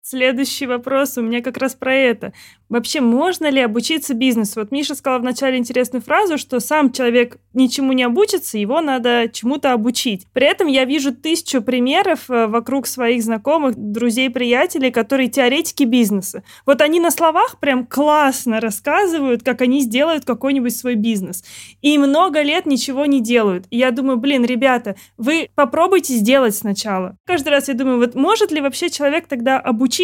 Следующий 0.09 0.67
вопрос 0.67 1.17
у 1.17 1.21
меня 1.21 1.41
как 1.41 1.57
раз 1.57 1.75
про 1.75 1.93
это. 1.93 2.31
Вообще, 2.69 3.01
можно 3.01 3.49
ли 3.49 3.59
обучиться 3.59 4.13
бизнесу? 4.13 4.61
Вот 4.61 4.71
Миша 4.71 4.95
сказала 4.95 5.19
вначале 5.19 5.57
интересную 5.57 6.01
фразу, 6.01 6.37
что 6.37 6.61
сам 6.61 6.93
человек 6.93 7.39
ничему 7.53 7.91
не 7.91 8.03
обучится, 8.03 8.57
его 8.57 8.79
надо 8.79 9.29
чему-то 9.29 9.73
обучить. 9.73 10.25
При 10.31 10.45
этом 10.45 10.67
я 10.67 10.85
вижу 10.85 11.13
тысячу 11.13 11.61
примеров 11.61 12.29
э, 12.29 12.47
вокруг 12.47 12.87
своих 12.87 13.21
знакомых, 13.21 13.75
друзей, 13.75 14.29
приятелей, 14.29 14.91
которые 14.91 15.27
теоретики 15.27 15.83
бизнеса. 15.83 16.43
Вот 16.65 16.81
они 16.81 17.01
на 17.01 17.11
словах 17.11 17.59
прям 17.59 17.85
классно 17.85 18.61
рассказывают, 18.61 19.43
как 19.43 19.61
они 19.61 19.81
сделают 19.81 20.23
какой-нибудь 20.23 20.75
свой 20.75 20.95
бизнес. 20.95 21.43
И 21.81 21.97
много 21.97 22.41
лет 22.43 22.65
ничего 22.65 23.05
не 23.05 23.19
делают. 23.19 23.65
И 23.71 23.77
я 23.77 23.91
думаю, 23.91 24.17
блин, 24.17 24.45
ребята, 24.45 24.95
вы 25.17 25.49
попробуйте 25.55 26.13
сделать 26.13 26.55
сначала. 26.55 27.17
Каждый 27.25 27.49
раз 27.49 27.67
я 27.67 27.73
думаю, 27.73 27.97
вот 27.97 28.15
может 28.15 28.51
ли 28.51 28.61
вообще 28.61 28.89
человек 28.89 29.27
тогда 29.27 29.59
обучиться 29.59 29.96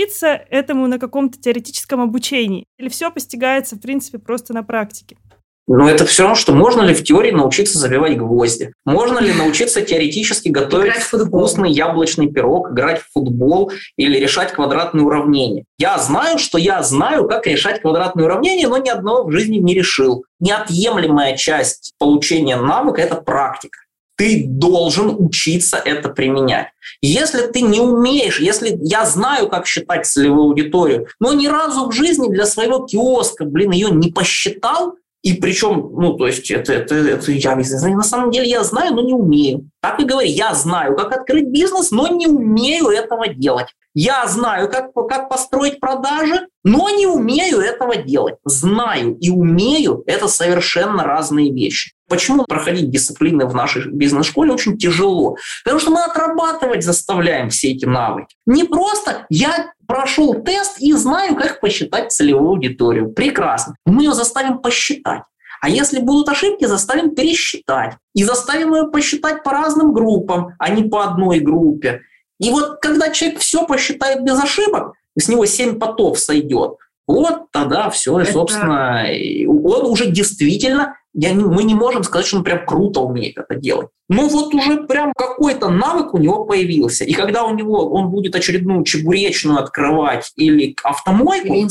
этому 0.49 0.87
на 0.87 0.99
каком-то 0.99 1.39
теоретическом 1.39 2.01
обучении? 2.01 2.65
Или 2.77 2.89
все 2.89 3.11
постигается, 3.11 3.75
в 3.75 3.81
принципе, 3.81 4.19
просто 4.19 4.53
на 4.53 4.63
практике? 4.63 5.17
Но 5.65 5.89
это 5.89 6.05
все 6.05 6.23
равно, 6.23 6.35
что 6.35 6.53
можно 6.53 6.81
ли 6.81 6.93
в 6.93 7.03
теории 7.03 7.31
научиться 7.31 7.79
забивать 7.79 8.17
гвозди? 8.17 8.73
Можно 8.85 9.19
ли 9.19 9.31
научиться 9.31 9.81
теоретически 9.81 10.49
готовить 10.49 10.95
вкусный 10.95 11.71
яблочный 11.71 12.27
пирог, 12.27 12.71
играть 12.71 12.99
в 12.99 13.11
футбол 13.13 13.71
или 13.95 14.19
решать 14.19 14.51
квадратные 14.51 15.05
уравнения? 15.05 15.63
Я 15.77 15.97
знаю, 15.99 16.37
что 16.37 16.57
я 16.57 16.83
знаю, 16.83 17.29
как 17.29 17.47
решать 17.47 17.81
квадратные 17.81 18.25
уравнения, 18.25 18.67
но 18.67 18.77
ни 18.77 18.89
одного 18.89 19.23
в 19.23 19.31
жизни 19.31 19.57
не 19.57 19.73
решил. 19.73 20.25
Неотъемлемая 20.41 21.37
часть 21.37 21.93
получения 21.97 22.57
навыка– 22.57 23.01
это 23.03 23.15
практика 23.15 23.79
ты 24.15 24.45
должен 24.47 25.15
учиться 25.17 25.77
это 25.77 26.09
применять. 26.09 26.67
Если 27.01 27.47
ты 27.47 27.61
не 27.61 27.79
умеешь, 27.79 28.39
если 28.39 28.77
я 28.81 29.05
знаю, 29.05 29.49
как 29.49 29.67
считать 29.67 30.05
целевую 30.05 30.43
аудиторию, 30.43 31.07
но 31.19 31.33
ни 31.33 31.47
разу 31.47 31.87
в 31.87 31.91
жизни 31.91 32.29
для 32.29 32.45
своего 32.45 32.85
киоска, 32.85 33.45
блин, 33.45 33.71
ее 33.71 33.89
не 33.89 34.11
посчитал, 34.11 34.95
и 35.23 35.35
причем, 35.35 35.89
ну, 35.93 36.17
то 36.17 36.27
есть 36.27 36.51
это, 36.51 36.73
это, 36.73 36.95
это 36.95 37.31
я 37.31 37.55
на 37.55 38.03
самом 38.03 38.29
деле 38.29 38.49
я 38.49 38.61
знаю, 38.65 38.93
но 38.93 39.01
не 39.01 39.13
умею. 39.13 39.69
Так 39.81 40.01
и 40.01 40.03
говори, 40.03 40.29
я 40.29 40.53
знаю, 40.53 40.97
как 40.97 41.13
открыть 41.13 41.47
бизнес, 41.47 41.91
но 41.91 42.09
не 42.09 42.27
умею 42.27 42.89
этого 42.89 43.29
делать. 43.29 43.67
Я 43.95 44.27
знаю, 44.27 44.69
как, 44.69 44.93
как 44.93 45.29
построить 45.29 45.79
продажи, 45.79 46.47
но 46.65 46.89
не 46.89 47.07
умею 47.07 47.59
этого 47.59 47.95
делать. 47.95 48.35
Знаю 48.43 49.15
и 49.15 49.29
умею– 49.29 50.03
это 50.07 50.27
совершенно 50.27 51.05
разные 51.05 51.53
вещи. 51.53 51.93
Почему 52.13 52.45
проходить 52.45 52.91
дисциплины 52.91 53.47
в 53.47 53.55
нашей 53.55 53.89
бизнес-школе 53.89 54.51
очень 54.51 54.77
тяжело? 54.77 55.35
Потому 55.63 55.79
что 55.79 55.89
мы 55.89 56.03
отрабатывать 56.03 56.83
заставляем 56.83 57.49
все 57.49 57.71
эти 57.71 57.85
навыки. 57.85 58.35
Не 58.45 58.65
просто 58.65 59.25
я 59.31 59.71
прошел 59.87 60.35
тест 60.43 60.79
и 60.79 60.93
знаю, 60.93 61.35
как 61.35 61.59
посчитать 61.59 62.11
целевую 62.11 62.49
аудиторию. 62.49 63.09
Прекрасно. 63.09 63.77
Мы 63.87 64.03
ее 64.03 64.13
заставим 64.13 64.59
посчитать. 64.59 65.23
А 65.59 65.69
если 65.69 66.01
будут 66.01 66.29
ошибки, 66.29 66.65
заставим 66.65 67.15
пересчитать. 67.15 67.95
И 68.13 68.23
заставим 68.23 68.75
ее 68.75 68.91
посчитать 68.91 69.41
по 69.41 69.49
разным 69.49 69.91
группам, 69.91 70.53
а 70.59 70.69
не 70.69 70.83
по 70.83 71.03
одной 71.03 71.39
группе. 71.39 72.01
И 72.39 72.51
вот 72.51 72.77
когда 72.79 73.09
человек 73.09 73.39
все 73.39 73.65
посчитает 73.65 74.23
без 74.23 74.39
ошибок, 74.39 74.93
с 75.17 75.29
него 75.29 75.47
7 75.47 75.79
потов 75.79 76.19
сойдет, 76.19 76.75
вот 77.07 77.49
тогда 77.51 77.89
все, 77.89 78.19
и, 78.19 78.25
собственно, 78.25 79.03
он 79.47 79.87
уже 79.87 80.05
действительно 80.05 80.95
Я 81.13 81.31
не, 81.31 81.43
мы 81.43 81.63
не 81.63 81.75
можем 81.75 82.03
сказать, 82.03 82.25
что 82.25 82.37
он 82.37 82.43
прям 82.43 82.65
круто 82.65 83.01
умеет 83.01 83.37
это 83.37 83.55
делать. 83.55 83.89
Но 84.09 84.27
вот 84.27 84.53
уже 84.53 84.83
прям 84.83 85.13
какой-то 85.15 85.69
навык 85.69 86.13
у 86.13 86.17
него 86.17 86.45
появился. 86.45 87.03
И 87.03 87.13
когда 87.13 87.45
у 87.45 87.53
него 87.53 87.89
он 87.91 88.09
будет 88.09 88.35
очередную 88.35 88.83
чебуречную 88.83 89.59
открывать 89.59 90.31
или 90.35 90.75
автомойку, 90.83 91.47
или. 91.47 91.63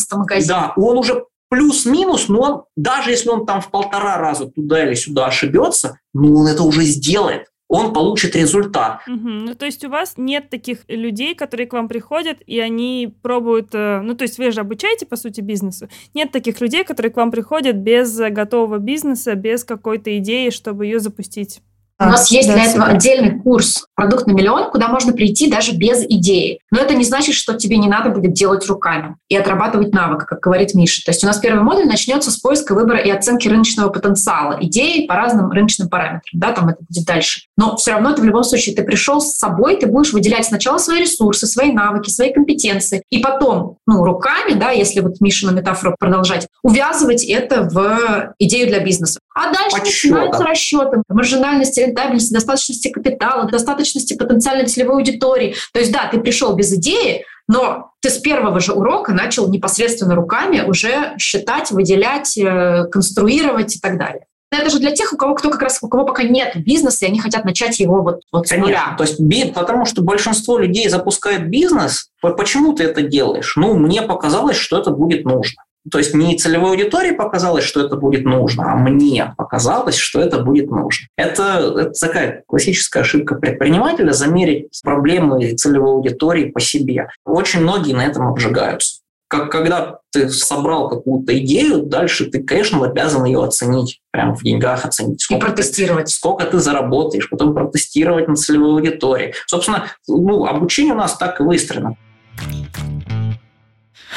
Да, 0.48 0.72
он 0.76 0.98
уже 0.98 1.24
плюс-минус, 1.50 2.28
но 2.28 2.40
он, 2.40 2.62
даже 2.76 3.10
если 3.10 3.28
он 3.28 3.44
там 3.44 3.60
в 3.60 3.70
полтора 3.70 4.16
раза 4.16 4.46
туда 4.46 4.84
или 4.84 4.94
сюда 4.94 5.26
ошибется, 5.26 5.98
ну 6.14 6.34
он 6.34 6.46
это 6.46 6.62
уже 6.62 6.82
сделает 6.82 7.51
он 7.72 7.94
получит 7.94 8.36
результат. 8.36 9.00
Угу. 9.08 9.28
Ну, 9.28 9.54
то 9.54 9.64
есть 9.64 9.82
у 9.82 9.88
вас 9.88 10.14
нет 10.18 10.50
таких 10.50 10.80
людей, 10.88 11.34
которые 11.34 11.66
к 11.66 11.72
вам 11.72 11.88
приходят, 11.88 12.36
и 12.46 12.60
они 12.60 13.14
пробуют... 13.22 13.70
Э, 13.72 14.02
ну, 14.02 14.14
то 14.14 14.24
есть 14.24 14.36
вы 14.36 14.50
же 14.50 14.60
обучаете, 14.60 15.06
по 15.06 15.16
сути, 15.16 15.40
бизнесу. 15.40 15.88
Нет 16.12 16.32
таких 16.32 16.60
людей, 16.60 16.84
которые 16.84 17.10
к 17.10 17.16
вам 17.16 17.30
приходят 17.30 17.76
без 17.76 18.14
готового 18.18 18.76
бизнеса, 18.76 19.34
без 19.36 19.64
какой-то 19.64 20.18
идеи, 20.18 20.50
чтобы 20.50 20.84
ее 20.84 21.00
запустить. 21.00 21.62
У 22.06 22.10
нас 22.10 22.30
есть 22.30 22.48
для 22.52 22.64
этого 22.64 22.86
отдельный 22.86 23.40
курс 23.40 23.86
«Продукт 23.94 24.26
на 24.26 24.32
миллион», 24.32 24.70
куда 24.70 24.88
можно 24.88 25.12
прийти 25.12 25.50
даже 25.50 25.72
без 25.72 26.02
идеи. 26.04 26.60
Но 26.70 26.80
это 26.80 26.94
не 26.94 27.04
значит, 27.04 27.34
что 27.34 27.54
тебе 27.54 27.76
не 27.76 27.88
надо 27.88 28.10
будет 28.10 28.32
делать 28.32 28.66
руками 28.66 29.16
и 29.28 29.36
отрабатывать 29.36 29.92
навык, 29.92 30.26
как 30.26 30.40
говорит 30.40 30.74
Миша. 30.74 31.02
То 31.04 31.10
есть 31.10 31.22
у 31.22 31.26
нас 31.26 31.38
первый 31.38 31.62
модуль 31.62 31.86
начнется 31.86 32.30
с 32.30 32.38
поиска, 32.38 32.74
выбора 32.74 32.98
и 32.98 33.10
оценки 33.10 33.48
рыночного 33.48 33.90
потенциала, 33.90 34.58
идеи 34.60 35.06
по 35.06 35.14
разным 35.14 35.50
рыночным 35.50 35.88
параметрам. 35.88 36.22
Да, 36.32 36.52
там 36.52 36.68
это 36.68 36.78
будет 36.88 37.04
дальше. 37.06 37.42
Но 37.56 37.76
все 37.76 37.92
равно 37.92 38.12
ты 38.12 38.22
в 38.22 38.24
любом 38.24 38.44
случае, 38.44 38.74
ты 38.74 38.82
пришел 38.82 39.20
с 39.20 39.36
собой, 39.36 39.76
ты 39.76 39.86
будешь 39.86 40.12
выделять 40.12 40.46
сначала 40.46 40.78
свои 40.78 41.02
ресурсы, 41.02 41.46
свои 41.46 41.72
навыки, 41.72 42.10
свои 42.10 42.32
компетенции, 42.32 43.02
и 43.10 43.18
потом, 43.18 43.76
ну, 43.86 44.04
руками, 44.04 44.54
да, 44.54 44.70
если 44.70 45.00
вот 45.00 45.20
Миша 45.20 45.46
на 45.46 45.50
метафору 45.52 45.94
продолжать, 45.98 46.46
увязывать 46.62 47.24
это 47.24 47.62
в 47.62 48.34
идею 48.38 48.68
для 48.68 48.80
бизнеса. 48.80 49.20
А 49.34 49.52
дальше 49.52 49.78
начинаются 49.78 50.44
расчеты, 50.44 51.02
маржинальности, 51.08 51.91
рентабельности, 51.92 52.32
достаточности 52.32 52.88
капитала, 52.88 53.48
достаточности 53.48 54.14
потенциальной 54.14 54.66
целевой 54.66 54.96
аудитории. 54.96 55.54
То 55.72 55.80
есть, 55.80 55.92
да, 55.92 56.08
ты 56.10 56.20
пришел 56.20 56.54
без 56.54 56.72
идеи, 56.72 57.24
но 57.48 57.92
ты 58.00 58.10
с 58.10 58.18
первого 58.18 58.60
же 58.60 58.72
урока 58.72 59.12
начал 59.12 59.48
непосредственно 59.48 60.14
руками 60.14 60.62
уже 60.66 61.14
считать, 61.18 61.70
выделять, 61.70 62.36
э, 62.36 62.84
конструировать 62.90 63.76
и 63.76 63.80
так 63.80 63.98
далее. 63.98 64.26
Это 64.50 64.68
же 64.68 64.78
для 64.80 64.90
тех, 64.90 65.12
у 65.14 65.16
кого 65.16 65.34
кто 65.34 65.50
как 65.50 65.62
раз 65.62 65.78
у 65.80 65.88
кого 65.88 66.04
пока 66.04 66.24
нет 66.24 66.52
бизнеса, 66.56 67.06
и 67.06 67.08
они 67.08 67.18
хотят 67.18 67.44
начать 67.46 67.80
его 67.80 68.02
вот, 68.02 68.20
вот 68.30 68.46
Конечно. 68.46 68.56
с 68.56 68.60
нуля. 68.60 68.94
То 68.98 69.04
есть, 69.04 69.54
потому 69.54 69.86
что 69.86 70.02
большинство 70.02 70.58
людей 70.58 70.90
запускает 70.90 71.48
бизнес. 71.48 72.10
Почему 72.20 72.74
ты 72.74 72.84
это 72.84 73.00
делаешь? 73.00 73.54
Ну, 73.56 73.74
мне 73.74 74.02
показалось, 74.02 74.56
что 74.56 74.78
это 74.78 74.90
будет 74.90 75.24
нужно. 75.24 75.62
То 75.90 75.98
есть 75.98 76.14
не 76.14 76.36
целевой 76.38 76.70
аудитории 76.70 77.12
показалось, 77.12 77.64
что 77.64 77.84
это 77.84 77.96
будет 77.96 78.24
нужно, 78.24 78.72
а 78.72 78.76
мне 78.76 79.34
показалось, 79.36 79.96
что 79.96 80.20
это 80.20 80.38
будет 80.38 80.70
нужно. 80.70 81.08
Это, 81.16 81.74
это 81.76 81.92
такая 81.92 82.44
классическая 82.46 83.00
ошибка 83.00 83.34
предпринимателя– 83.34 84.12
замерить 84.12 84.80
проблемы 84.82 85.54
целевой 85.54 85.92
аудитории 85.92 86.50
по 86.50 86.60
себе. 86.60 87.08
Очень 87.24 87.60
многие 87.60 87.94
на 87.94 88.04
этом 88.04 88.26
обжигаются. 88.26 89.00
Как 89.28 89.50
когда 89.50 90.00
ты 90.12 90.28
собрал 90.28 90.90
какую-то 90.90 91.36
идею, 91.38 91.84
дальше 91.84 92.26
ты, 92.26 92.42
конечно, 92.42 92.84
обязан 92.84 93.24
ее 93.24 93.42
оценить, 93.42 94.00
прямо 94.10 94.34
в 94.36 94.42
деньгах 94.42 94.84
оценить. 94.84 95.22
Сколько 95.22 95.46
и 95.46 95.48
протестировать. 95.48 96.04
Ты, 96.04 96.12
сколько 96.12 96.44
ты 96.44 96.58
заработаешь, 96.58 97.30
потом 97.30 97.54
протестировать 97.54 98.28
на 98.28 98.36
целевой 98.36 98.72
аудитории. 98.72 99.32
Собственно, 99.46 99.86
ну, 100.06 100.44
обучение 100.44 100.92
у 100.92 100.98
нас 100.98 101.16
так 101.16 101.40
и 101.40 101.44
выстроено. 101.44 101.96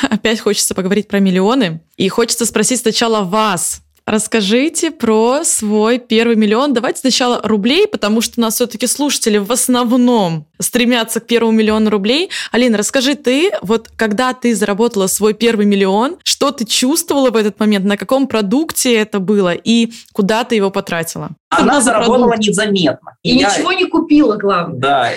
Опять 0.09 0.39
хочется 0.39 0.75
поговорить 0.75 1.07
про 1.07 1.19
миллионы. 1.19 1.81
И 1.97 2.07
хочется 2.09 2.45
спросить 2.45 2.81
сначала 2.81 3.23
вас, 3.23 3.81
Расскажите 4.05 4.91
про 4.91 5.43
свой 5.43 5.97
первый 5.97 6.35
миллион. 6.35 6.73
Давайте 6.73 6.99
сначала 6.99 7.41
рублей, 7.43 7.87
потому 7.87 8.21
что 8.21 8.35
у 8.37 8.41
нас 8.41 8.55
все-таки 8.55 8.85
слушатели 8.85 9.39
в 9.39 9.51
основном 9.51 10.45
стремятся 10.59 11.19
к 11.19 11.25
первому 11.25 11.53
миллиону 11.53 11.89
рублей. 11.89 12.29
Алина, 12.51 12.77
расскажи 12.77 13.15
ты, 13.15 13.51
вот 13.63 13.89
когда 13.95 14.33
ты 14.33 14.53
заработала 14.53 15.07
свой 15.07 15.33
первый 15.33 15.65
миллион, 15.65 16.17
что 16.23 16.51
ты 16.51 16.65
чувствовала 16.65 17.31
в 17.31 17.35
этот 17.35 17.59
момент, 17.59 17.85
на 17.85 17.97
каком 17.97 18.27
продукте 18.27 18.93
это 18.93 19.19
было 19.19 19.53
и 19.53 19.91
куда 20.13 20.43
ты 20.43 20.53
его 20.53 20.69
потратила? 20.69 21.31
Она 21.49 21.81
заработала 21.81 22.27
продукт? 22.27 22.47
незаметно. 22.47 23.17
И, 23.23 23.35
и 23.35 23.39
я, 23.39 23.49
ничего 23.49 23.71
не 23.71 23.85
купила, 23.85 24.35
главное. 24.37 24.79
Да, 24.79 25.09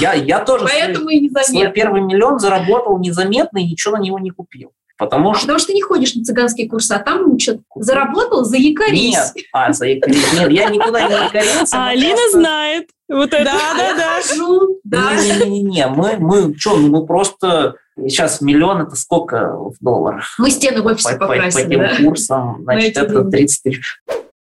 я, 0.00 0.12
я 0.14 0.38
тоже 0.38 0.66
Поэтому 0.66 1.06
свой, 1.06 1.16
и 1.16 1.20
незаметно. 1.22 1.52
свой 1.52 1.72
первый 1.72 2.02
миллион 2.02 2.38
заработал 2.38 2.96
незаметно 2.98 3.58
и 3.58 3.64
ничего 3.64 3.96
на 3.96 4.02
него 4.02 4.20
не 4.20 4.30
купил. 4.30 4.70
Потому 4.98 5.34
что... 5.34 5.42
Потому 5.42 5.58
что 5.58 5.68
ты 5.68 5.74
не 5.74 5.82
ходишь 5.82 6.14
на 6.14 6.24
цыганские 6.24 6.68
курсы, 6.68 6.92
а 6.92 6.98
там 6.98 7.30
учат. 7.30 7.60
Заработал, 7.74 8.44
заякорись. 8.44 9.14
Нет, 9.14 9.46
а, 9.52 9.72
заякорись. 9.72 10.32
Нет, 10.32 10.50
я 10.50 10.70
никуда 10.70 11.08
не 11.08 11.14
якорился. 11.14 11.76
А 11.76 11.88
Алина 11.88 12.16
просто... 12.16 12.38
знает. 12.38 12.88
Вот 13.08 13.32
это. 13.32 13.44
Да, 13.44 13.74
да, 13.76 13.94
да. 13.96 14.20
Хожу, 14.22 14.80
да. 14.84 15.14
Не-не-не, 15.14 15.86
мы, 15.88 16.16
мы 16.18 16.56
что, 16.58 16.76
мы 16.76 17.06
просто... 17.06 17.76
Сейчас 17.98 18.42
миллион 18.42 18.82
это 18.82 18.94
сколько 18.94 19.54
в 19.56 19.76
долларах? 19.80 20.34
Мы 20.38 20.50
стены 20.50 20.82
в 20.82 20.86
офисе 20.86 21.16
по, 21.16 21.28
покрасили, 21.28 21.62
по, 21.62 21.64
по 21.64 21.70
тем 21.70 21.80
да? 21.80 21.96
курсам, 22.04 22.58
значит, 22.62 22.96
это 22.98 23.24
30 23.24 23.62
тысяч. 23.62 24.02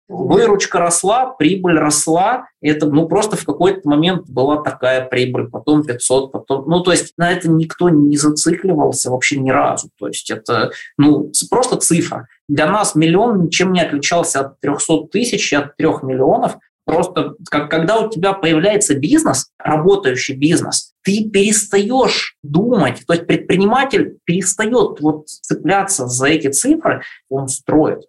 Выручка 0.08 0.78
росла, 0.78 1.26
прибыль 1.26 1.78
росла. 1.78 2.46
Это, 2.62 2.86
ну, 2.86 3.06
просто 3.06 3.36
в 3.36 3.44
какой-то 3.44 3.86
момент 3.86 4.28
была 4.28 4.62
такая 4.62 5.06
прибыль, 5.06 5.48
потом 5.48 5.84
500, 5.84 6.32
потом... 6.32 6.64
Ну, 6.66 6.82
то 6.82 6.92
есть 6.92 7.12
на 7.18 7.30
это 7.30 7.50
никто 7.50 7.90
не 7.90 8.16
зацикливался 8.16 9.10
вообще 9.10 9.38
ни 9.38 9.50
разу. 9.50 9.90
То 9.98 10.08
есть 10.08 10.30
это, 10.30 10.70
ну, 10.96 11.30
просто 11.50 11.76
цифра. 11.76 12.26
Для 12.48 12.66
нас 12.66 12.94
миллион 12.94 13.44
ничем 13.44 13.72
не 13.72 13.82
отличался 13.82 14.40
от 14.40 14.60
300 14.60 15.08
тысяч 15.12 15.52
и 15.52 15.56
от 15.56 15.76
3 15.76 15.86
миллионов. 16.02 16.56
Просто 16.88 17.34
как, 17.50 17.70
когда 17.70 17.98
у 17.98 18.08
тебя 18.08 18.32
появляется 18.32 18.94
бизнес, 18.94 19.50
работающий 19.58 20.34
бизнес, 20.34 20.94
ты 21.04 21.28
перестаешь 21.28 22.38
думать, 22.42 23.02
то 23.06 23.12
есть 23.12 23.26
предприниматель 23.26 24.16
перестает 24.24 24.98
вот 25.00 25.28
цепляться 25.28 26.06
за 26.06 26.28
эти 26.28 26.48
цифры, 26.48 27.02
он 27.28 27.48
строит. 27.48 28.04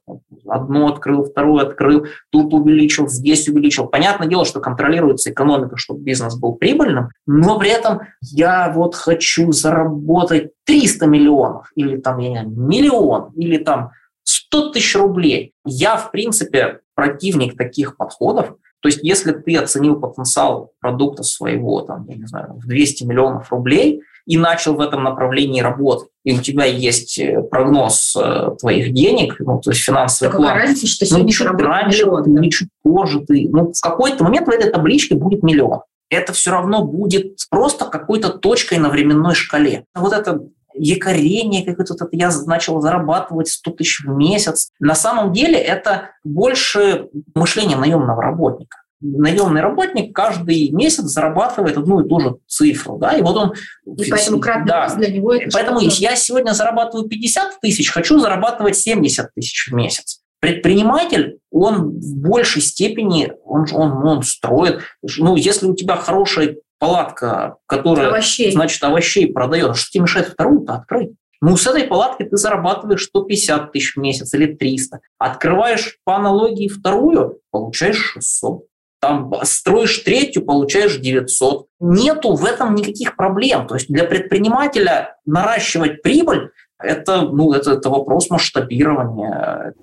Одно 0.48 0.88
открыл, 0.88 1.26
второе 1.26 1.66
открыл, 1.66 2.08
тут 2.30 2.54
увеличил, 2.54 3.10
здесь 3.10 3.50
увеличил. 3.50 3.88
Понятное 3.88 4.30
дело, 4.30 4.46
что 4.46 4.62
контролируется 4.62 5.30
экономика, 5.30 5.76
чтобы 5.76 6.02
бизнес 6.02 6.38
был 6.38 6.54
прибыльным, 6.54 7.10
но 7.28 7.60
при 7.60 7.72
этом 7.72 8.04
я 8.22 8.72
вот 8.74 8.96
хочу 8.96 9.52
заработать 9.52 10.52
300 10.66 11.06
миллионов 11.06 11.70
или 11.76 11.98
там, 11.98 12.20
я 12.20 12.30
не 12.30 12.36
знаю, 12.36 12.50
миллион, 12.50 13.34
или 13.34 13.58
там 13.58 13.92
100 14.24 14.72
тысяч 14.72 14.96
рублей. 14.96 15.52
Я, 15.66 15.98
в 15.98 16.12
принципе, 16.12 16.80
противник 16.96 17.58
таких 17.58 17.98
подходов, 17.98 18.56
то 18.82 18.88
есть 18.88 19.00
если 19.04 19.32
ты 19.34 19.58
оценил 19.58 20.00
потенциал 20.00 20.72
продукта 20.80 21.24
своего, 21.24 21.82
там, 21.82 22.06
я 22.08 22.16
не 22.16 22.26
знаю, 22.26 22.54
в 22.54 22.68
200 22.68 23.04
миллионов 23.04 23.52
рублей 23.52 24.02
и 24.26 24.38
начал 24.38 24.76
в 24.76 24.80
этом 24.80 25.04
направлении 25.04 25.62
работать, 25.62 26.10
и 26.24 26.38
у 26.38 26.42
тебя 26.42 26.66
есть 26.66 27.18
э, 27.20 27.42
прогноз 27.42 28.16
э, 28.16 28.52
твоих 28.60 28.94
денег, 28.94 29.36
ну, 29.40 29.60
то 29.60 29.72
есть 29.72 29.84
финансовый 29.84 30.32
план. 30.32 30.56
Разница, 30.56 30.88
что 30.88 31.06
сегодня 31.06 31.26
ну, 31.26 31.32
чуть 31.32 31.48
раньше, 31.48 32.06
миллион, 32.06 32.36
да? 32.36 32.50
чуть 32.50 32.70
позже 32.84 33.22
ты, 33.22 33.50
ну, 33.52 33.72
в 33.74 33.82
какой-то 33.82 34.24
момент 34.24 34.48
в 34.48 34.52
этой 34.52 34.72
табличке 34.72 35.16
будет 35.16 35.44
миллион. 35.44 35.82
Это 36.10 36.34
все 36.34 36.52
равно 36.52 36.84
будет 36.84 37.38
просто 37.50 37.86
какой-то 37.86 38.30
точкой 38.30 38.78
на 38.78 38.90
временной 38.90 39.36
шкале. 39.36 39.86
Вот 39.96 40.14
это 40.14 40.42
якорение 40.74 41.66
какое-то, 41.66 41.96
вот 42.00 42.10
я 42.12 42.32
начал 42.46 42.82
зарабатывать 42.82 43.50
100 43.50 43.72
тысяч 43.72 44.04
в 44.04 44.10
месяц. 44.10 44.72
На 44.80 44.96
самом 44.96 45.34
деле 45.34 45.58
это 45.58 46.12
больше 46.24 47.08
мышление 47.36 47.78
наемного 47.78 48.22
работника. 48.22 48.78
Наемный 49.02 49.62
работник 49.62 50.14
каждый 50.14 50.72
месяц 50.72 51.04
зарабатывает 51.04 51.78
одну 51.78 52.02
и 52.02 52.10
ту 52.10 52.20
же 52.20 52.36
цифру, 52.48 52.98
да, 52.98 53.14
и 53.14 53.22
вот 53.22 53.38
он... 53.38 53.54
И 53.98 54.10
поэтому 54.10 54.40
кратный 54.40 54.68
да, 54.68 54.94
для 54.94 55.08
него 55.08 55.34
это 55.34 55.50
Поэтому 55.54 55.80
я 55.80 56.18
сегодня 56.18 56.52
зарабатываю 56.52 57.08
50 57.08 57.62
тысяч, 57.62 57.92
хочу 57.92 58.20
зарабатывать 58.20 58.76
70 58.76 59.34
тысяч 59.34 59.70
в 59.70 59.74
месяц. 59.74 60.20
Предприниматель, 60.42 61.40
он 61.50 62.00
в 62.00 62.16
большей 62.18 62.62
степени, 62.62 63.34
он, 63.46 63.66
он, 63.74 64.06
он 64.06 64.24
строит. 64.24 64.82
Ну, 65.18 65.36
если 65.36 65.68
у 65.68 65.76
тебя 65.76 65.96
хорошая 65.96 66.58
палатка, 66.80 67.58
которая, 67.66 68.08
овощей. 68.08 68.52
значит, 68.52 68.84
овощей 68.84 69.32
продает, 69.32 69.76
что 69.76 69.92
тебе 69.92 70.04
мешает 70.04 70.30
вторую-то 70.30 70.74
открыть? 70.74 71.12
Ну, 71.42 71.56
с 71.56 71.66
этой 71.68 71.84
палатки 71.84 72.24
ты 72.24 72.36
зарабатываешь 72.36 73.06
150 73.06 73.72
тысяч 73.72 73.96
в 73.96 74.00
месяц 74.00 74.34
или 74.34 74.54
300. 74.54 75.00
Открываешь 75.18 75.98
по 76.04 76.18
аналогии 76.18 76.68
вторую, 76.68 77.40
получаешь 77.52 78.14
600. 78.14 78.64
Там 79.02 79.34
строишь 79.44 80.00
третью, 80.00 80.44
получаешь 80.44 80.98
900. 80.98 81.68
Нету 81.80 82.34
в 82.36 82.44
этом 82.44 82.76
никаких 82.76 83.16
проблем. 83.16 83.68
То 83.68 83.76
есть 83.76 83.88
для 83.88 84.04
предпринимателя 84.04 85.16
наращивать 85.26 86.02
прибыль 86.02 86.52
это, 86.82 87.22
ну, 87.24 87.54
это, 87.54 87.74
это 87.74 87.90
вопрос 87.90 88.30
масштабирования. 88.30 89.74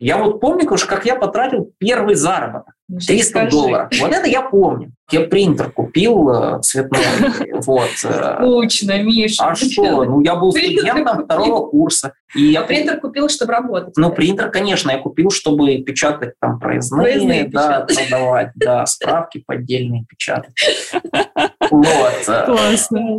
Я 0.00 0.16
вот 0.16 0.40
помню, 0.40 0.70
уж 0.70 0.84
как 0.84 1.04
я 1.06 1.16
потратил 1.16 1.72
первый 1.78 2.14
заработок. 2.14 2.74
300 3.06 3.24
Скажи. 3.30 3.50
долларов. 3.50 3.88
Вот 4.00 4.12
это 4.12 4.26
я 4.28 4.42
помню. 4.42 4.92
Я 5.10 5.22
принтер 5.22 5.70
купил 5.70 6.30
э, 6.30 6.60
цветной. 6.62 7.02
Вот. 7.66 7.90
э, 8.04 8.36
Скучно, 8.36 9.02
Миша. 9.02 9.44
А 9.44 9.54
что? 9.54 10.04
Ну, 10.04 10.20
я 10.22 10.36
был 10.36 10.52
студентом 10.52 11.24
второго 11.24 11.66
курса. 11.68 12.12
И 12.34 12.44
я 12.44 12.60
А 12.60 12.64
принтер 12.64 13.00
купил, 13.00 13.28
чтобы 13.28 13.52
работать. 13.52 13.94
Ну, 13.96 14.10
принтер, 14.10 14.50
конечно, 14.50 14.90
я 14.90 14.98
купил, 14.98 15.30
чтобы 15.30 15.78
печатать 15.82 16.34
там 16.40 16.58
проездные, 16.60 17.02
Проездные 17.02 17.44
да, 17.48 17.80
печатать. 17.82 18.08
продавать, 18.08 18.50
да, 18.54 18.86
справки 18.86 19.42
поддельные 19.46 20.04
печатать. 20.08 20.54
Вот. 21.70 22.14
э, 22.28 22.44
Классно. 22.46 23.16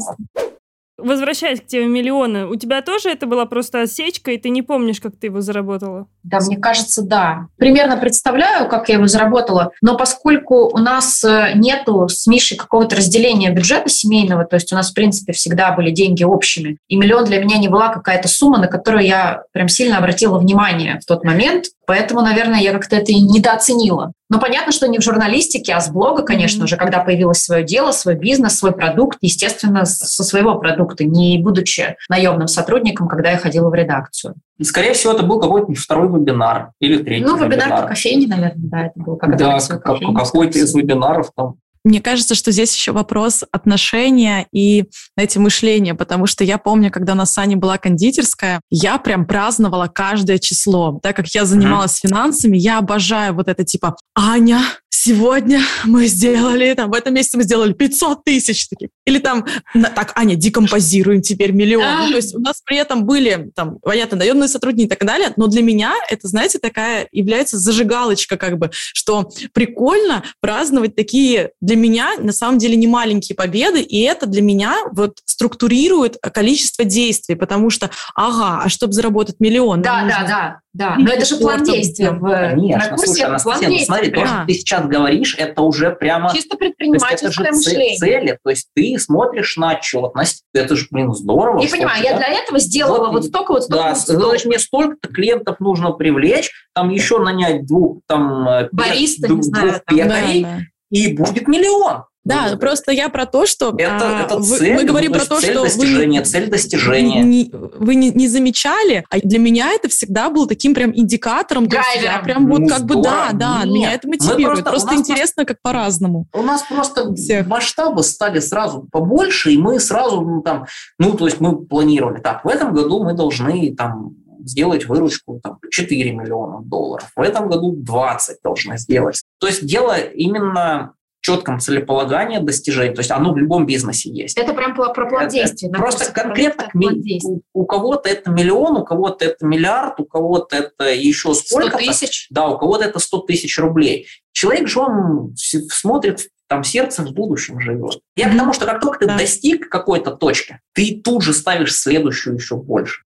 Возвращаясь 0.98 1.62
к 1.62 1.66
теме 1.66 1.88
миллиона, 1.88 2.50
у 2.50 2.56
тебя 2.56 2.82
тоже 2.82 3.10
это 3.10 3.26
была 3.26 3.46
просто 3.46 3.82
осечка, 3.82 4.32
и 4.32 4.38
ты 4.38 4.50
не 4.50 4.62
помнишь, 4.62 5.00
как 5.00 5.16
ты 5.16 5.28
его 5.28 5.40
заработала? 5.40 6.08
Да, 6.24 6.40
мне 6.40 6.58
кажется, 6.58 7.02
да. 7.02 7.48
Примерно 7.58 7.98
представляю, 7.98 8.68
как 8.68 8.90
я 8.90 8.96
его 8.96 9.08
заработала, 9.08 9.72
но 9.82 9.98
поскольку 9.98 10.70
у 10.74 10.78
нас 10.78 11.24
э, 11.24 11.52
нету 11.56 12.08
с 12.10 12.28
Мишей 12.28 12.58
какого-то 12.58 12.96
разделения 12.96 13.52
бюджета 13.52 13.90
семейного, 13.90 14.46
то 14.46 14.56
есть 14.56 14.72
у 14.74 14.76
нас, 14.76 14.92
в 14.92 14.94
принципе, 14.94 15.34
всегда 15.34 15.72
были 15.72 15.92
деньги 15.92 16.24
общими, 16.24 16.78
и 16.88 16.96
миллион 16.98 17.26
для 17.26 17.44
меня 17.44 17.58
не 17.58 17.68
была 17.68 17.90
какая-то 17.90 18.28
сумма, 18.28 18.58
на 18.58 18.68
которую 18.68 19.06
я 19.06 19.44
прям 19.54 19.70
сильно 19.70 19.98
обратила 19.98 20.38
внимание 20.38 21.00
в 21.02 21.06
тот 21.06 21.24
момент, 21.24 21.66
поэтому, 21.88 22.22
наверное, 22.22 22.60
я 22.60 22.74
как-то 22.74 22.98
это 22.98 23.12
и 23.12 23.22
недооценила. 23.22 24.12
Но 24.30 24.40
понятно, 24.40 24.72
что 24.72 24.88
не 24.88 25.00
в 25.00 25.02
журналистике, 25.02 25.74
а 25.74 25.82
с 25.82 25.90
блога, 25.90 26.22
конечно 26.22 26.60
Мгм. 26.60 26.68
же, 26.68 26.78
когда 26.78 27.00
появилось 27.00 27.40
свое 27.40 27.64
дело, 27.64 27.92
свой 27.92 28.14
бизнес, 28.16 28.60
свой 28.60 28.74
продукт, 28.74 29.18
естественно, 29.22 29.86
со 29.86 30.24
своего 30.24 30.56
продукта, 30.56 31.04
не 31.04 31.40
будучи 31.40 31.96
наемным 32.10 32.48
сотрудником, 32.48 33.08
когда 33.08 33.32
я 33.32 33.38
ходила 33.38 33.70
в 33.70 33.74
редакцию. 33.74 34.36
Скорее 34.62 34.94
всего, 34.94 35.14
это 35.14 35.24
был 35.24 35.40
какой-то 35.40 35.74
второй 35.74 36.09
вебинар 36.18 36.72
или 36.80 37.04
третий 37.04 37.26
Ну, 37.26 37.38
вебинар 37.38 37.82
по 37.82 37.88
кофейне, 37.88 38.28
наверное, 38.28 38.70
да, 38.70 38.86
это 38.86 39.00
был 39.00 39.18
Да, 39.18 39.60
кофейню 39.60 40.14
какой-то 40.14 40.60
из 40.60 40.74
вебинаров 40.74 41.32
там. 41.36 41.56
Мне 41.86 42.02
кажется, 42.02 42.36
что 42.36 42.52
здесь 42.52 42.76
еще 42.76 42.92
вопрос 42.92 43.44
отношения 43.52 44.48
и, 44.52 44.86
знаете, 45.16 45.40
мышления, 45.40 45.96
потому 45.96 46.28
что 46.28 46.44
я 46.44 46.58
помню, 46.58 46.92
когда 46.92 47.14
у 47.14 47.16
нас 47.16 47.34
с 47.34 47.38
Аней 47.38 47.56
была 47.56 47.78
кондитерская, 47.78 48.60
я 48.70 48.98
прям 48.98 49.26
праздновала 49.26 49.88
каждое 49.88 50.40
число. 50.40 51.00
Так 51.02 51.16
как 51.16 51.28
я 51.28 51.46
занималась 51.46 51.98
финансами, 51.98 52.58
я 52.58 52.80
обожаю 52.80 53.34
вот 53.34 53.48
это 53.48 53.64
типа 53.64 53.96
«Аня, 54.14 54.60
сегодня 55.02 55.62
мы 55.86 56.08
сделали, 56.08 56.74
там, 56.74 56.92
в 56.92 56.94
этом 56.94 57.14
месяце 57.14 57.38
мы 57.38 57.44
сделали 57.44 57.74
500 57.74 58.24
тысяч». 58.24 58.68
таких». 58.68 58.90
Или 59.06 59.20
там 59.20 59.46
«На- 59.74 59.90
«Так, 59.90 60.12
Аня, 60.16 60.36
декомпозируем 60.36 61.22
теперь 61.22 61.52
миллион». 61.52 61.86
Ну, 62.06 62.10
то 62.12 62.16
есть 62.18 62.36
у 62.36 62.40
нас 62.40 62.62
при 62.66 62.78
этом 62.78 63.06
были, 63.06 63.50
там, 63.56 63.80
понятно, 63.80 64.18
наемные 64.18 64.50
сотрудники 64.50 64.88
и 64.88 64.90
так 64.90 65.06
далее, 65.06 65.32
но 65.38 65.48
для 65.48 65.62
меня 65.62 65.94
это, 66.10 66.28
знаете, 66.28 66.60
такая 66.60 67.08
является 67.12 67.58
зажигалочка 67.58 68.38
как 68.38 68.58
бы, 68.58 68.72
что 68.74 69.30
прикольно 69.54 70.24
праздновать 70.42 70.96
такие 70.96 71.52
для 71.62 71.76
меня 71.76 72.12
на 72.20 72.34
самом 72.34 72.58
деле 72.58 72.76
не 72.76 72.88
маленькие 72.88 73.36
победы, 73.36 73.82
и 73.82 74.02
это 74.02 74.26
для 74.26 74.42
меня 74.42 74.76
вот 74.92 75.20
структурирует 75.26 76.18
количество 76.34 76.84
действий, 76.84 77.36
потому 77.36 77.70
что, 77.70 77.90
ага, 78.16 78.62
а 78.64 78.70
чтобы 78.70 78.94
заработать 78.94 79.38
миллион, 79.40 79.82
Да, 79.82 80.04
да, 80.04 80.28
да, 80.28 80.60
да. 80.74 80.96
Но 81.00 81.12
это 81.12 81.26
же 81.26 81.38
план 81.38 81.64
действия. 81.64 82.12
В, 82.12 82.22
на 82.22 82.50
Конечно, 82.52 82.90
курсе 82.92 83.06
слушай, 83.08 83.22
Анастасия, 83.24 83.70
ну 83.70 83.80
смотри, 83.80 84.12
то, 84.12 84.26
что 84.26 84.44
ты 84.48 84.54
сейчас 84.54 84.86
говоришь, 84.86 85.36
это 85.38 85.62
уже 85.64 85.92
прямо... 85.92 86.32
Чисто 86.34 86.56
То 86.58 86.64
есть 86.64 86.76
это 86.76 86.76
предпринимательское 86.78 87.32
же 87.32 87.52
мышление. 87.52 87.98
цели, 87.98 88.38
то 88.44 88.50
есть 88.52 88.68
ты 88.76 88.98
смотришь 89.00 89.58
на 89.58 89.72
отчетность, 89.74 90.44
это 90.54 90.76
же, 90.76 90.88
блин, 90.92 91.14
здорово. 91.14 91.60
Я 91.62 91.70
понимаю, 91.70 92.04
я 92.04 92.16
для 92.18 92.28
этого 92.30 92.60
сделала 92.60 93.00
Вот 93.08 93.14
вот 93.14 93.26
столько, 93.26 93.52
вот 93.54 93.64
столько, 93.64 93.84
Да, 93.84 93.90
вот 93.90 93.98
столько. 93.98 94.22
значит, 94.26 94.46
мне 94.46 94.60
столько-то 94.60 95.08
клиентов 95.10 95.60
нужно 95.60 95.92
привлечь, 95.92 96.52
там 96.76 96.90
еще 96.92 97.18
нанять 97.20 97.66
двух 97.66 98.02
там 98.08 98.48
э, 98.48 98.70
Бариста, 98.72 99.28
двух- 99.28 99.38
не 99.40 99.44
знаю, 99.44 99.70
двух 99.72 99.82
там. 99.86 99.98
пекарей, 99.98 100.44
Да, 100.44 100.50
да. 100.50 100.62
и 100.92 101.14
будет 101.14 101.48
миллион. 101.48 102.04
Да, 102.26 102.50
Ну, 102.52 102.58
просто 102.58 102.92
я 102.92 103.08
про 103.10 103.26
то, 103.26 103.46
что 103.46 103.70
это, 103.78 104.20
а, 104.20 104.24
это 104.26 104.38
вы- 104.38 104.58
цель, 104.58 104.76
мы 104.76 104.84
говорим 104.84 105.12
ну, 105.14 105.18
про 105.20 105.26
то, 105.26 105.40
цель 105.40 105.52
что 105.52 105.60
вы 105.62 105.66
достижения, 105.68 106.22
цель 106.22 106.50
достижения. 106.50 107.22
не- 107.24 107.50
вы 107.52 107.96
не, 107.96 108.12
не 108.12 108.28
замечали, 108.28 109.06
а 109.10 109.20
для 109.20 109.40
меня 109.40 109.72
это 109.74 109.88
всегда 109.88 110.30
был 110.30 110.46
таким 110.46 110.76
прям 110.76 110.92
индикатором. 110.96 111.68
то 111.68 111.78
есть 111.78 112.04
я 112.04 112.20
прям 112.20 112.48
вот 112.48 112.60
Ну, 112.60 112.68
как 112.68 112.84
бы 112.86 113.02
да, 113.02 113.30
да, 113.34 113.62
Нет, 113.64 113.74
меня 113.74 113.94
это 113.94 114.08
мы 114.08 114.16
мотивирует. 114.20 114.64
просто- 114.66 114.70
у 114.70 114.72
Просто, 114.72 114.92
нас 114.92 115.00
интересно, 115.00 115.46
как 115.46 115.62
по-разному. 115.62 116.28
У 116.34 116.42
нас 116.42 116.62
просто 116.64 117.14
Всех. 117.16 117.48
масштабы 117.48 118.04
стали 118.04 118.40
сразу 118.40 118.88
побольше, 118.92 119.52
и 119.54 119.58
мы 119.58 119.80
сразу, 119.80 120.22
ну, 120.22 120.42
там, 120.42 120.66
ну, 121.00 121.14
то 121.14 121.26
есть 121.26 121.40
мы 121.40 121.58
планировали, 121.66 122.20
так, 122.20 122.44
в 122.44 122.48
этом 122.50 122.74
году 122.74 123.04
мы 123.04 123.14
должны 123.14 123.74
там 123.76 124.12
сделать 124.46 124.88
выручку 124.88 125.40
там, 125.44 125.58
4 125.70 126.12
миллиона 126.12 126.62
долларов, 126.64 127.10
в 127.16 127.22
этом 127.22 127.50
году 127.50 127.72
20 127.76 128.38
должны 128.44 128.78
сделать. 128.78 129.22
То 129.40 129.48
есть 129.48 129.66
дело 129.66 129.98
именно 130.00 130.94
четком 131.36 131.60
целеполагании 131.60 132.40
достижений, 132.40 132.94
то 132.94 133.00
есть 133.00 133.12
оно 133.12 133.34
в 133.34 133.38
любом 133.38 133.66
бизнесе 133.66 134.10
есть. 134.10 134.38
Это 134.38 134.54
прям 134.54 134.76
про 134.76 134.94
про 134.94 135.08
план. 135.10 135.30
На 135.64 135.80
Просто 135.80 136.12
конкретно 136.12 136.66
к 136.66 136.74
ми- 136.74 137.00
действий. 137.02 137.42
у, 137.54 137.62
у 137.62 137.66
кого-то 137.66 138.10
это 138.10 138.32
миллион, 138.32 138.78
у 138.78 138.84
кого-то 138.86 139.26
это 139.26 139.46
миллиард, 139.46 140.00
у 140.00 140.06
кого-то 140.06 140.56
это 140.56 140.90
еще 140.92 141.34
100 141.34 141.48
сколько-то. 141.48 141.78
тысяч. 141.84 142.28
Да, 142.30 142.48
у 142.48 142.58
кого-то 142.58 142.84
это 142.86 143.00
100 143.00 143.20
тысяч 143.20 143.58
рублей. 143.60 144.08
Человек 144.32 144.68
же, 144.68 144.80
он 144.80 145.34
смотрит, 145.36 146.28
там 146.48 146.64
сердце 146.64 147.04
в 147.04 147.12
будущем 147.12 147.60
живет. 147.60 148.00
Я 148.16 148.26
к 148.26 148.30
Мгм. 148.30 148.38
тому, 148.40 148.54
что 148.54 148.66
как 148.66 148.82
только 148.82 149.00
ты 149.00 149.06
Да. 149.08 149.18
достиг 149.18 149.70
какой-то 149.70 150.12
точки, 150.12 150.60
ты 150.74 151.00
тут 151.04 151.22
же 151.24 151.34
ставишь 151.34 151.76
следующую 151.76 152.36
еще 152.36 152.56
больше. 152.56 153.02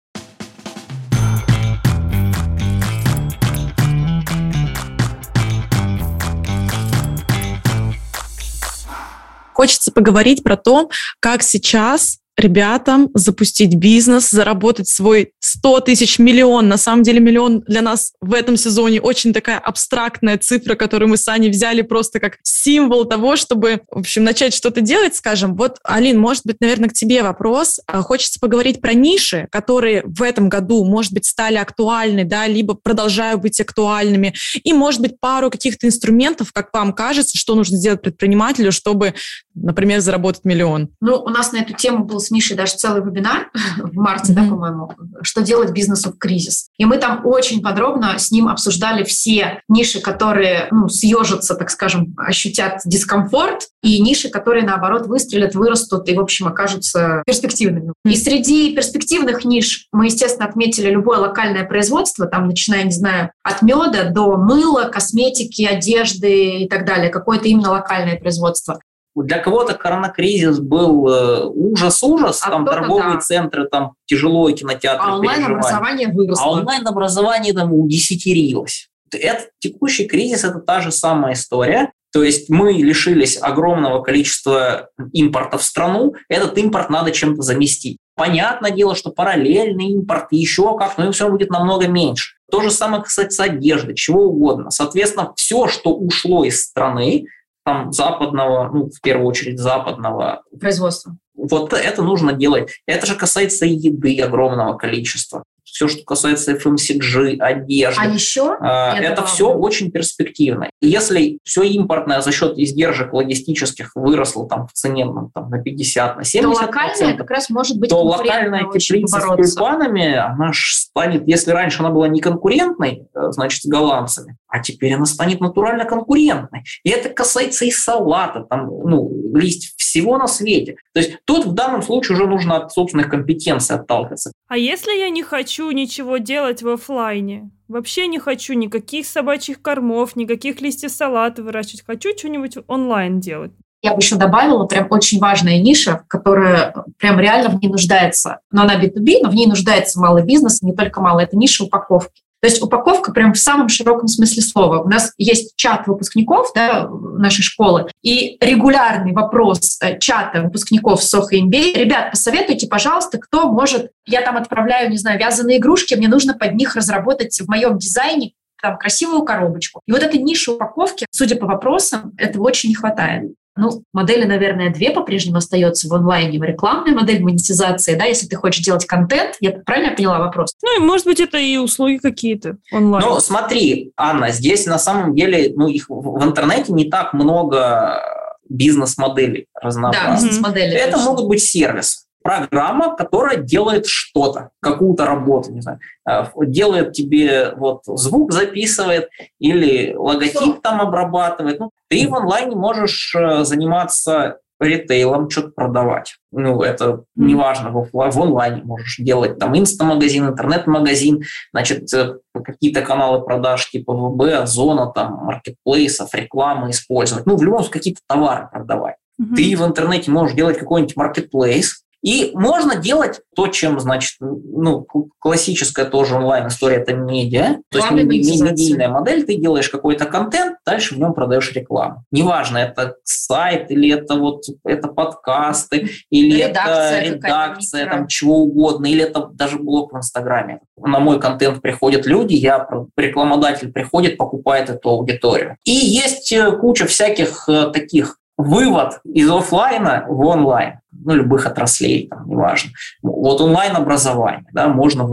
Хочется 9.53 9.92
поговорить 9.92 10.42
про 10.42 10.57
то, 10.57 10.88
как 11.20 11.42
сейчас 11.42 12.18
ребятам 12.37 13.11
запустить 13.14 13.74
бизнес, 13.74 14.30
заработать 14.30 14.89
свой 14.89 15.33
100 15.41 15.80
тысяч, 15.80 16.18
миллион. 16.18 16.68
На 16.68 16.78
самом 16.78 17.03
деле 17.03 17.20
миллион 17.20 17.61
для 17.62 17.83
нас 17.83 18.12
в 18.20 18.33
этом 18.33 18.57
сезоне 18.57 19.01
очень 19.01 19.33
такая 19.33 19.59
абстрактная 19.59 20.39
цифра, 20.39 20.74
которую 20.74 21.11
мы 21.11 21.16
с 21.16 21.28
Аней 21.28 21.51
взяли 21.51 21.83
просто 21.83 22.20
как 22.20 22.39
символ 22.43 23.05
того, 23.05 23.37
чтобы, 23.37 23.83
в 23.91 23.99
общем, 23.99 24.24
начать 24.24 24.55
что-то 24.55 24.80
делать, 24.80 25.14
скажем. 25.14 25.57
Вот, 25.57 25.78
Алин, 25.85 26.18
может 26.18 26.45
быть, 26.45 26.57
наверное, 26.61 26.89
к 26.89 26.95
тебе 26.95 27.22
вопрос. 27.22 27.80
А, 27.87 28.03
Хочется 28.03 28.41
поговорить 28.41 28.80
про 28.80 28.95
ниши, 28.95 29.49
которые 29.51 30.03
в 30.05 30.22
этом 30.22 30.49
году, 30.49 30.85
может 30.85 31.12
быть, 31.12 31.26
стали 31.26 31.57
актуальны, 31.57 32.24
да, 32.24 32.47
либо 32.47 32.74
продолжают 32.74 33.43
быть 33.43 33.61
актуальными, 33.61 34.35
и, 34.62 34.72
может 34.72 35.01
быть, 35.01 35.20
пару 35.20 35.51
каких-то 35.51 35.87
инструментов, 35.87 36.53
как 36.53 36.72
вам 36.72 36.93
кажется, 36.93 37.37
что 37.37 37.55
нужно 37.55 37.76
сделать 37.76 38.03
предпринимателю, 38.03 38.72
чтобы, 38.72 39.14
например, 39.55 40.01
заработать 40.01 40.45
миллион. 40.45 40.91
Ну, 41.01 41.16
у 41.16 41.28
нас 41.28 41.53
на 41.53 41.59
эту 41.59 41.74
тему 41.74 42.05
был 42.05 42.21
с 42.22 42.30
Мишей 42.30 42.56
даже 42.56 42.74
целый 42.76 43.02
вебинар 43.02 43.50
в 43.78 43.94
марте, 43.94 44.32
да, 44.32 44.42
Мгм. 44.42 44.50
по-моему, 44.50 44.92
что 45.22 45.42
делать 45.42 45.72
бизнесу 45.72 46.12
в 46.12 46.18
кризис. 46.18 46.68
И 46.78 46.84
мы 46.84 46.96
там 46.98 47.20
очень 47.24 47.62
подробно 47.62 48.18
с 48.18 48.30
ним 48.30 48.48
обсуждали 48.48 49.04
все 49.04 49.60
ниши, 49.68 50.00
которые, 50.00 50.68
ну, 50.70 50.88
съежатся, 50.88 51.54
так 51.54 51.70
скажем, 51.70 52.14
ощутят 52.16 52.80
дискомфорт, 52.84 53.68
и 53.82 54.00
ниши, 54.00 54.28
которые, 54.28 54.64
наоборот, 54.64 55.06
выстрелят, 55.06 55.54
вырастут 55.54 56.08
и, 56.08 56.14
в 56.14 56.20
общем, 56.20 56.46
окажутся 56.46 57.22
перспективными. 57.26 57.92
И 58.04 58.16
среди 58.16 58.74
перспективных 58.74 59.44
ниш 59.44 59.88
мы, 59.92 60.06
естественно, 60.06 60.48
отметили 60.48 60.88
любое 60.90 61.18
локальное 61.18 61.64
производство, 61.64 62.26
там, 62.26 62.46
начиная, 62.46 62.84
не 62.84 62.92
знаю, 62.92 63.30
от 63.42 63.62
меда 63.62 64.04
до 64.10 64.36
мыла, 64.36 64.84
косметики, 64.84 65.64
одежды 65.64 66.62
и 66.62 66.68
так 66.68 66.86
далее. 66.86 67.10
Какое-то 67.10 67.48
именно 67.48 67.70
локальное 67.70 68.16
производство. 68.18 68.78
Для 69.14 69.38
кого-то 69.38 69.74
коронакризис 69.74 70.58
был 70.58 71.06
э, 71.08 71.44
ужас-ужас, 71.46 72.40
А 72.42 72.50
там 72.50 72.64
торговые 72.64 73.14
да. 73.14 73.20
центры, 73.20 73.68
там 73.68 73.92
тяжело 74.06 74.48
и 74.48 74.54
кинотеатры 74.54 75.04
А 75.06 75.16
онлайн-образование 75.16 76.08
выросло. 76.08 76.44
А 76.44 76.50
онлайн-образование 76.50 77.52
там 77.52 77.74
удесятерилось. 77.74 78.88
Это, 79.12 79.44
текущий 79.58 80.06
кризис– 80.06 80.44
это 80.44 80.60
та 80.60 80.80
же 80.80 80.90
самая 80.90 81.34
история. 81.34 81.92
То 82.12 82.22
есть 82.22 82.50
мы 82.50 82.72
лишились 82.72 83.38
огромного 83.40 84.02
количества 84.02 84.90
импорта 85.12 85.56
в 85.56 85.62
страну, 85.62 86.14
этот 86.28 86.58
импорт 86.58 86.90
надо 86.90 87.10
чем-то 87.10 87.42
заместить. 87.42 87.98
Понятное 88.14 88.70
дело, 88.70 88.94
что 88.94 89.10
параллельный 89.10 89.86
импорт 89.92 90.26
еще 90.30 90.76
как, 90.76 90.98
но 90.98 91.10
все 91.12 91.30
будет 91.30 91.50
намного 91.50 91.88
меньше. 91.88 92.34
То 92.50 92.60
же 92.60 92.70
самое 92.70 93.02
касается 93.02 93.44
одежды, 93.44 93.94
чего 93.94 94.26
угодно. 94.26 94.70
Соответственно, 94.70 95.32
все, 95.36 95.68
что 95.68 95.94
ушло 95.94 96.44
из 96.44 96.62
страны, 96.62 97.24
там 97.64 97.92
западного, 97.92 98.70
ну, 98.72 98.90
в 98.90 99.00
первую 99.00 99.26
очередь 99.26 99.58
западного 99.58 100.42
производство. 100.60 101.16
вот 101.34 101.72
это 101.72 102.02
нужно 102.02 102.32
делать. 102.32 102.82
Это 102.86 103.06
же 103.06 103.14
касается 103.14 103.66
и 103.66 103.74
еды 103.74 104.20
огромного 104.20 104.76
количества. 104.76 105.44
Все, 105.72 105.88
что 105.88 106.04
касается 106.04 106.52
FMCG, 106.52 107.38
одежды. 107.38 108.00
А 108.00 108.06
еще? 108.06 108.56
А, 108.60 108.98
это 108.98 109.24
все 109.24 109.50
очень 109.50 109.90
перспективно. 109.90 110.70
Если 110.82 111.38
все 111.44 111.62
импортное 111.62 112.20
за 112.20 112.30
счет 112.30 112.58
издержек 112.58 113.12
логистических 113.14 113.92
выросло 113.94 114.46
там, 114.46 114.66
в 114.66 114.72
цене 114.72 115.06
ну, 115.06 115.30
там, 115.34 115.48
на 115.48 115.62
50, 115.62 116.16
на 116.18 116.24
70 116.24 116.60
то 116.60 116.66
локальная 116.66 117.16
как 117.16 117.30
раз 117.30 117.48
может 117.48 117.78
быть 117.78 117.88
то 117.88 118.02
локальная 118.02 118.68
теплица 118.70 119.20
с 119.20 119.24
тюльпанами, 119.24 120.14
она 120.14 120.52
станет, 120.54 121.26
если 121.26 121.52
раньше 121.52 121.80
она 121.80 121.90
была 121.90 122.06
не 122.08 122.20
конкурентной, 122.20 123.06
э, 123.14 123.30
значит, 123.30 123.62
с 123.62 123.66
голландцами, 123.66 124.36
а 124.48 124.58
теперь 124.58 124.92
она 124.92 125.06
станет 125.06 125.40
натурально 125.40 125.86
конкурентной. 125.86 126.64
И 126.84 126.90
это 126.90 127.08
касается 127.08 127.64
и 127.64 127.70
салата, 127.70 128.42
там, 128.48 128.66
ну, 128.66 129.10
листьев, 129.34 129.72
всего 129.76 130.18
на 130.18 130.26
свете. 130.26 130.76
То 130.92 131.00
есть 131.00 131.18
тут 131.24 131.46
в 131.46 131.54
данном 131.54 131.82
случае 131.82 132.16
уже 132.16 132.26
нужно 132.26 132.56
от 132.56 132.72
собственных 132.72 133.08
компетенций 133.08 133.76
отталкиваться. 133.76 134.32
А 134.53 134.59
если 134.59 134.92
я 134.92 135.09
не 135.09 135.22
хочу 135.22 135.70
ничего 135.70 136.18
делать 136.18 136.62
в 136.62 136.68
офлайне? 136.68 137.50
Вообще 137.68 138.07
не 138.07 138.18
хочу 138.18 138.53
никаких 138.53 139.07
собачьих 139.07 139.62
кормов, 139.62 140.14
никаких 140.14 140.61
листьев 140.61 140.90
салата 140.90 141.42
выращивать. 141.42 141.86
Хочу 141.86 142.11
что-нибудь 142.14 142.59
онлайн 142.66 143.18
делать. 143.18 143.53
Я 143.80 143.94
бы 143.94 144.00
еще 144.00 144.16
добавила 144.16 144.66
прям 144.66 144.88
очень 144.90 145.20
важная 145.20 145.59
ниша, 145.59 146.05
которая 146.07 146.74
прям 146.98 147.18
реально 147.18 147.48
в 147.48 147.62
ней 147.62 147.68
нуждается. 147.68 148.40
Но 148.50 148.64
она 148.64 148.78
B2B, 148.78 149.20
но 149.22 149.30
в 149.30 149.34
ней 149.34 149.46
нуждается 149.46 149.98
малый 149.98 150.22
бизнес, 150.22 150.61
не 150.61 150.74
только 150.74 151.00
малый. 151.00 151.24
Это 151.24 151.34
ниша 151.34 151.64
упаковки. 151.64 152.21
То 152.43 152.49
есть 152.49 152.61
упаковка 152.61 153.12
прям 153.12 153.34
в 153.34 153.38
самом 153.38 153.68
широком 153.68 154.09
смысле 154.09 154.43
слова. 154.43 154.80
У 154.82 154.88
нас 154.88 155.12
есть 155.16 155.55
чат 155.55 155.86
выпускников 155.86 156.51
да, 156.55 156.88
нашей 156.88 157.43
школы, 157.43 157.88
и 158.03 158.36
регулярный 158.40 159.12
вопрос 159.12 159.78
э, 159.80 160.01
чата 160.01 160.43
выпускников 160.43 161.05
СОХ 161.05 161.32
и 161.32 161.43
MBA. 161.43 161.74
Ребят, 161.74 162.11
посоветуйте, 162.11 162.66
пожалуйста, 162.66 163.18
кто 163.18 163.53
может... 163.53 163.93
Я 164.07 164.22
там 164.22 164.36
отправляю, 164.36 164.90
не 164.90 164.99
знаю, 164.99 165.20
вязаные 165.20 165.59
игрушки, 165.59 165.95
мне 165.95 166.09
нужно 166.09 166.34
под 166.34 166.55
них 166.55 166.74
разработать 166.74 167.40
в 167.40 167.49
моем 167.49 167.78
дизайне 167.78 168.32
там 168.61 168.76
красивую 168.76 169.22
коробочку. 169.22 169.80
И 169.86 169.93
вот 169.93 170.03
эта 170.03 170.18
ниша 170.18 170.53
упаковки, 170.53 171.07
судя 171.11 171.36
по 171.36 171.47
вопросам, 171.47 172.12
этого 172.16 172.45
очень 172.45 172.70
не 172.70 172.74
хватает. 172.74 173.34
Ну, 173.57 173.82
модели, 173.92 174.24
наверное, 174.24 174.72
две 174.72 174.90
по-прежнему 174.90 175.38
остается 175.38 175.88
в 175.88 175.94
онлайне. 175.94 176.38
Рекламная 176.38 176.94
модель 176.94 177.22
монетизации, 177.22 177.94
да, 177.94 178.05
если 178.05 178.26
ты 178.26 178.36
хочешь 178.36 178.64
делать 178.64 178.86
контент. 178.86 179.36
Я 179.40 179.53
правильно 179.53 179.94
поняла 179.94 180.18
вопрос? 180.18 180.55
Ну, 180.62 180.76
и, 180.76 180.80
может 180.80 181.07
быть, 181.07 181.20
это 181.20 181.38
и 181.38 181.59
услуги 181.59 181.98
какие-то 181.98 182.57
онлайн. 182.72 183.05
Ну, 183.07 183.20
смотри, 183.20 183.92
Анна, 183.96 184.30
здесь 184.30 184.66
на 184.66 184.78
самом 184.78 185.14
деле, 185.14 185.53
ну, 185.55 185.68
их 185.68 185.86
в 185.88 186.24
интернете 186.24 186.72
не 186.72 186.88
так 186.88 187.12
много 187.12 188.00
бизнес-моделей 188.48 189.46
разнообразных. 189.55 190.20
Да, 190.20 190.26
бизнес-модели. 190.26 190.74
Это 190.74 190.92
точно. 190.92 191.07
могут 191.07 191.28
быть 191.28 191.42
сервисы 191.42 192.07
программа, 192.22 192.96
которая 192.96 193.36
делает 193.36 193.86
что-то, 193.86 194.50
какую-то 194.60 195.06
работу, 195.06 195.52
не 195.52 195.60
знаю, 195.60 195.78
э, 196.08 196.24
делает 196.46 196.92
тебе 196.92 197.52
вот 197.56 197.82
звук 197.86 198.32
записывает 198.32 199.08
или 199.38 199.94
логотип 199.94 200.62
там 200.62 200.80
обрабатывает. 200.80 201.58
Ну, 201.60 201.70
ты 201.88 202.08
в 202.08 202.14
онлайне 202.14 202.56
можешь 202.56 203.14
э, 203.14 203.44
заниматься 203.44 204.38
ритейлом, 204.62 205.28
что-то 205.28 205.50
продавать. 205.50 206.16
Ну, 206.30 206.62
это 206.62 207.04
неважно, 207.14 207.70
в, 207.70 207.90
в 207.92 208.20
онлайне 208.20 208.62
можешь 208.62 208.96
делать 208.98 209.38
там 209.38 209.56
инстамагазин, 209.58 210.28
интернет-магазин, 210.28 211.22
значит, 211.52 211.92
э, 211.94 212.16
какие-то 212.32 212.82
каналы 212.82 213.24
продаж 213.24 213.70
типа 213.70 213.92
ВБ, 213.92 214.42
Озона, 214.42 214.92
там, 214.92 215.24
маркетплейсов, 215.24 216.14
рекламы 216.14 216.70
использовать. 216.70 217.26
Ну, 217.26 217.36
в 217.36 217.42
любом 217.42 217.60
случае, 217.60 217.72
какие-то 217.72 218.00
товары 218.06 218.48
продавать. 218.50 218.96
Mm-hmm. 219.20 219.34
Ты 219.36 219.56
в 219.56 219.66
интернете 219.66 220.10
можешь 220.10 220.36
делать 220.36 220.58
какой-нибудь 220.58 220.96
маркетплейс, 220.96 221.82
и 222.03 222.32
можно 222.34 222.76
делать 222.76 223.20
то, 223.34 223.46
чем, 223.46 223.78
значит, 223.78 224.16
ну, 224.20 224.86
классическая 225.18 225.84
тоже 225.84 226.16
онлайн-история– 226.16 226.76
это 226.78 226.94
медиа. 226.94 227.59
То 227.70 227.78
есть 227.78 227.90
медийная 227.90 228.88
модель, 228.88 229.24
ты 229.24 229.36
делаешь 229.36 229.68
какой-то 229.68 230.07
контент, 230.07 230.59
дальше 230.66 230.94
в 230.94 230.98
нем 230.98 231.14
продаешь 231.14 231.53
рекламу. 231.53 232.05
Неважно, 232.11 232.59
это 232.59 232.96
сайт 233.05 233.70
или 233.70 233.92
это 233.92 234.16
вот 234.16 234.44
это 234.64 234.88
подкасты, 234.88 235.88
или 236.11 236.42
редакция, 236.42 237.03
это 237.03 237.14
редакция, 237.14 237.88
там 237.88 238.07
чего 238.09 238.38
угодно, 238.38 238.86
или 238.86 239.03
это 239.03 239.28
даже 239.32 239.59
блог 239.59 239.92
в 239.92 239.96
Инстаграме. 239.96 240.61
На 240.76 240.98
мой 240.98 241.20
контент 241.20 241.62
приходят 241.62 242.07
люди, 242.07 242.34
я 242.34 242.66
рекламодатель 242.96 243.72
приходит, 243.72 244.16
покупает 244.16 244.70
эту 244.70 244.90
аудиторию. 244.90 245.57
И 245.64 245.70
есть 245.72 246.32
э, 246.32 246.50
куча 246.53 246.86
всяких 246.86 247.48
э, 247.48 247.70
таких 247.72 248.18
вывод 248.37 249.01
из 249.05 249.30
офлайна 249.30 250.05
в 250.09 250.20
онлайн, 250.20 250.80
ну, 250.93 251.14
любых 251.14 251.47
отраслей, 251.47 252.09
там, 252.09 252.28
неважно. 252.28 252.70
Вот 253.03 253.41
онлайн-образование, 253.41 254.47
да, 254.53 254.68
можно, 254.68 255.07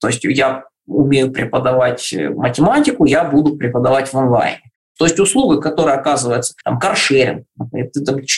то 0.00 0.08
есть 0.08 0.24
я 0.24 0.64
умею 0.86 1.32
преподавать 1.32 2.12
э, 2.12 2.30
математику, 2.30 3.04
я 3.04 3.24
буду 3.24 3.56
преподавать 3.56 4.12
в 4.12 4.18
онлайне. 4.18 4.60
То 4.98 5.06
есть 5.06 5.18
услуга, 5.18 5.60
которая 5.60 5.96
оказывается, 5.96 6.54
там, 6.64 6.78
каршеринг, 6.78 7.44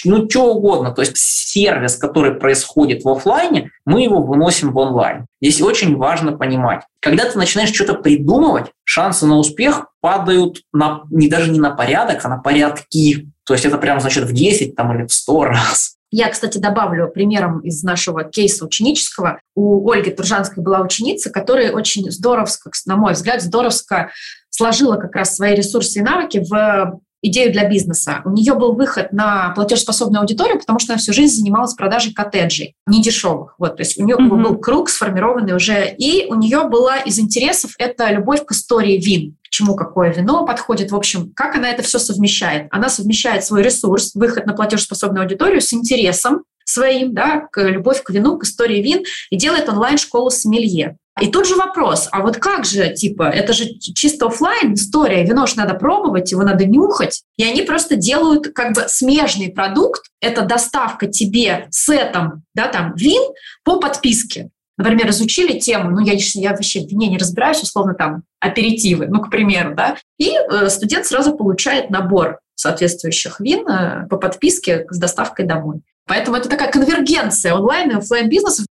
ну, 0.05 0.31
что 0.31 0.55
угодно, 0.55 0.93
то 0.93 1.03
есть 1.03 1.17
сервис, 1.17 1.97
который 1.97 2.35
происходит 2.35 3.05
в 3.05 3.09
офлайне, 3.09 3.71
мы 3.85 4.03
его 4.03 4.23
выносим 4.23 4.73
в 4.73 4.79
онлайн. 4.79 5.27
Здесь 5.43 5.61
очень 5.61 5.97
важно 5.97 6.33
понимать, 6.33 6.83
когда 7.01 7.29
ты 7.29 7.37
начинаешь 7.37 7.75
что-то 7.75 7.95
придумывать, 7.95 8.71
шансы 8.85 9.27
на 9.27 9.37
успех 9.37 9.89
падают 10.01 10.63
на, 10.73 11.03
не 11.11 11.29
даже 11.29 11.51
не 11.51 11.61
на 11.61 11.71
порядок, 11.71 12.25
а 12.25 12.29
на 12.29 12.39
порядки. 12.39 13.31
То 13.47 13.55
есть 13.55 13.65
это 13.65 13.79
прям, 13.79 14.01
значит, 14.01 14.25
в 14.25 14.33
10 14.33 14.75
там, 14.75 14.97
или 14.97 15.07
в 15.07 15.13
100 15.13 15.45
раз. 15.45 15.97
Я, 16.11 16.29
кстати, 16.29 16.59
добавлю 16.59 17.09
примером 17.09 17.59
из 17.61 17.83
нашего 17.83 18.23
кейса 18.23 18.65
ученического. 18.65 19.41
У 19.57 19.91
Ольги 19.91 20.11
Туржанской 20.11 20.63
была 20.63 20.81
ученица, 20.81 21.31
которая 21.31 21.73
очень 21.73 22.09
здоровско, 22.11 22.71
на 22.87 22.97
мой 22.97 23.15
взгляд, 23.15 23.43
здоровско 23.43 24.11
сложила 24.49 24.97
как 24.97 25.17
раз 25.17 25.35
свои 25.35 25.57
ресурсы 25.57 25.99
и 25.99 26.03
навыки 26.03 26.45
в 26.49 27.01
идею 27.21 27.53
для 27.53 27.69
бизнеса. 27.69 28.21
У 28.25 28.31
нее 28.31 28.55
был 28.55 28.75
выход 28.75 29.13
на 29.13 29.51
платежеспособную 29.57 30.21
аудиторию, 30.21 30.59
потому 30.59 30.79
что 30.79 30.93
она 30.93 31.01
всю 31.01 31.13
жизнь 31.13 31.37
занималась 31.37 31.75
продажей 31.75 32.13
коттеджей, 32.13 32.77
не 32.87 33.03
дешевых. 33.03 33.55
Вот, 33.59 33.77
то 33.77 33.83
есть 33.83 33.99
у 33.99 34.05
нее 34.05 34.17
mm-hmm. 34.17 34.29
был 34.29 34.59
круг 34.59 34.91
сформированный 34.91 35.57
уже, 35.57 35.93
и 35.99 36.27
у 36.29 36.35
нее 36.35 36.69
была 36.69 36.99
из 36.99 37.19
интересов 37.19 37.73
это 37.79 38.11
любовь 38.13 38.45
к 38.45 38.53
истории 38.53 38.99
вин 38.99 39.37
чему 39.55 39.77
какое 39.77 40.13
вино 40.13 40.45
подходит. 40.45 40.91
В 40.91 40.97
общем, 40.97 41.33
как 41.35 41.55
она 41.55 41.71
это 41.71 41.83
все 41.83 42.01
совмещает? 42.01 42.67
Она 42.73 42.89
совмещает 42.89 43.45
свой 43.45 43.63
ресурс, 43.63 44.13
выход 44.15 44.47
на 44.47 44.53
платежеспособную 44.53 45.23
аудиторию 45.23 45.61
с 45.61 45.73
интересом 45.73 46.43
своим, 46.65 47.15
да, 47.15 47.47
к 47.53 47.63
любовь 47.63 48.03
к 48.03 48.11
вину, 48.11 48.37
к 48.37 48.45
истории 48.45 48.83
вин, 48.83 49.05
и 49.31 49.37
делает 49.37 49.69
онлайн-школу 49.69 50.31
сомелье. 50.31 50.97
И 51.21 51.29
тут 51.29 51.47
же 51.47 51.55
вопрос, 51.55 52.09
а 52.11 52.23
вот 52.23 52.39
как 52.39 52.65
же, 52.65 52.93
типа, 52.93 53.23
это 53.31 53.53
же 53.53 53.67
чисто 53.79 54.27
офлайн 54.27 54.75
история, 54.75 55.25
вино 55.25 55.47
же 55.47 55.57
надо 55.57 55.75
пробовать, 55.75 56.33
его 56.33 56.43
надо 56.43 56.65
нюхать. 56.65 57.23
И 57.37 57.45
они 57.45 57.63
просто 57.63 57.95
делают 57.95 58.49
как 58.49 58.75
бы 58.75 58.87
смежный 58.89 59.53
продукт, 59.53 60.03
это 60.21 60.43
доставка 60.43 61.07
тебе 61.07 61.69
сетом, 61.71 62.43
да, 62.55 62.67
там, 62.67 62.95
вин 62.97 63.23
по 63.63 63.79
подписке. 63.79 64.51
Например, 64.77 65.11
изучили 65.11 65.61
тему, 65.61 65.91
ну, 65.91 66.01
я, 66.01 66.15
я 66.17 66.51
вообще 66.51 66.81
в 66.81 66.91
вине 66.91 67.07
не 67.07 67.19
разбираюсь, 67.19 67.63
условно, 67.63 67.95
там, 67.95 68.25
аперитивы, 68.45 69.07
ну, 69.07 69.21
к 69.21 69.31
примеру, 69.31 69.75
да, 69.75 69.97
и 70.19 70.37
э, 70.37 70.69
студент 70.69 71.07
сразу 71.07 71.37
получает 71.37 71.91
набор 71.91 72.39
соответствующих 72.55 73.41
вин 73.41 73.67
э, 73.67 74.07
по 74.09 74.17
подписке 74.17 74.87
с 74.91 74.99
доставкой 74.99 75.47
домой. 75.47 75.81
Поэтому 76.07 76.37
это 76.37 76.49
такая 76.49 76.71
конвергенция 76.71 77.55
онлайн 77.55 77.91
и 77.91 77.95
офлайн 77.95 78.29
бизнеса. 78.29 78.67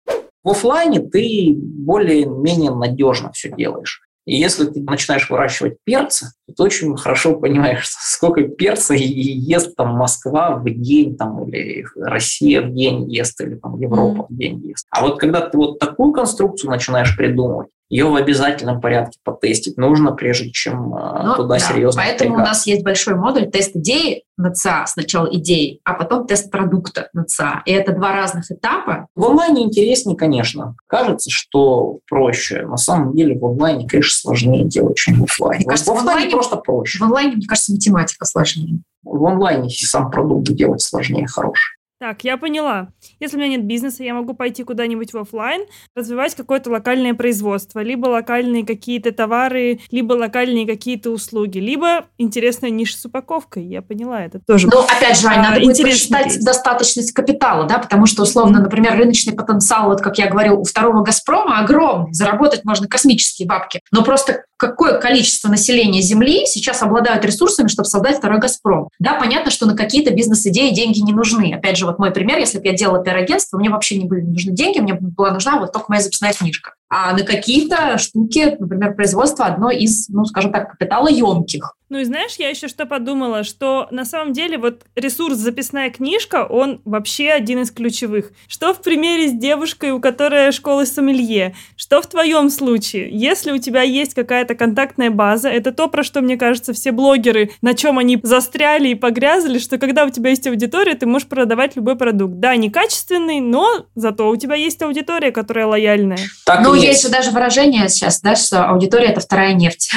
В 0.44 0.50
офлайне 0.50 1.00
ты 1.00 1.54
более-менее 1.56 2.72
надежно 2.74 3.32
все 3.32 3.50
делаешь. 3.50 4.02
И 4.24 4.36
если 4.36 4.66
ты 4.66 4.80
начинаешь 4.80 5.28
выращивать 5.28 5.78
перцы, 5.84 6.32
то 6.46 6.54
ты 6.54 6.62
очень 6.62 6.96
хорошо 6.96 7.34
понимаешь, 7.36 7.86
сколько 7.88 8.42
перца 8.42 8.94
ест 8.94 9.74
там 9.74 9.96
Москва 9.96 10.56
в 10.56 10.64
день, 10.64 11.16
там, 11.16 11.48
или 11.48 11.84
Россия 11.96 12.62
в 12.62 12.72
день 12.72 13.10
ест, 13.12 13.40
или 13.40 13.54
там 13.54 13.80
Европа 13.80 14.22
mm-hmm. 14.22 14.26
в 14.28 14.36
день 14.36 14.66
ест. 14.66 14.86
А 14.90 15.02
вот 15.02 15.18
когда 15.18 15.40
ты 15.40 15.56
вот 15.56 15.78
такую 15.78 16.12
конструкцию 16.12 16.70
начинаешь 16.70 17.16
придумывать, 17.16 17.68
ее 17.92 18.06
в 18.06 18.14
обязательном 18.14 18.80
порядке 18.80 19.18
потестить 19.22 19.76
нужно, 19.76 20.12
прежде 20.12 20.50
чем 20.50 20.94
э, 20.94 21.22
ну, 21.24 21.36
туда 21.36 21.56
да. 21.56 21.58
серьезно 21.58 22.00
Поэтому 22.00 22.30
впрягаться. 22.30 22.42
у 22.42 22.46
нас 22.46 22.66
есть 22.66 22.82
большой 22.82 23.16
модуль 23.16 23.50
тест 23.50 23.76
идеи 23.76 24.24
на 24.38 24.50
ЦА, 24.50 24.86
сначала 24.86 25.26
идеи, 25.26 25.78
а 25.84 25.92
потом 25.92 26.26
тест 26.26 26.50
продукта 26.50 27.10
на 27.12 27.24
ЦА. 27.24 27.62
И 27.66 27.70
это 27.70 27.92
два 27.92 28.14
разных 28.14 28.50
этапа. 28.50 29.08
В 29.14 29.26
онлайне 29.26 29.64
интереснее, 29.64 30.16
конечно. 30.16 30.74
Кажется, 30.86 31.28
что 31.28 31.98
проще. 32.08 32.62
На 32.62 32.78
самом 32.78 33.14
деле 33.14 33.38
в 33.38 33.44
онлайне, 33.44 33.86
конечно, 33.86 34.14
сложнее 34.14 34.64
делать, 34.64 34.96
чем 34.96 35.20
в 35.20 35.24
офлайне. 35.24 35.58
Мне 35.58 35.68
кажется, 35.68 35.92
в 35.92 35.96
офлайне 35.96 36.08
в 36.08 36.14
онлайне, 36.14 36.30
просто 36.30 36.56
проще. 36.56 36.98
В 36.98 37.02
онлайне, 37.02 37.36
мне 37.36 37.46
кажется, 37.46 37.72
математика 37.72 38.24
сложнее. 38.24 38.80
В 39.02 39.22
онлайне 39.26 39.68
сам 39.68 40.10
продукт 40.10 40.50
делать 40.50 40.80
сложнее, 40.80 41.26
хороший. 41.26 41.76
Так, 42.02 42.24
я 42.24 42.36
поняла. 42.36 42.88
Если 43.20 43.36
у 43.36 43.38
меня 43.38 43.50
нет 43.50 43.64
бизнеса, 43.64 44.02
я 44.02 44.12
могу 44.12 44.34
пойти 44.34 44.64
куда-нибудь 44.64 45.12
в 45.12 45.18
офлайн, 45.18 45.66
развивать 45.94 46.34
какое-то 46.34 46.68
локальное 46.68 47.14
производство, 47.14 47.78
либо 47.78 48.08
локальные 48.08 48.66
какие-то 48.66 49.12
товары, 49.12 49.78
либо 49.92 50.14
локальные 50.14 50.66
какие-то 50.66 51.10
услуги, 51.10 51.58
либо 51.58 52.06
интересная 52.18 52.70
ниша 52.70 52.98
с 52.98 53.04
упаковкой. 53.04 53.66
Я 53.66 53.82
поняла 53.82 54.20
это 54.20 54.40
тоже. 54.44 54.66
Ну, 54.66 54.80
опять 54.80 55.20
же, 55.20 55.28
Ань, 55.28 55.42
надо 55.42 55.60
будет 55.60 55.80
посчитать 55.80 56.24
кейс. 56.24 56.44
достаточность 56.44 57.12
капитала, 57.12 57.68
да, 57.68 57.78
потому 57.78 58.06
что, 58.06 58.24
условно, 58.24 58.60
например, 58.60 58.96
рыночный 58.98 59.34
потенциал, 59.34 59.88
вот 59.88 60.00
как 60.00 60.18
я 60.18 60.28
говорил, 60.28 60.58
у 60.58 60.64
второго 60.64 61.04
«Газпрома» 61.04 61.60
огромный, 61.60 62.12
заработать 62.12 62.64
можно 62.64 62.88
космические 62.88 63.46
бабки, 63.46 63.78
но 63.92 64.02
просто 64.02 64.42
какое 64.56 65.00
количество 65.00 65.48
населения 65.48 66.00
Земли 66.00 66.46
сейчас 66.46 66.82
обладают 66.82 67.24
ресурсами, 67.24 67.66
чтобы 67.66 67.88
создать 67.88 68.18
второй 68.18 68.38
«Газпром». 68.38 68.88
Да, 69.00 69.14
понятно, 69.14 69.50
что 69.50 69.66
на 69.66 69.76
какие-то 69.76 70.12
бизнес-идеи 70.12 70.70
деньги 70.70 71.00
не 71.00 71.12
нужны. 71.12 71.52
Опять 71.52 71.76
же, 71.76 71.91
вот 71.92 71.98
мой 71.98 72.10
пример, 72.10 72.38
если 72.38 72.58
бы 72.58 72.66
я 72.66 72.72
делала 72.74 73.02
пиар-агентство, 73.02 73.58
мне 73.58 73.70
вообще 73.70 73.98
не 73.98 74.06
были 74.06 74.22
нужны 74.22 74.52
деньги, 74.52 74.80
мне 74.80 74.94
была 74.94 75.32
нужна 75.32 75.58
вот 75.58 75.72
только 75.72 75.86
моя 75.88 76.02
записная 76.02 76.32
книжка. 76.32 76.74
А 76.94 77.14
на 77.14 77.22
какие-то 77.24 77.96
штуки, 77.96 78.54
например, 78.60 78.94
производство 78.94 79.46
одно 79.46 79.70
из, 79.70 80.10
ну, 80.10 80.26
скажем 80.26 80.52
так, 80.52 80.72
капиталоемких. 80.72 81.74
Ну 81.92 81.98
и 81.98 82.04
знаешь, 82.04 82.36
я 82.38 82.48
еще 82.48 82.68
что 82.68 82.86
подумала, 82.86 83.44
что 83.44 83.86
на 83.90 84.06
самом 84.06 84.32
деле 84.32 84.56
вот 84.56 84.80
ресурс 84.96 85.36
записная 85.36 85.90
книжка, 85.90 86.46
он 86.46 86.80
вообще 86.86 87.28
один 87.28 87.60
из 87.60 87.70
ключевых. 87.70 88.32
Что 88.48 88.72
в 88.72 88.80
примере 88.80 89.28
с 89.28 89.32
девушкой, 89.32 89.90
у 89.90 90.00
которой 90.00 90.52
школы 90.52 90.86
сомелье, 90.86 91.54
что 91.76 92.00
в 92.00 92.06
твоем 92.06 92.48
случае? 92.48 93.10
Если 93.10 93.52
у 93.52 93.58
тебя 93.58 93.82
есть 93.82 94.14
какая-то 94.14 94.54
контактная 94.54 95.10
база, 95.10 95.50
это 95.50 95.70
то, 95.70 95.86
про 95.86 96.02
что, 96.02 96.22
мне 96.22 96.38
кажется, 96.38 96.72
все 96.72 96.92
блогеры, 96.92 97.50
на 97.60 97.74
чем 97.74 97.98
они 97.98 98.18
застряли 98.22 98.88
и 98.88 98.94
погрязли, 98.94 99.58
что 99.58 99.76
когда 99.76 100.06
у 100.06 100.08
тебя 100.08 100.30
есть 100.30 100.46
аудитория, 100.46 100.94
ты 100.94 101.04
можешь 101.04 101.28
продавать 101.28 101.76
любой 101.76 101.96
продукт. 101.96 102.36
Да, 102.38 102.56
некачественный, 102.56 103.40
но 103.40 103.84
зато 103.94 104.30
у 104.30 104.36
тебя 104.36 104.54
есть 104.54 104.80
аудитория, 104.80 105.30
которая 105.30 105.66
лояльная. 105.66 106.20
Так 106.46 106.62
ну, 106.62 106.72
есть. 106.82 107.02
есть 107.02 107.02
же 107.04 107.08
даже 107.10 107.30
выражение 107.30 107.88
сейчас, 107.88 108.20
да, 108.20 108.36
что 108.36 108.64
аудитория– 108.68 109.06
это 109.08 109.20
вторая 109.20 109.54
нефть. 109.54 109.90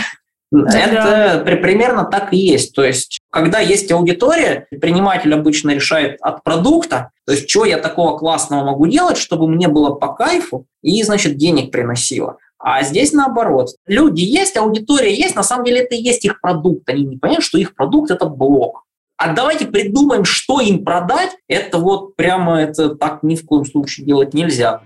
Это 0.51 1.43
да. 1.45 1.55
примерно 1.57 2.05
так 2.05 2.31
и 2.31 2.37
есть. 2.37 2.73
То 2.73 2.83
есть, 2.83 3.19
когда 3.31 3.59
есть 3.59 3.91
аудитория, 3.91 4.67
предприниматель 4.69 5.33
обычно 5.33 5.71
решает 5.71 6.17
от 6.21 6.43
продукта, 6.43 7.11
то 7.25 7.33
есть, 7.33 7.49
что 7.49 7.65
я 7.65 7.77
такого 7.77 8.17
классного 8.17 8.63
могу 8.63 8.87
делать, 8.87 9.17
чтобы 9.17 9.47
мне 9.47 9.67
было 9.67 9.91
по 9.91 10.13
кайфу 10.13 10.65
и, 10.81 11.01
значит, 11.03 11.37
денег 11.37 11.71
приносило. 11.71 12.37
А 12.57 12.83
здесь 12.83 13.11
наоборот. 13.11 13.69
Люди 13.85 14.21
есть, 14.21 14.55
аудитория 14.57 15.13
есть, 15.13 15.35
на 15.35 15.43
самом 15.43 15.65
деле 15.65 15.81
это 15.81 15.95
и 15.95 16.01
есть 16.01 16.25
их 16.25 16.39
продукт. 16.41 16.87
Они 16.89 17.05
не 17.05 17.17
понимают, 17.17 17.43
что 17.43 17.57
их 17.57 17.75
продукт– 17.75 18.11
это 18.11 18.25
блог. 18.25 18.83
А 19.17 19.33
давайте 19.33 19.65
придумаем, 19.65 20.25
что 20.25 20.59
им 20.59 20.83
продать. 20.83 21.31
Это 21.47 21.77
вот 21.77 22.15
прямо 22.15 22.61
это 22.61 22.95
так 22.95 23.23
ни 23.23 23.35
в 23.35 23.45
коем 23.45 23.65
случае 23.65 24.05
делать 24.05 24.33
нельзя. 24.33 24.81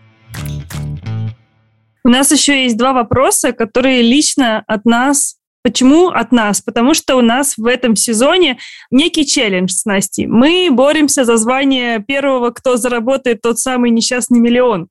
У 2.03 2.09
нас 2.09 2.31
еще 2.31 2.63
есть 2.63 2.77
два 2.77 2.93
вопроса, 2.93 3.51
которые 3.51 4.01
лично 4.01 4.63
от 4.67 4.85
нас 4.85 5.39
Почему 5.61 6.07
от 6.07 6.31
нас? 6.31 6.61
Потому 6.61 6.93
что 6.93 7.17
у 7.17 7.21
нас 7.21 7.57
в 7.57 7.65
этом 7.65 7.95
сезоне 7.97 8.59
некий 8.91 9.25
челлендж 9.25 9.71
с 9.71 9.83
Настей. 9.83 10.25
Мы 10.25 10.69
боремся 10.71 11.25
за 11.25 11.35
звание 11.35 11.99
первого, 11.99 12.51
кто 12.51 12.77
заработает 12.77 13.41
тот 13.41 13.59
самый 13.59 13.91
несчастный 13.91 14.39
миллион. 14.39 14.87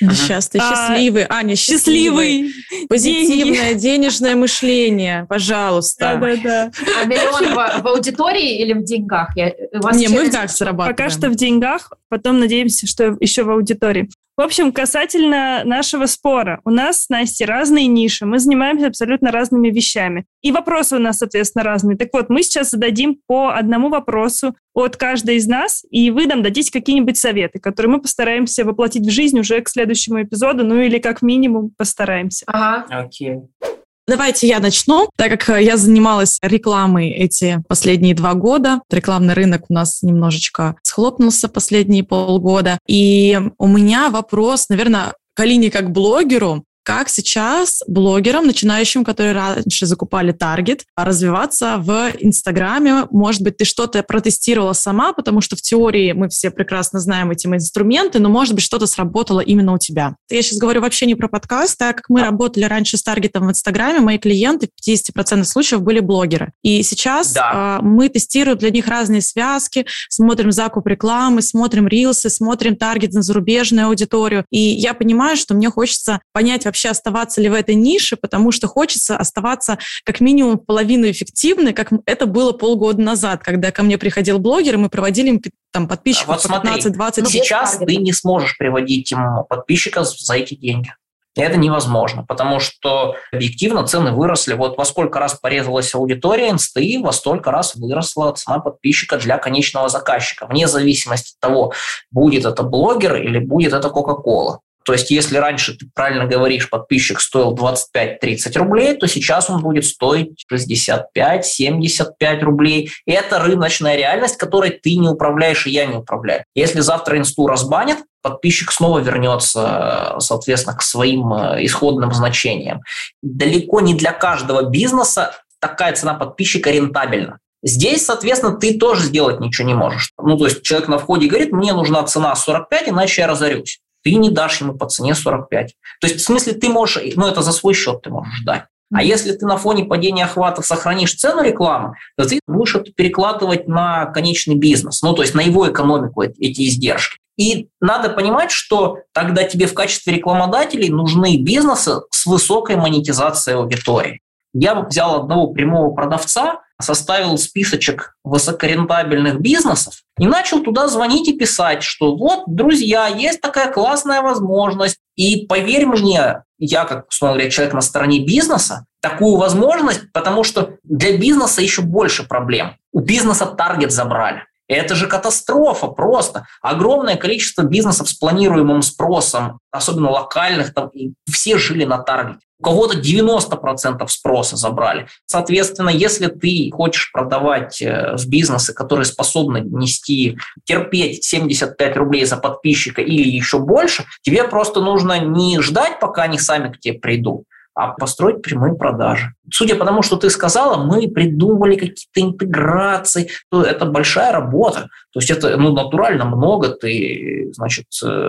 Несчастный, 0.00 0.60
а, 0.60 0.70
счастливый. 0.70 1.26
Аня, 1.28 1.54
счастливый. 1.54 2.48
счастливый. 2.48 2.86
Позитивное 2.88 3.74
деньги. 3.74 3.80
денежное 3.80 4.36
мышление, 4.36 5.26
пожалуйста. 5.28 6.18
Да, 6.20 6.36
да, 6.36 6.36
да. 6.42 6.72
А 7.00 7.04
миллион 7.04 7.54
в, 7.54 7.82
в 7.82 7.86
аудитории 7.86 8.60
или 8.62 8.72
в 8.72 8.84
деньгах? 8.84 9.36
Я, 9.36 9.52
у 9.72 9.80
вас 9.80 9.96
Не, 9.96 10.08
мы 10.08 10.22
в 10.22 10.30
деньгах 10.30 10.50
зарабатываем. 10.50 10.96
Пока 10.96 11.10
что 11.10 11.28
в 11.28 11.34
деньгах, 11.36 11.92
потом 12.08 12.40
надеемся, 12.40 12.86
что 12.86 13.16
еще 13.20 13.44
в 13.44 13.50
аудитории. 13.50 14.08
В 14.34 14.40
общем, 14.40 14.72
касательно 14.72 15.62
нашего 15.64 16.06
спора. 16.06 16.60
У 16.64 16.70
нас 16.70 17.04
с 17.04 17.08
Настей 17.10 17.44
разные 17.44 17.86
ниши, 17.86 18.24
мы 18.24 18.38
занимаемся 18.38 18.86
абсолютно 18.86 19.30
разными 19.30 19.68
вещами. 19.68 20.24
И 20.40 20.52
вопросы 20.52 20.96
у 20.96 20.98
нас, 20.98 21.18
соответственно, 21.18 21.64
разные. 21.64 21.98
Так 21.98 22.08
вот, 22.14 22.30
мы 22.30 22.42
сейчас 22.42 22.70
зададим 22.70 23.18
по 23.26 23.50
одному 23.50 23.90
вопросу 23.90 24.56
от 24.72 24.96
каждой 24.96 25.36
из 25.36 25.46
нас, 25.46 25.84
и 25.90 26.10
вы 26.10 26.26
нам 26.26 26.42
дадите 26.42 26.72
какие-нибудь 26.72 27.18
советы, 27.18 27.58
которые 27.58 27.92
мы 27.92 28.00
постараемся 28.00 28.64
воплотить 28.64 29.06
в 29.06 29.10
жизнь 29.10 29.38
уже 29.38 29.60
к 29.60 29.68
следующему 29.68 30.22
эпизоду, 30.22 30.64
ну 30.64 30.80
или 30.80 30.98
как 30.98 31.20
минимум 31.20 31.70
постараемся. 31.76 32.44
Ага. 32.46 32.86
Окей. 32.88 33.34
Okay. 33.34 33.81
Давайте 34.08 34.48
я 34.48 34.58
начну, 34.58 35.08
так 35.16 35.30
как 35.30 35.48
э, 35.50 35.62
я 35.62 35.76
занималась 35.76 36.38
рекламой 36.42 37.10
эти 37.10 37.62
последние 37.68 38.14
два 38.14 38.34
года. 38.34 38.80
Рекламный 38.90 39.34
рынок 39.34 39.66
у 39.68 39.74
нас 39.74 40.02
немножечко 40.02 40.74
схлопнулся 40.82 41.48
последние 41.48 42.02
полгода. 42.02 42.78
И 42.88 43.38
у 43.58 43.66
меня 43.68 44.10
вопрос, 44.10 44.68
наверное, 44.68 45.14
к 45.34 45.40
Алине 45.40 45.70
как 45.70 45.92
блогеру. 45.92 46.64
Как 46.84 47.08
сейчас 47.08 47.82
блогерам, 47.86 48.46
начинающим, 48.46 49.04
которые 49.04 49.32
раньше 49.32 49.86
закупали 49.86 50.32
таргет, 50.32 50.84
развиваться 50.96 51.76
в 51.78 52.10
Инстаграме? 52.18 53.06
Может 53.10 53.42
быть, 53.42 53.56
ты 53.56 53.64
что-то 53.64 54.02
протестировала 54.02 54.72
сама, 54.72 55.12
потому 55.12 55.40
что 55.40 55.54
в 55.54 55.62
теории 55.62 56.12
мы 56.12 56.28
все 56.28 56.50
прекрасно 56.50 56.98
знаем 56.98 57.30
эти 57.30 57.46
инструменты, 57.46 58.18
но, 58.18 58.28
может 58.28 58.54
быть, 58.54 58.64
что-то 58.64 58.86
сработало 58.86 59.40
именно 59.40 59.74
у 59.74 59.78
тебя. 59.78 60.16
Я 60.28 60.42
сейчас 60.42 60.58
говорю 60.58 60.80
вообще 60.80 61.06
не 61.06 61.14
про 61.14 61.28
подкаст, 61.28 61.78
так 61.78 61.98
как 61.98 62.08
мы 62.08 62.22
работали 62.22 62.64
раньше 62.64 62.96
с 62.96 63.02
таргетом 63.02 63.46
в 63.46 63.50
Инстаграме, 63.50 64.00
мои 64.00 64.18
клиенты 64.18 64.68
в 64.74 64.88
50% 64.88 65.44
случаев 65.44 65.82
были 65.82 66.00
блогеры. 66.00 66.52
И 66.62 66.82
сейчас 66.82 67.32
да. 67.32 67.78
э, 67.80 67.84
мы 67.84 68.08
тестируем 68.08 68.58
для 68.58 68.70
них 68.70 68.88
разные 68.88 69.20
связки, 69.20 69.86
смотрим 70.08 70.50
закуп 70.50 70.86
рекламы, 70.86 71.42
смотрим 71.42 71.86
рилсы, 71.86 72.28
смотрим 72.28 72.76
таргет 72.76 73.12
на 73.12 73.22
зарубежную 73.22 73.86
аудиторию. 73.86 74.44
И 74.50 74.58
я 74.58 74.94
понимаю, 74.94 75.36
что 75.36 75.54
мне 75.54 75.70
хочется 75.70 76.20
понять 76.32 76.66
вообще 76.72 76.88
оставаться 76.88 77.42
ли 77.42 77.50
в 77.50 77.54
этой 77.54 77.74
нише, 77.74 78.16
потому 78.16 78.50
что 78.50 78.66
хочется 78.66 79.14
оставаться 79.18 79.78
как 80.04 80.20
минимум 80.20 80.58
половину 80.58 81.10
эффективной, 81.10 81.74
как 81.74 81.90
это 82.06 82.24
было 82.24 82.52
полгода 82.52 83.02
назад, 83.02 83.42
когда 83.42 83.70
ко 83.70 83.82
мне 83.82 83.98
приходил 83.98 84.38
блогер, 84.38 84.74
и 84.74 84.78
мы 84.78 84.88
проводили 84.88 85.28
им 85.28 85.42
там 85.70 85.86
подписчиков 85.86 86.42
вот 86.42 86.62
по 86.62 86.66
15-20 86.66 87.12
ну, 87.18 87.26
Сейчас 87.26 87.76
ты 87.76 87.96
не 87.96 88.12
сможешь 88.12 88.56
приводить 88.56 89.10
ему 89.10 89.44
подписчиков 89.44 90.08
за 90.08 90.34
эти 90.34 90.54
деньги. 90.54 90.94
Это 91.34 91.56
невозможно, 91.56 92.24
потому 92.24 92.60
что 92.60 93.16
объективно 93.32 93.86
цены 93.86 94.12
выросли. 94.12 94.54
Вот 94.54 94.76
во 94.76 94.84
сколько 94.84 95.18
раз 95.18 95.34
порезалась 95.34 95.94
аудитория 95.94 96.50
инсты, 96.50 97.00
во 97.02 97.12
столько 97.12 97.50
раз 97.50 97.74
выросла 97.74 98.32
цена 98.32 98.58
подписчика 98.58 99.18
для 99.18 99.38
конечного 99.38 99.88
заказчика, 99.88 100.46
вне 100.46 100.68
зависимости 100.68 101.34
от 101.34 101.40
того, 101.40 101.72
будет 102.10 102.44
это 102.44 102.62
блогер 102.62 103.16
или 103.16 103.38
будет 103.38 103.72
это 103.72 103.88
Кока-Кола. 103.88 104.60
То 104.84 104.92
есть, 104.92 105.10
если 105.10 105.36
раньше, 105.36 105.76
ты 105.76 105.86
правильно 105.94 106.26
говоришь, 106.26 106.68
подписчик 106.68 107.20
стоил 107.20 107.54
25-30 107.54 108.58
рублей, 108.58 108.94
то 108.96 109.06
сейчас 109.06 109.48
он 109.50 109.62
будет 109.62 109.84
стоить 109.84 110.44
65-75 110.52 112.40
рублей. 112.40 112.90
И 113.06 113.12
это 113.12 113.38
рыночная 113.38 113.96
реальность, 113.96 114.36
которой 114.36 114.70
ты 114.70 114.96
не 114.96 115.08
управляешь, 115.08 115.66
и 115.66 115.70
я 115.70 115.86
не 115.86 115.96
управляю. 115.96 116.44
Если 116.54 116.80
завтра 116.80 117.18
инсту 117.18 117.46
разбанят, 117.46 117.98
подписчик 118.22 118.72
снова 118.72 119.00
вернется, 119.00 120.16
соответственно, 120.18 120.76
к 120.76 120.82
своим 120.82 121.32
э, 121.32 121.64
исходным 121.64 122.12
значениям. 122.12 122.80
Далеко 123.20 123.80
не 123.80 123.94
для 123.94 124.12
каждого 124.12 124.62
бизнеса 124.62 125.34
такая 125.60 125.92
цена 125.94 126.14
подписчика 126.14 126.70
рентабельна. 126.70 127.38
Здесь, 127.64 128.04
соответственно, 128.06 128.56
ты 128.56 128.78
тоже 128.78 129.04
сделать 129.04 129.38
ничего 129.40 129.66
не 129.66 129.74
можешь. 129.74 130.12
Ну, 130.20 130.36
то 130.36 130.46
есть 130.46 130.62
человек 130.62 130.88
на 130.88 130.98
входе 130.98 131.28
говорит, 131.28 131.52
мне 131.52 131.72
нужна 131.72 132.02
цена 132.04 132.34
45, 132.34 132.88
иначе 132.88 133.22
я 133.22 133.28
разорюсь 133.28 133.80
ты 134.02 134.14
не 134.14 134.30
дашь 134.30 134.60
ему 134.60 134.74
по 134.74 134.86
цене 134.86 135.14
45. 135.14 135.74
То 136.00 136.06
есть, 136.06 136.20
в 136.20 136.24
смысле, 136.24 136.54
ты 136.54 136.68
можешь, 136.68 137.02
ну, 137.16 137.26
это 137.26 137.42
за 137.42 137.52
свой 137.52 137.74
счет 137.74 138.02
ты 138.02 138.10
можешь 138.10 138.42
дать. 138.44 138.64
А 138.92 139.02
если 139.02 139.32
ты 139.32 139.46
на 139.46 139.56
фоне 139.56 139.84
падения 139.84 140.24
охватов 140.24 140.66
сохранишь 140.66 141.14
цену 141.14 141.42
рекламы, 141.42 141.94
то 142.16 142.28
ты 142.28 142.40
будешь 142.46 142.74
это 142.74 142.92
перекладывать 142.92 143.66
на 143.66 144.06
конечный 144.06 144.54
бизнес, 144.54 145.00
ну, 145.02 145.14
то 145.14 145.22
есть 145.22 145.34
на 145.34 145.40
его 145.40 145.70
экономику 145.70 146.22
эти 146.22 146.68
издержки. 146.68 147.18
И 147.38 147.68
надо 147.80 148.10
понимать, 148.10 148.50
что 148.50 148.98
тогда 149.14 149.44
тебе 149.44 149.66
в 149.66 149.72
качестве 149.72 150.14
рекламодателей 150.14 150.90
нужны 150.90 151.38
бизнесы 151.38 152.02
с 152.10 152.26
высокой 152.26 152.76
монетизацией 152.76 153.56
аудитории. 153.56 154.20
Я 154.52 154.74
взял 154.74 155.22
одного 155.22 155.48
прямого 155.48 155.94
продавца, 155.94 156.60
составил 156.82 157.38
списочек 157.38 158.16
высокорентабельных 158.24 159.40
бизнесов 159.40 160.02
и 160.18 160.26
начал 160.26 160.62
туда 160.62 160.88
звонить 160.88 161.28
и 161.28 161.36
писать, 161.36 161.82
что 161.82 162.16
вот, 162.16 162.44
друзья, 162.46 163.06
есть 163.06 163.40
такая 163.40 163.72
классная 163.72 164.22
возможность. 164.22 164.98
И 165.16 165.46
поверь 165.46 165.86
мне, 165.86 166.42
я, 166.58 166.84
как, 166.84 167.08
условно 167.08 167.36
говоря, 167.36 167.50
человек 167.50 167.74
на 167.74 167.80
стороне 167.80 168.20
бизнеса, 168.20 168.86
такую 169.00 169.36
возможность, 169.36 170.12
потому 170.12 170.44
что 170.44 170.76
для 170.84 171.16
бизнеса 171.16 171.60
еще 171.62 171.82
больше 171.82 172.26
проблем. 172.26 172.76
У 172.92 173.00
бизнеса 173.00 173.46
таргет 173.46 173.92
забрали. 173.92 174.44
Это 174.68 174.94
же 174.94 175.06
катастрофа 175.06 175.88
просто. 175.88 176.46
Огромное 176.62 177.16
количество 177.16 177.62
бизнесов 177.62 178.08
с 178.08 178.14
планируемым 178.14 178.80
спросом, 178.80 179.58
особенно 179.70 180.10
локальных, 180.10 180.72
там, 180.72 180.88
и 180.88 181.12
все 181.30 181.58
жили 181.58 181.84
на 181.84 181.98
таргете. 181.98 182.40
Кого-то 182.62 182.98
90% 182.98 184.06
спроса 184.08 184.56
забрали. 184.56 185.06
Соответственно, 185.26 185.90
если 185.90 186.26
ты 186.26 186.70
хочешь 186.72 187.10
продавать 187.12 187.82
э, 187.82 188.16
в 188.16 188.28
бизнесы, 188.28 188.72
которые 188.72 189.04
способны 189.04 189.60
нести, 189.60 190.38
терпеть 190.64 191.24
75 191.24 191.96
рублей 191.96 192.24
за 192.24 192.36
подписчика 192.36 193.02
или 193.02 193.28
еще 193.28 193.58
больше, 193.58 194.04
тебе 194.22 194.44
просто 194.44 194.80
нужно 194.80 195.18
не 195.18 195.60
ждать, 195.60 196.00
пока 196.00 196.22
они 196.22 196.38
сами 196.38 196.72
к 196.72 196.80
тебе 196.80 196.98
придут, 196.98 197.44
а 197.74 197.88
построить 197.88 198.42
прямые 198.42 198.74
продажи. 198.74 199.34
Судя 199.50 199.76
по 199.76 199.84
тому, 199.84 200.02
что 200.02 200.16
ты 200.16 200.28
сказала, 200.30 200.82
мы 200.82 201.08
придумали 201.08 201.74
какие-то 201.74 202.20
интеграции. 202.20 203.28
Это 203.50 203.86
большая 203.86 204.32
работа. 204.32 204.88
То 205.12 205.20
есть 205.20 205.30
это 205.30 205.56
ну, 205.56 205.72
натурально 205.72 206.24
много 206.24 206.68
ты 206.68 207.50
значит, 207.52 207.86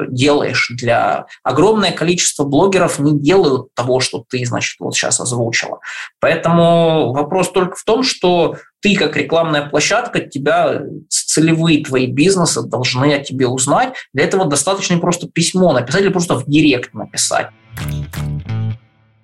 делаешь 0.09 0.71
для... 0.77 1.25
Огромное 1.43 1.91
количество 1.91 2.45
блогеров 2.45 2.99
не 2.99 3.19
делают 3.19 3.73
того, 3.73 3.99
что 3.99 4.23
ты 4.27 4.45
значит, 4.45 4.77
вот 4.79 4.95
сейчас 4.95 5.19
озвучила. 5.19 5.79
Поэтому 6.19 7.11
вопрос 7.13 7.51
только 7.51 7.75
в 7.75 7.83
том, 7.83 8.03
что 8.03 8.55
ты 8.81 8.95
как 8.95 9.15
рекламная 9.15 9.67
площадка, 9.67 10.19
тебя 10.19 10.81
целевые 11.09 11.83
твои 11.83 12.07
бизнесы 12.07 12.61
должны 12.63 13.13
о 13.13 13.23
тебе 13.23 13.47
узнать. 13.47 13.93
Для 14.13 14.25
этого 14.25 14.45
достаточно 14.45 14.97
просто 14.99 15.27
письмо 15.27 15.73
написать 15.73 16.01
или 16.01 16.09
просто 16.09 16.35
в 16.35 16.45
директ 16.45 16.93
написать. 16.93 17.49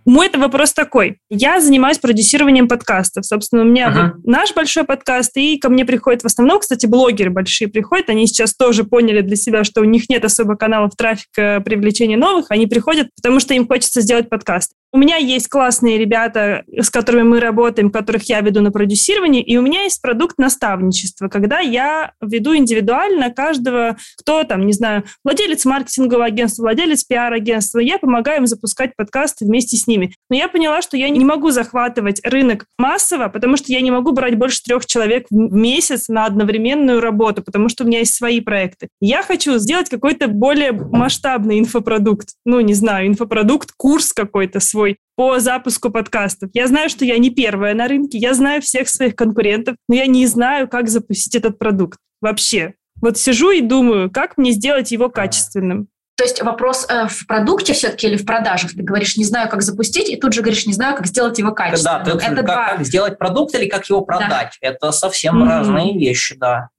Мой 0.05 0.27
это 0.27 0.39
вопрос 0.39 0.73
такой. 0.73 1.19
Я 1.29 1.59
занимаюсь 1.59 1.99
продюсированием 1.99 2.67
подкастов. 2.67 3.25
Собственно, 3.25 3.63
у 3.63 3.65
меня 3.65 3.89
uh-huh. 3.89 4.13
вот 4.15 4.25
наш 4.25 4.53
большой 4.53 4.83
подкаст, 4.83 5.35
и 5.37 5.57
ко 5.57 5.69
мне 5.69 5.85
приходят 5.85 6.23
в 6.23 6.25
основном, 6.25 6.59
кстати, 6.59 6.85
блогеры 6.85 7.29
большие 7.29 7.67
приходят. 7.67 8.09
Они 8.09 8.25
сейчас 8.27 8.55
тоже 8.55 8.83
поняли 8.83 9.21
для 9.21 9.35
себя, 9.35 9.63
что 9.63 9.81
у 9.81 9.85
них 9.85 10.09
нет 10.09 10.25
особо 10.25 10.55
каналов 10.55 10.95
трафика 10.97 11.61
привлечения 11.63 12.17
новых. 12.17 12.47
Они 12.49 12.65
приходят, 12.67 13.09
потому 13.15 13.39
что 13.39 13.53
им 13.53 13.67
хочется 13.67 14.01
сделать 14.01 14.29
подкаст. 14.29 14.71
У 14.91 14.97
меня 14.97 15.17
есть 15.17 15.49
классные 15.49 15.99
ребята, 15.99 16.63
с 16.75 16.89
которыми 16.89 17.21
мы 17.21 17.39
работаем, 17.39 17.91
которых 17.91 18.23
я 18.23 18.41
веду 18.41 18.61
на 18.61 18.71
продюсирование, 18.71 19.43
и 19.43 19.55
у 19.55 19.61
меня 19.61 19.83
есть 19.83 20.01
продукт 20.01 20.39
наставничества, 20.39 21.27
когда 21.27 21.59
я 21.59 22.13
веду 22.21 22.55
индивидуально 22.55 23.31
каждого, 23.31 23.97
кто 24.17 24.43
там, 24.45 24.65
не 24.65 24.73
знаю, 24.73 25.03
владелец 25.23 25.63
маркетингового 25.65 26.25
агентства, 26.25 26.63
владелец 26.63 27.03
пиар-агентства, 27.03 27.77
я 27.77 27.99
помогаю 27.99 28.39
им 28.39 28.47
запускать 28.47 28.95
подкасты 28.95 29.45
вместе 29.45 29.77
с 29.77 29.85
ними. 29.85 30.15
Но 30.27 30.35
я 30.35 30.47
поняла, 30.47 30.81
что 30.81 30.97
я 30.97 31.09
не 31.09 31.23
могу 31.23 31.51
захватывать 31.51 32.19
рынок 32.25 32.65
массово, 32.79 33.27
потому 33.27 33.57
что 33.57 33.71
я 33.71 33.81
не 33.81 33.91
могу 33.91 34.11
брать 34.11 34.37
больше 34.37 34.63
трех 34.63 34.87
человек 34.87 35.27
в 35.29 35.35
месяц 35.35 36.07
на 36.07 36.25
одновременную 36.25 36.99
работу, 36.99 37.43
потому 37.43 37.69
что 37.69 37.83
у 37.83 37.87
меня 37.87 37.99
есть 37.99 38.15
свои 38.15 38.41
проекты. 38.41 38.87
Я 39.01 39.21
хочу 39.21 39.59
сделать 39.59 39.89
какой-то 39.89 40.29
более 40.29 40.71
масштабный 40.71 41.59
инфопродукт. 41.59 42.29
Ну, 42.43 42.59
не 42.61 42.73
знаю, 42.73 43.05
инфопродукт, 43.05 43.71
курс 43.77 44.13
какой-то 44.13 44.59
свой 44.59 44.78
свой 44.79 44.97
по 45.15 45.39
запуску 45.39 45.89
подкастов. 45.89 46.49
Я 46.53 46.67
знаю, 46.67 46.89
что 46.89 47.03
я 47.03 47.17
не 47.17 47.29
первая 47.29 47.73
на 47.73 47.87
рынке, 47.87 48.17
я 48.17 48.33
знаю 48.33 48.61
всех 48.61 48.87
своих 48.87 49.15
конкурентов, 49.15 49.75
но 49.89 49.95
я 49.95 50.05
не 50.05 50.25
знаю, 50.25 50.69
как 50.69 50.87
запустить 50.87 51.35
этот 51.35 51.59
продукт 51.59 51.99
вообще. 52.21 52.75
Вот 53.01 53.17
сижу 53.17 53.51
и 53.51 53.61
думаю, 53.61 54.09
как 54.09 54.37
мне 54.37 54.51
сделать 54.51 54.91
его 54.91 55.09
качественным. 55.09 55.87
То 56.15 56.23
есть 56.23 56.41
вопрос 56.41 56.85
э, 56.89 57.07
в 57.07 57.27
продукте 57.27 57.73
все-таки 57.73 58.07
или 58.07 58.17
в 58.17 58.25
продажах? 58.25 58.71
Ты 58.71 58.83
говоришь, 58.83 59.15
не 59.15 59.23
знаю, 59.23 59.49
как 59.49 59.61
запустить, 59.61 60.09
и 60.09 60.17
тут 60.17 60.33
же 60.33 60.41
говоришь, 60.41 60.65
не 60.65 60.73
знаю, 60.73 60.97
как 60.97 61.07
сделать 61.07 61.37
его 61.37 61.51
качественным. 61.51 62.03
Да, 62.03 62.11
ты, 62.11 62.17
это 62.17 62.35
как, 62.35 62.45
два... 62.45 62.69
как 62.69 62.85
сделать 62.85 63.17
продукт 63.17 63.55
или 63.55 63.67
как 63.67 63.89
его 63.89 64.01
продать. 64.01 64.57
Да. 64.61 64.67
Это 64.67 64.91
совсем 64.91 65.41
mm-hmm. 65.41 65.47
разные 65.47 65.97
вещи, 65.97 66.35
да. 66.35 66.69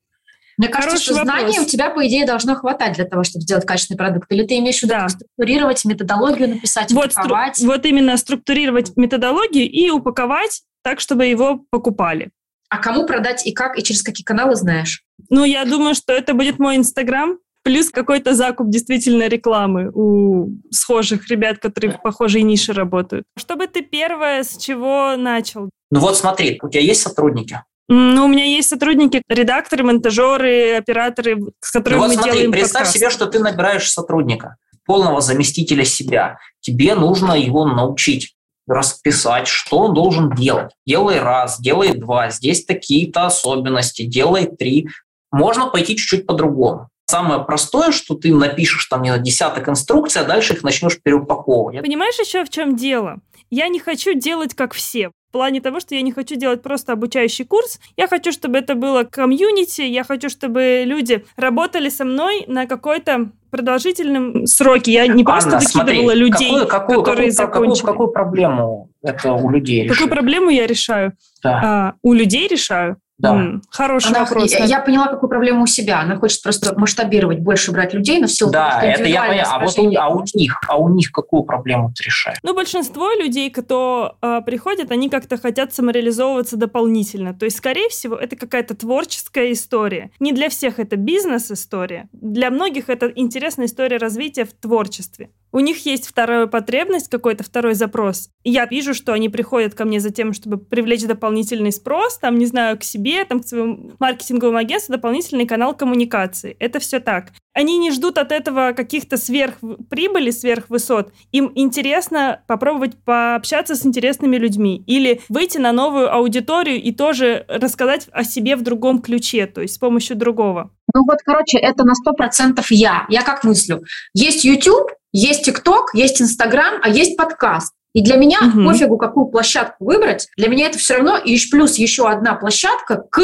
Мне 0.61 0.69
кажется, 0.69 0.91
Хороший 0.99 1.05
что 1.05 1.25
вопрос. 1.25 1.41
знаний 1.41 1.61
у 1.61 1.65
тебя, 1.65 1.89
по 1.89 2.07
идее, 2.07 2.27
должно 2.27 2.55
хватать 2.55 2.93
для 2.93 3.07
того, 3.07 3.25
чтобы 3.25 3.45
сделать 3.45 3.65
качественный 3.65 3.97
продукт. 3.97 4.31
Или 4.31 4.47
ты 4.47 4.59
имеешь 4.59 4.81
в 4.81 4.83
виду 4.83 4.93
да. 4.93 5.09
структурировать 5.09 5.83
методологию, 5.87 6.51
написать, 6.51 6.93
вот, 6.93 7.13
упаковать? 7.13 7.59
Стру- 7.59 7.69
вот 7.69 7.87
именно 7.87 8.15
структурировать 8.19 8.95
методологию 8.95 9.65
и 9.65 9.89
упаковать 9.89 10.61
так, 10.85 11.01
чтобы 11.01 11.25
его 11.25 11.65
покупали. 11.71 12.29
А 12.69 12.77
кому 12.77 13.07
продать 13.07 13.47
и 13.47 13.53
как, 13.53 13.79
и 13.79 13.83
через 13.83 14.03
какие 14.03 14.23
каналы 14.23 14.55
знаешь? 14.55 15.03
Ну, 15.31 15.45
я 15.45 15.65
думаю, 15.65 15.95
что 15.95 16.13
это 16.13 16.35
будет 16.35 16.59
мой 16.59 16.77
Инстаграм, 16.77 17.39
плюс 17.63 17.89
какой-то 17.89 18.35
закуп 18.35 18.69
действительно 18.69 19.29
рекламы 19.29 19.91
у 19.95 20.51
схожих 20.71 21.31
ребят, 21.31 21.59
которые 21.59 21.93
в 21.93 22.03
похожей 22.03 22.43
нише 22.43 22.75
работают. 22.75 23.25
Чтобы 23.39 23.67
ты 23.67 23.81
первое, 23.81 24.43
с 24.43 24.59
чего 24.59 25.17
начал? 25.17 25.71
Ну 25.91 26.01
вот 26.01 26.19
смотри, 26.19 26.61
у 26.63 26.69
тебя 26.69 26.83
есть 26.83 27.01
сотрудники? 27.01 27.63
Ну, 27.93 28.27
у 28.27 28.29
меня 28.29 28.45
есть 28.45 28.69
сотрудники, 28.69 29.21
редакторы, 29.29 29.83
монтажеры, 29.83 30.77
операторы, 30.77 31.39
с 31.61 31.73
которыми 31.73 31.99
ну, 31.99 32.05
вот 32.05 32.09
мы 32.11 32.15
смотри, 32.15 32.33
делаем 32.33 32.53
представь 32.53 32.83
подкаст. 32.85 32.97
себе, 32.97 33.11
что 33.11 33.27
ты 33.27 33.41
набираешь 33.41 33.91
сотрудника, 33.91 34.59
полного 34.87 35.21
заместителя 35.21 35.85
себя. 35.85 36.39
Тебе 36.61 36.95
нужно 36.95 37.33
его 37.33 37.67
научить 37.67 38.37
расписать, 38.69 39.49
что 39.49 39.79
он 39.79 39.95
должен 39.95 40.31
делать. 40.37 40.71
Делай 40.87 41.19
раз, 41.19 41.61
делай 41.61 41.93
два, 41.95 42.31
здесь 42.31 42.65
такие-то 42.65 43.27
особенности, 43.27 44.03
делай 44.03 44.47
три. 44.47 44.89
Можно 45.33 45.67
пойти 45.67 45.97
чуть-чуть 45.97 46.27
по-другому. 46.27 46.91
Самое 47.07 47.43
простое, 47.43 47.91
что 47.91 48.15
ты 48.15 48.33
напишешь 48.33 48.85
там 48.85 49.03
не 49.03 49.11
на 49.11 49.19
десяток 49.19 49.69
инструкций, 49.69 50.23
а 50.23 50.25
дальше 50.25 50.53
их 50.53 50.63
начнешь 50.63 51.03
переупаковывать. 51.03 51.83
Понимаешь 51.83 52.21
еще 52.21 52.45
в 52.45 52.51
чем 52.51 52.77
дело? 52.77 53.19
Я 53.51 53.67
не 53.67 53.81
хочу 53.81 54.15
делать 54.15 54.55
как 54.55 54.75
все. 54.75 55.11
В 55.31 55.33
плане 55.33 55.61
того, 55.61 55.79
что 55.79 55.95
я 55.95 56.03
не 56.03 56.11
хочу 56.11 56.35
делать 56.35 56.61
просто 56.61 56.93
обучающий 56.93 57.45
курс, 57.45 57.79
я 57.97 58.09
хочу, 58.09 58.33
чтобы 58.33 58.59
это 58.59 58.75
было 58.75 59.05
комьюнити, 59.05 59.83
я 59.83 60.03
хочу, 60.03 60.29
чтобы 60.29 60.83
люди 60.85 61.25
работали 61.37 61.89
со 61.89 62.05
мной 62.05 62.43
на 62.49 62.67
какой-то 62.67 63.31
продолжительном 63.53 64.49
сроке. 64.49 64.91
Я 64.91 65.07
не 65.07 65.23
просто 65.23 65.59
Анна, 65.59 65.61
выкидывала 65.61 66.11
смотри, 66.11 66.21
людей, 66.21 66.51
какую, 66.51 66.67
какую, 66.67 67.03
которые 67.03 67.31
какую, 67.31 67.47
закончили. 67.47 67.81
Какую, 67.81 67.93
какую 67.93 68.13
проблему 68.13 68.91
это 69.03 69.33
у 69.35 69.51
людей 69.51 69.85
решает? 69.85 69.99
Какую 69.99 70.11
проблему 70.11 70.51
я 70.51 70.67
решаю? 70.67 71.13
Да. 71.45 71.61
А, 71.63 71.95
у 72.03 72.13
людей 72.13 72.49
решаю? 72.49 72.97
Да. 73.21 73.35
М, 73.35 73.63
хороший 73.69 74.09
она, 74.09 74.21
вопрос. 74.21 74.51
Я, 74.51 74.65
я 74.65 74.81
поняла, 74.81 75.09
какую 75.09 75.29
проблему 75.29 75.65
у 75.65 75.67
себя. 75.67 76.01
Она 76.01 76.17
хочет 76.17 76.43
просто 76.43 76.79
масштабировать, 76.79 77.41
больше 77.41 77.71
брать 77.71 77.93
людей, 77.93 78.19
но 78.19 78.27
все. 78.27 78.49
Да, 78.49 78.81
это 78.83 79.05
я 79.05 79.25
поняла. 79.25 79.45
А 79.51 79.65
вот 79.65 79.79
у, 79.79 79.95
а 79.97 80.09
у 80.09 80.25
них, 80.35 80.59
а 80.67 80.77
у 80.79 80.89
них 80.89 81.13
какую 81.13 81.43
проблему 81.43 81.93
ты 81.95 82.05
решаешь? 82.05 82.39
Ну, 82.43 82.55
большинство 82.55 83.13
людей, 83.13 83.51
кто 83.51 84.17
э, 84.23 84.41
приходят, 84.45 84.91
они 84.91 85.11
как-то 85.11 85.37
хотят 85.37 85.75
самореализовываться 85.75 86.57
дополнительно. 86.57 87.35
То 87.35 87.45
есть, 87.45 87.59
скорее 87.59 87.91
всего, 87.91 88.17
это 88.17 88.37
какая-то 88.37 88.75
творческая 88.75 89.53
история. 89.53 90.11
Не 90.19 90.33
для 90.33 90.49
всех 90.49 90.79
это 90.79 90.97
бизнес-история. 90.97 92.09
Для 92.13 92.51
многих 92.51 92.89
это 92.89 93.13
интересная 93.15 93.67
история 93.67 93.99
развития 93.99 94.45
в 94.45 94.53
творчестве. 94.55 95.29
У 95.53 95.61
них 95.61 95.85
есть 95.85 96.07
вторая 96.07 96.47
потребность, 96.47 97.09
какой-то 97.09 97.43
второй 97.43 97.75
запрос. 97.75 98.31
И 98.45 98.51
я 98.51 98.67
вижу, 98.67 98.95
что 98.95 99.13
они 99.13 99.29
приходят 99.29 99.75
ко 99.75 99.85
мне 99.85 100.01
за 100.01 100.11
тем, 100.11 100.33
чтобы 100.33 100.59
привлечь 100.59 101.05
дополнительный 101.05 101.73
спрос, 101.73 102.19
там, 102.19 102.39
не 102.39 102.47
знаю, 102.47 102.79
к 102.79 102.85
себе, 102.85 103.25
там, 103.25 103.41
к 103.41 103.47
своему 103.47 103.93
маркетинговому 103.99 104.59
агентству, 104.59 104.95
дополнительный 104.95 105.47
канал 105.47 105.75
коммуникации. 105.77 106.57
Это 106.61 106.79
все 106.79 107.01
так. 107.01 107.33
Они 107.53 107.79
не 107.79 107.91
ждут 107.91 108.17
от 108.19 108.31
этого 108.31 108.73
каких-то 108.77 109.17
сверхприбыли, 109.17 110.31
сверхвысот. 110.31 111.13
Им 111.33 111.51
интересно 111.57 112.43
попробовать 112.47 112.97
пообщаться 113.05 113.75
с 113.75 113.85
интересными 113.85 114.37
людьми 114.37 114.85
или 114.87 115.21
выйти 115.29 115.59
на 115.59 115.73
новую 115.73 116.15
аудиторию 116.15 116.81
и 116.81 116.93
тоже 116.93 117.45
рассказать 117.49 118.09
о 118.13 118.23
себе 118.23 118.55
в 118.55 118.63
другом 118.63 119.03
ключе, 119.03 119.47
то 119.47 119.61
есть 119.63 119.75
с 119.75 119.79
помощью 119.79 120.17
другого. 120.17 120.71
Ну 120.95 121.05
вот, 121.07 121.19
короче, 121.25 121.59
это 121.59 121.85
на 121.85 121.95
сто 121.95 122.13
процентов 122.13 122.71
я. 122.71 123.07
Я 123.09 123.23
как 123.23 123.45
мыслю. 123.45 123.83
Есть 124.15 124.45
YouTube, 124.45 124.91
есть 125.13 125.45
ТикТок, 125.45 125.91
есть 125.95 126.21
Инстаграм, 126.21 126.81
а 126.83 126.89
есть 126.89 127.17
подкаст. 127.17 127.73
И 127.95 128.03
для 128.03 128.17
меня 128.17 128.39
угу. 128.41 128.65
пофигу, 128.67 128.97
какую 128.97 129.27
площадку 129.27 129.85
выбрать, 129.85 130.29
для 130.37 130.49
меня 130.49 130.67
это 130.67 130.79
все 130.79 130.95
равно 130.95 131.17
и 131.17 131.39
плюс 131.51 131.77
еще 131.77 132.09
одна 132.09 132.35
площадка 132.35 133.03
к 133.11 133.21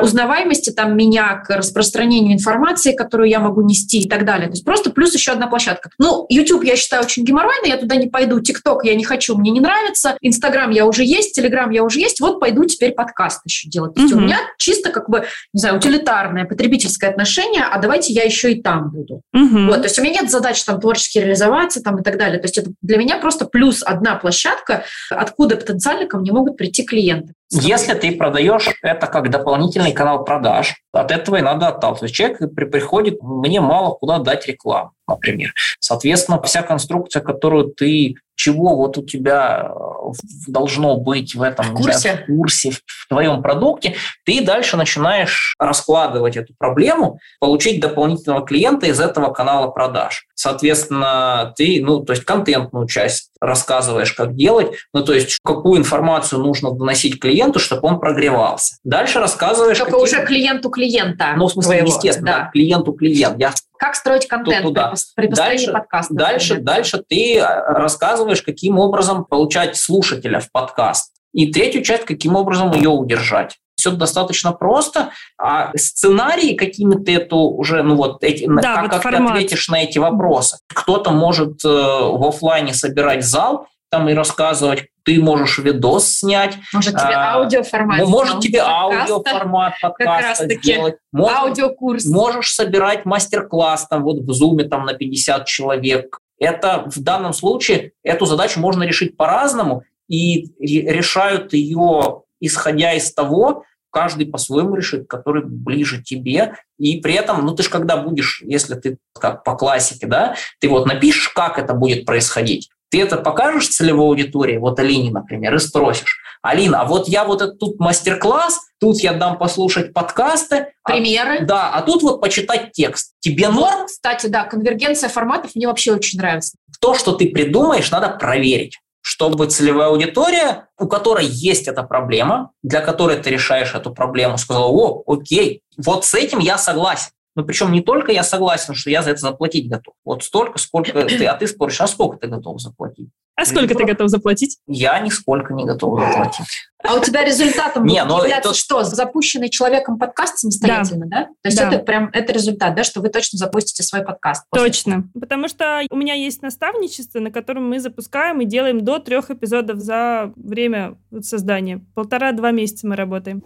узнаваемости 0.00 0.70
там 0.70 0.96
меня, 0.96 1.36
к 1.36 1.50
распространению 1.50 2.34
информации, 2.34 2.92
которую 2.92 3.28
я 3.28 3.40
могу 3.40 3.62
нести 3.62 4.00
и 4.00 4.08
так 4.08 4.24
далее. 4.24 4.46
То 4.46 4.52
есть 4.52 4.64
просто 4.64 4.90
плюс 4.90 5.14
еще 5.14 5.32
одна 5.32 5.46
площадка. 5.46 5.90
Ну, 5.98 6.26
YouTube 6.28 6.64
я 6.64 6.76
считаю 6.76 7.02
очень 7.02 7.24
геморройный, 7.24 7.68
я 7.68 7.76
туда 7.76 7.96
не 7.96 8.06
пойду, 8.06 8.40
ТикТок 8.40 8.84
я 8.84 8.94
не 8.94 9.04
хочу, 9.04 9.36
мне 9.36 9.50
не 9.50 9.60
нравится, 9.60 10.16
Инстаграм 10.20 10.70
я 10.70 10.86
уже 10.86 11.04
есть, 11.04 11.34
Телеграм 11.34 11.70
я 11.70 11.82
уже 11.82 12.00
есть, 12.00 12.20
вот 12.20 12.40
пойду 12.40 12.64
теперь 12.64 12.92
подкаст 12.92 13.42
еще 13.44 13.68
делать. 13.68 13.94
То 13.94 14.02
есть 14.02 14.12
угу. 14.12 14.22
у 14.22 14.24
меня 14.24 14.38
чисто 14.58 14.90
как 14.90 15.08
бы, 15.08 15.26
не 15.52 15.60
знаю, 15.60 15.76
утилитарное, 15.76 16.44
потребительское 16.44 17.10
отношение, 17.10 17.64
а 17.64 17.78
давайте 17.78 18.12
я 18.12 18.22
еще 18.22 18.52
и 18.52 18.62
там 18.62 18.90
буду. 18.90 19.22
Угу. 19.32 19.66
Вот, 19.66 19.76
то 19.76 19.84
есть 19.84 19.98
у 19.98 20.02
меня 20.02 20.20
нет 20.20 20.30
задачи 20.30 20.64
там 20.64 20.80
творчески 20.80 21.18
реализоваться 21.18 21.82
там 21.82 21.98
и 21.98 22.02
так 22.02 22.18
далее. 22.18 22.38
То 22.38 22.44
есть 22.44 22.58
это 22.58 22.70
для 22.82 22.98
меня 22.98 23.18
просто 23.18 23.46
плюс 23.46 23.82
одна 23.82 24.05
одна 24.06 24.16
площадка, 24.16 24.84
откуда 25.10 25.56
потенциально 25.56 26.06
ко 26.06 26.18
мне 26.18 26.32
могут 26.32 26.56
прийти 26.56 26.84
клиенты. 26.84 27.34
Если 27.50 27.94
ты 27.94 28.16
продаешь 28.16 28.68
это 28.82 29.06
как 29.06 29.30
дополнительный 29.30 29.92
канал 29.92 30.24
продаж, 30.24 30.74
от 30.92 31.10
этого 31.10 31.36
и 31.36 31.42
надо 31.42 31.68
отталкиваться. 31.68 32.14
Человек 32.14 32.54
приходит, 32.54 33.22
мне 33.22 33.60
мало 33.60 33.94
куда 33.94 34.18
дать 34.18 34.46
рекламу, 34.46 34.92
например. 35.06 35.52
Соответственно, 35.80 36.42
вся 36.42 36.62
конструкция, 36.62 37.22
которую 37.22 37.66
ты 37.68 38.16
чего 38.36 38.76
вот 38.76 38.98
у 38.98 39.02
тебя 39.02 39.70
э, 39.70 40.12
должно 40.46 40.98
быть 40.98 41.34
в 41.34 41.42
этом 41.42 41.66
в 41.66 41.74
курсе, 41.74 42.12
да, 42.12 42.22
в, 42.22 42.26
курсе 42.26 42.70
в 42.70 43.08
твоем 43.08 43.42
продукте, 43.42 43.96
ты 44.24 44.44
дальше 44.44 44.76
начинаешь 44.76 45.54
раскладывать 45.58 46.36
эту 46.36 46.52
проблему, 46.58 47.18
получить 47.40 47.80
дополнительного 47.80 48.46
клиента 48.46 48.86
из 48.86 49.00
этого 49.00 49.32
канала 49.32 49.68
продаж. 49.68 50.26
Соответственно, 50.34 51.54
ты, 51.56 51.82
ну, 51.82 52.00
то 52.00 52.12
есть 52.12 52.24
контентную 52.24 52.86
часть 52.86 53.30
рассказываешь, 53.40 54.12
как 54.12 54.36
делать, 54.36 54.72
ну, 54.92 55.02
то 55.02 55.14
есть 55.14 55.38
какую 55.42 55.78
информацию 55.78 56.40
нужно 56.40 56.72
доносить 56.72 57.18
клиенту, 57.18 57.58
чтобы 57.58 57.88
он 57.88 57.98
прогревался. 57.98 58.76
Дальше 58.84 59.18
рассказываешь... 59.18 59.78
Только 59.78 59.92
какие... 59.92 60.04
уже 60.04 60.26
клиенту 60.26 60.68
клиента. 60.68 61.32
Ну, 61.36 61.46
в 61.46 61.52
смысле, 61.52 61.78
твоего, 61.78 61.88
естественно, 61.88 62.32
да. 62.44 62.50
клиенту 62.52 62.92
клиент. 62.92 63.40
Я 63.40 63.54
как 63.78 63.94
строить 63.94 64.26
контент 64.26 64.64
туда. 64.64 64.94
при 65.14 65.28
построении 65.28 65.70
подкаста? 65.70 66.14
Дальше, 66.14 66.56
дальше 66.60 67.04
ты 67.08 67.38
э, 67.38 67.42
рассказываешь, 67.42 68.42
каким 68.42 68.78
образом 68.78 69.24
получать 69.24 69.76
слушателя 69.76 70.40
в 70.40 70.50
подкаст. 70.50 71.12
И 71.32 71.52
третью 71.52 71.82
часть, 71.82 72.04
каким 72.04 72.34
образом 72.34 72.72
ее 72.72 72.88
удержать. 72.88 73.56
Все 73.76 73.90
достаточно 73.90 74.52
просто, 74.52 75.10
а 75.38 75.70
сценарии 75.76 76.54
какими-то 76.54 77.12
это 77.12 77.36
уже, 77.36 77.82
ну 77.82 77.94
вот, 77.94 78.24
эти, 78.24 78.46
да, 78.46 78.74
как, 78.74 78.82
вот 78.82 79.02
как 79.02 79.02
ты 79.02 79.16
ответишь 79.22 79.68
на 79.68 79.82
эти 79.82 79.98
вопросы. 79.98 80.58
Кто-то 80.74 81.10
может 81.10 81.62
э, 81.62 81.68
в 81.68 82.26
офлайне 82.26 82.72
собирать 82.72 83.22
зал, 83.22 83.68
там 83.96 84.08
и 84.08 84.14
рассказывать, 84.14 84.88
ты 85.04 85.20
можешь 85.20 85.58
видос 85.58 86.06
снять. 86.08 86.58
Может, 86.72 86.94
тебе 86.96 87.14
а, 87.14 87.34
аудиоформат. 87.36 88.00
Ну, 88.00 88.08
может, 88.08 88.40
тебе 88.40 88.60
аудиоформат 88.60 89.74
подкаста 89.80 90.48
сделать. 90.54 90.96
Может, 91.12 91.36
аудиокурс. 91.38 92.04
Можешь 92.06 92.52
собирать 92.52 93.06
мастер-класс 93.06 93.86
там 93.88 94.02
вот 94.02 94.18
в 94.18 94.30
Zoom 94.30 94.62
там 94.64 94.84
на 94.84 94.92
50 94.92 95.46
человек. 95.46 96.18
Это 96.38 96.84
в 96.94 97.00
данном 97.02 97.32
случае, 97.32 97.92
эту 98.02 98.26
задачу 98.26 98.60
можно 98.60 98.82
решить 98.82 99.16
по-разному, 99.16 99.84
и 100.08 100.52
решают 100.60 101.52
ее, 101.52 102.22
исходя 102.38 102.92
из 102.92 103.12
того, 103.12 103.64
каждый 103.90 104.26
по-своему 104.26 104.76
решит, 104.76 105.08
который 105.08 105.42
ближе 105.44 106.02
тебе. 106.02 106.54
И 106.78 107.00
при 107.00 107.14
этом, 107.14 107.44
ну 107.44 107.54
ты 107.54 107.62
же 107.62 107.70
когда 107.70 107.96
будешь, 107.96 108.42
если 108.44 108.74
ты 108.74 108.98
как 109.18 109.42
по 109.42 109.56
классике, 109.56 110.06
да, 110.06 110.36
ты 110.60 110.68
вот 110.68 110.86
напишешь, 110.86 111.30
как 111.30 111.58
это 111.58 111.72
будет 111.72 112.04
происходить, 112.04 112.68
ты 112.90 113.02
это 113.02 113.16
покажешь 113.16 113.68
целевой 113.68 114.06
аудитории, 114.06 114.58
вот 114.58 114.78
Алине, 114.78 115.10
например, 115.10 115.54
и 115.54 115.58
спросишь, 115.58 116.20
Алина, 116.42 116.82
а 116.82 116.84
вот 116.84 117.08
я 117.08 117.24
вот 117.24 117.42
этот 117.42 117.58
тут 117.58 117.80
мастер-класс, 117.80 118.60
тут 118.78 119.00
я 119.00 119.14
дам 119.14 119.38
послушать 119.38 119.92
подкасты. 119.92 120.68
А 120.84 120.90
Примеры. 120.90 121.38
А, 121.38 121.44
да, 121.44 121.70
а 121.70 121.82
тут 121.82 122.02
вот 122.02 122.20
почитать 122.20 122.72
текст. 122.72 123.14
Тебе 123.20 123.48
норм? 123.48 123.86
Кстати, 123.86 124.26
да, 124.26 124.44
конвергенция 124.44 125.08
форматов 125.08 125.52
мне 125.54 125.66
вообще 125.66 125.92
очень 125.92 126.18
нравится. 126.18 126.56
То, 126.80 126.94
что 126.94 127.12
ты 127.12 127.30
придумаешь, 127.30 127.90
надо 127.90 128.10
проверить 128.10 128.78
чтобы 129.08 129.46
целевая 129.46 129.90
аудитория, 129.90 130.66
у 130.80 130.88
которой 130.88 131.26
есть 131.26 131.68
эта 131.68 131.84
проблема, 131.84 132.50
для 132.64 132.80
которой 132.80 133.16
ты 133.16 133.30
решаешь 133.30 133.72
эту 133.72 133.94
проблему, 133.94 134.36
сказала, 134.36 134.66
о, 134.66 135.04
окей, 135.06 135.62
вот 135.76 136.04
с 136.04 136.12
этим 136.14 136.40
я 136.40 136.58
согласен. 136.58 137.10
Но 137.36 137.44
причем 137.44 137.70
не 137.70 137.82
только 137.82 138.12
я 138.12 138.24
согласен, 138.24 138.74
что 138.74 138.88
я 138.88 139.02
за 139.02 139.10
это 139.10 139.20
заплатить 139.20 139.68
готов. 139.68 139.94
Вот 140.04 140.24
столько, 140.24 140.58
сколько 140.58 140.92
ты, 141.02 141.26
а 141.26 141.34
ты 141.34 141.46
споришь, 141.46 141.80
а 141.82 141.86
сколько 141.86 142.16
ты 142.16 142.28
готов 142.28 142.60
заплатить? 142.60 143.10
А 143.36 143.44
сколько 143.44 143.74
ты 143.74 143.84
готов 143.84 144.08
заплатить? 144.08 144.58
Я 144.66 144.98
нисколько 145.00 145.52
не 145.52 145.66
готов 145.66 146.00
заплатить. 146.00 146.46
А 146.82 146.94
у 146.94 147.00
тебя 147.00 147.22
результатом 147.22 147.84
не, 147.86 148.02
будет 148.02 148.22
являться 148.22 148.50
это... 148.50 148.58
что? 148.58 148.84
Запущенный 148.84 149.50
человеком 149.50 149.98
подкаст 149.98 150.38
самостоятельно, 150.38 151.06
да? 151.06 151.20
да? 151.20 151.24
То 151.26 151.48
есть 151.48 151.58
да. 151.58 151.68
это 151.68 151.78
прям 151.80 152.08
это 152.14 152.32
результат, 152.32 152.74
да, 152.74 152.82
что 152.82 153.02
вы 153.02 153.10
точно 153.10 153.36
запустите 153.38 153.82
свой 153.82 154.02
подкаст. 154.02 154.44
Точно. 154.50 154.92
Этого. 154.92 155.20
Потому 155.20 155.48
что 155.48 155.82
у 155.90 155.96
меня 155.96 156.14
есть 156.14 156.40
наставничество, 156.40 157.20
на 157.20 157.30
котором 157.30 157.68
мы 157.68 157.80
запускаем 157.80 158.40
и 158.40 158.46
делаем 158.46 158.82
до 158.82 158.98
трех 158.98 159.30
эпизодов 159.30 159.80
за 159.80 160.32
время 160.36 160.96
создания. 161.20 161.84
Полтора-два 161.94 162.52
месяца 162.52 162.86
мы 162.86 162.96
работаем. 162.96 163.42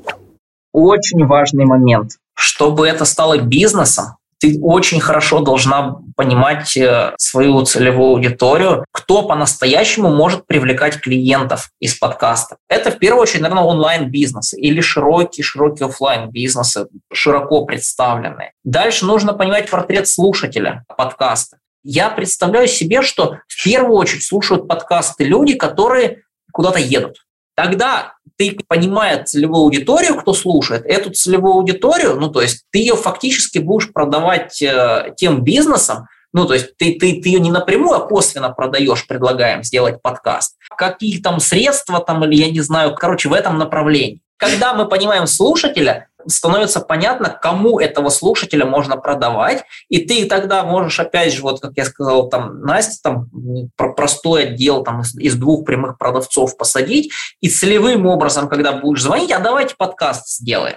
Очень 0.72 1.26
важный 1.26 1.64
момент 1.64 2.12
чтобы 2.40 2.88
это 2.88 3.04
стало 3.04 3.36
бизнесом, 3.36 4.16
ты 4.38 4.58
очень 4.62 4.98
хорошо 4.98 5.40
должна 5.40 5.98
понимать 6.16 6.74
э, 6.74 7.12
свою 7.18 7.62
целевую 7.66 8.12
аудиторию, 8.12 8.86
кто 8.90 9.28
по-настоящему 9.28 10.08
может 10.08 10.46
привлекать 10.46 10.98
клиентов 10.98 11.70
из 11.78 11.98
подкаста. 11.98 12.56
Это 12.66 12.90
в 12.90 12.98
первую 12.98 13.20
очередь, 13.20 13.42
наверное, 13.42 13.64
онлайн-бизнесы 13.64 14.58
или 14.58 14.80
широкие-широкие 14.80 15.88
офлайн 15.88 16.30
бизнесы 16.30 16.86
широко 17.12 17.66
представленные. 17.66 18.52
Дальше 18.64 19.04
нужно 19.04 19.34
понимать 19.34 19.68
портрет 19.68 20.08
слушателя 20.08 20.86
подкаста. 20.96 21.58
Я 21.84 22.08
представляю 22.08 22.68
себе, 22.68 23.02
что 23.02 23.36
в 23.46 23.62
первую 23.62 23.98
очередь 23.98 24.24
слушают 24.24 24.66
подкасты 24.66 25.24
люди, 25.24 25.52
которые 25.52 26.22
куда-то 26.50 26.78
едут. 26.78 27.18
Тогда 27.54 28.14
ты, 28.40 28.56
понимая 28.66 29.22
целевую 29.22 29.64
аудиторию, 29.64 30.16
кто 30.16 30.32
слушает, 30.32 30.86
эту 30.86 31.10
целевую 31.10 31.56
аудиторию, 31.56 32.18
ну, 32.18 32.30
то 32.30 32.40
есть 32.40 32.64
ты 32.70 32.78
ее 32.78 32.96
фактически 32.96 33.58
будешь 33.58 33.92
продавать 33.92 34.62
э, 34.62 35.12
тем 35.18 35.44
бизнесом, 35.44 36.06
ну, 36.32 36.46
то 36.46 36.54
есть 36.54 36.74
ты, 36.78 36.98
ты, 36.98 37.20
ты 37.20 37.28
ее 37.28 37.38
не 37.38 37.50
напрямую, 37.50 37.96
а 37.96 38.08
косвенно 38.08 38.48
продаешь, 38.48 39.06
предлагаем 39.06 39.62
сделать 39.62 40.00
подкаст. 40.00 40.56
Какие 40.74 41.20
там 41.20 41.38
средства 41.38 42.00
там, 42.00 42.24
или 42.24 42.34
я 42.36 42.50
не 42.50 42.60
знаю, 42.60 42.94
короче, 42.94 43.28
в 43.28 43.34
этом 43.34 43.58
направлении. 43.58 44.22
Когда 44.38 44.72
мы 44.72 44.88
понимаем 44.88 45.26
слушателя, 45.26 46.08
становится 46.30 46.80
понятно, 46.80 47.28
кому 47.28 47.78
этого 47.78 48.08
слушателя 48.08 48.64
можно 48.64 48.96
продавать, 48.96 49.64
и 49.88 49.98
ты 49.98 50.26
тогда 50.26 50.64
можешь, 50.64 50.98
опять 51.00 51.32
же, 51.32 51.42
вот 51.42 51.60
как 51.60 51.72
я 51.76 51.84
сказал, 51.84 52.28
там, 52.28 52.60
Настя, 52.62 53.00
там, 53.02 53.28
простой 53.76 54.44
отдел 54.44 54.82
там, 54.82 55.02
из, 55.02 55.16
из 55.16 55.36
двух 55.36 55.64
прямых 55.64 55.98
продавцов 55.98 56.56
посадить, 56.56 57.12
и 57.40 57.48
целевым 57.48 58.06
образом, 58.06 58.48
когда 58.48 58.72
будешь 58.72 59.02
звонить, 59.02 59.32
а 59.32 59.40
давайте 59.40 59.74
подкаст 59.76 60.28
сделаем. 60.28 60.76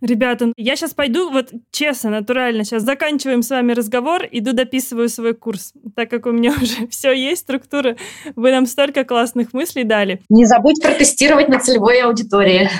Ребята, 0.00 0.52
я 0.56 0.76
сейчас 0.76 0.94
пойду, 0.94 1.30
вот 1.30 1.52
честно, 1.70 2.10
натурально, 2.10 2.64
сейчас 2.64 2.82
заканчиваем 2.84 3.42
с 3.42 3.50
вами 3.50 3.72
разговор, 3.72 4.22
иду 4.30 4.54
дописываю 4.54 5.10
свой 5.10 5.34
курс, 5.34 5.74
так 5.94 6.08
как 6.08 6.26
у 6.26 6.30
меня 6.30 6.52
уже 6.62 6.88
все 6.88 7.12
есть, 7.12 7.42
структура, 7.42 7.96
вы 8.34 8.50
нам 8.50 8.66
столько 8.66 9.04
классных 9.04 9.52
мыслей 9.52 9.84
дали. 9.84 10.22
Не 10.30 10.46
забудь 10.46 10.82
протестировать 10.82 11.48
на 11.48 11.60
целевой 11.60 12.00
аудитории. 12.00 12.70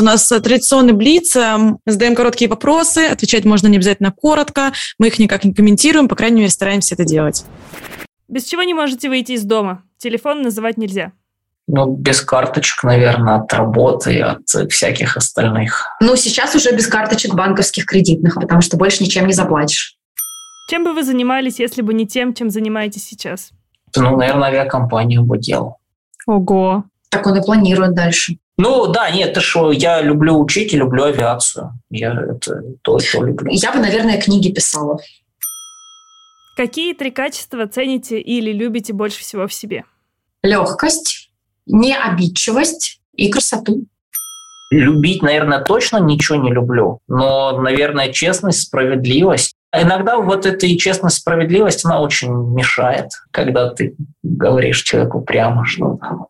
У 0.00 0.02
нас 0.02 0.32
э, 0.32 0.40
традиционный 0.40 0.94
блиц. 0.94 1.36
Мы 1.36 1.78
задаем 1.84 2.14
короткие 2.14 2.48
вопросы, 2.48 3.00
отвечать 3.00 3.44
можно 3.44 3.68
не 3.68 3.76
обязательно 3.76 4.10
коротко. 4.10 4.72
Мы 4.98 5.08
их 5.08 5.18
никак 5.18 5.44
не 5.44 5.52
комментируем, 5.52 6.08
по 6.08 6.16
крайней 6.16 6.38
мере, 6.38 6.50
стараемся 6.50 6.94
это 6.94 7.04
делать. 7.04 7.44
Без 8.26 8.44
чего 8.44 8.62
не 8.62 8.72
можете 8.72 9.10
выйти 9.10 9.32
из 9.32 9.42
дома? 9.44 9.82
Телефон 9.98 10.40
называть 10.40 10.78
нельзя. 10.78 11.12
Ну, 11.66 11.94
без 11.94 12.22
карточек, 12.22 12.82
наверное, 12.82 13.36
от 13.36 13.52
работы 13.52 14.14
и 14.14 14.20
от 14.20 14.48
всяких 14.70 15.16
остальных. 15.16 15.86
Ну, 16.00 16.16
сейчас 16.16 16.56
уже 16.56 16.74
без 16.74 16.86
карточек 16.86 17.34
банковских 17.34 17.84
кредитных, 17.84 18.36
потому 18.36 18.62
что 18.62 18.76
больше 18.78 19.04
ничем 19.04 19.26
не 19.26 19.34
заплатишь. 19.34 19.96
Чем 20.70 20.84
бы 20.84 20.94
вы 20.94 21.02
занимались, 21.02 21.60
если 21.60 21.82
бы 21.82 21.92
не 21.92 22.06
тем, 22.06 22.32
чем 22.32 22.48
занимаетесь 22.48 23.04
сейчас? 23.04 23.50
Ну, 23.94 24.16
наверное, 24.16 24.48
авиакомпанию 24.48 25.22
бы 25.22 25.36
делал. 25.38 25.76
Ого. 26.26 26.84
Так 27.10 27.26
он 27.26 27.36
и 27.36 27.44
планирует 27.44 27.94
дальше. 27.94 28.36
Ну 28.56 28.86
да, 28.86 29.10
нет, 29.10 29.30
это 29.30 29.40
что, 29.40 29.72
я 29.72 30.00
люблю 30.00 30.38
учить 30.38 30.72
и 30.72 30.76
люблю 30.76 31.04
авиацию. 31.04 31.72
Я 31.90 32.12
это 32.12 32.62
то, 32.82 32.98
что 32.98 33.24
люблю. 33.24 33.50
Я 33.50 33.72
бы, 33.72 33.80
наверное, 33.80 34.20
книги 34.20 34.52
писала. 34.52 34.98
Какие 36.56 36.94
три 36.94 37.10
качества 37.10 37.66
цените 37.66 38.20
или 38.20 38.52
любите 38.52 38.92
больше 38.92 39.20
всего 39.20 39.46
в 39.46 39.54
себе? 39.54 39.84
Легкость, 40.42 41.30
необидчивость 41.66 43.00
и 43.14 43.30
красоту. 43.30 43.86
Любить, 44.70 45.22
наверное, 45.22 45.64
точно 45.64 45.96
ничего 45.96 46.38
не 46.38 46.52
люблю, 46.52 47.00
но, 47.08 47.58
наверное, 47.60 48.12
честность, 48.12 48.62
справедливость. 48.62 49.54
Иногда 49.72 50.18
вот 50.18 50.46
эта 50.46 50.66
и 50.66 50.78
честность, 50.78 51.16
справедливость, 51.16 51.84
она 51.84 52.00
очень 52.00 52.30
мешает, 52.54 53.08
когда 53.32 53.70
ты 53.70 53.96
говоришь 54.22 54.82
человеку 54.82 55.22
прямо 55.22 55.64
что-то. 55.64 56.26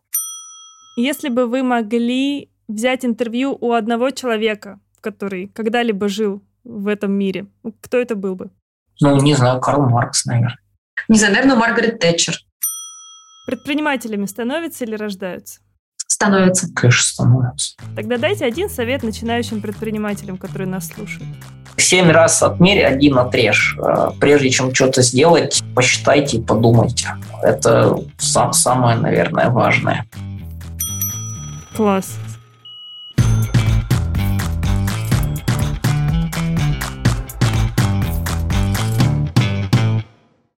Если 1.01 1.29
бы 1.29 1.47
вы 1.47 1.63
могли 1.63 2.51
взять 2.67 3.05
интервью 3.05 3.57
у 3.59 3.71
одного 3.71 4.11
человека, 4.11 4.79
который 5.01 5.47
когда-либо 5.47 6.07
жил 6.07 6.43
в 6.63 6.87
этом 6.87 7.11
мире, 7.13 7.47
кто 7.81 7.97
это 7.97 8.15
был 8.15 8.35
бы? 8.35 8.51
Ну, 8.99 9.19
не 9.19 9.33
знаю, 9.33 9.59
Карл 9.59 9.89
Маркс, 9.89 10.25
наверное. 10.25 10.59
Не 11.07 11.17
знаю, 11.17 11.33
наверное, 11.33 11.55
Маргарет 11.55 11.99
Тэтчер. 11.99 12.35
Предпринимателями 13.47 14.27
становятся 14.27 14.85
или 14.85 14.93
рождаются? 14.93 15.61
Становятся. 15.97 16.71
Конечно, 16.75 17.01
становятся. 17.01 17.77
Тогда 17.95 18.19
дайте 18.19 18.45
один 18.45 18.69
совет 18.69 19.01
начинающим 19.01 19.59
предпринимателям, 19.59 20.37
которые 20.37 20.67
нас 20.67 20.87
слушают. 20.87 21.27
Семь 21.77 22.11
раз 22.11 22.43
отмерь, 22.43 22.83
один 22.85 23.17
отрежь. 23.17 23.75
Э, 23.79 24.11
прежде 24.19 24.51
чем 24.51 24.71
что-то 24.75 25.01
сделать, 25.01 25.63
посчитайте 25.73 26.37
и 26.37 26.41
подумайте. 26.43 27.07
Это 27.41 27.97
сам, 28.19 28.53
самое, 28.53 28.97
наверное, 28.99 29.49
важное. 29.49 30.05
Класс. 31.73 32.17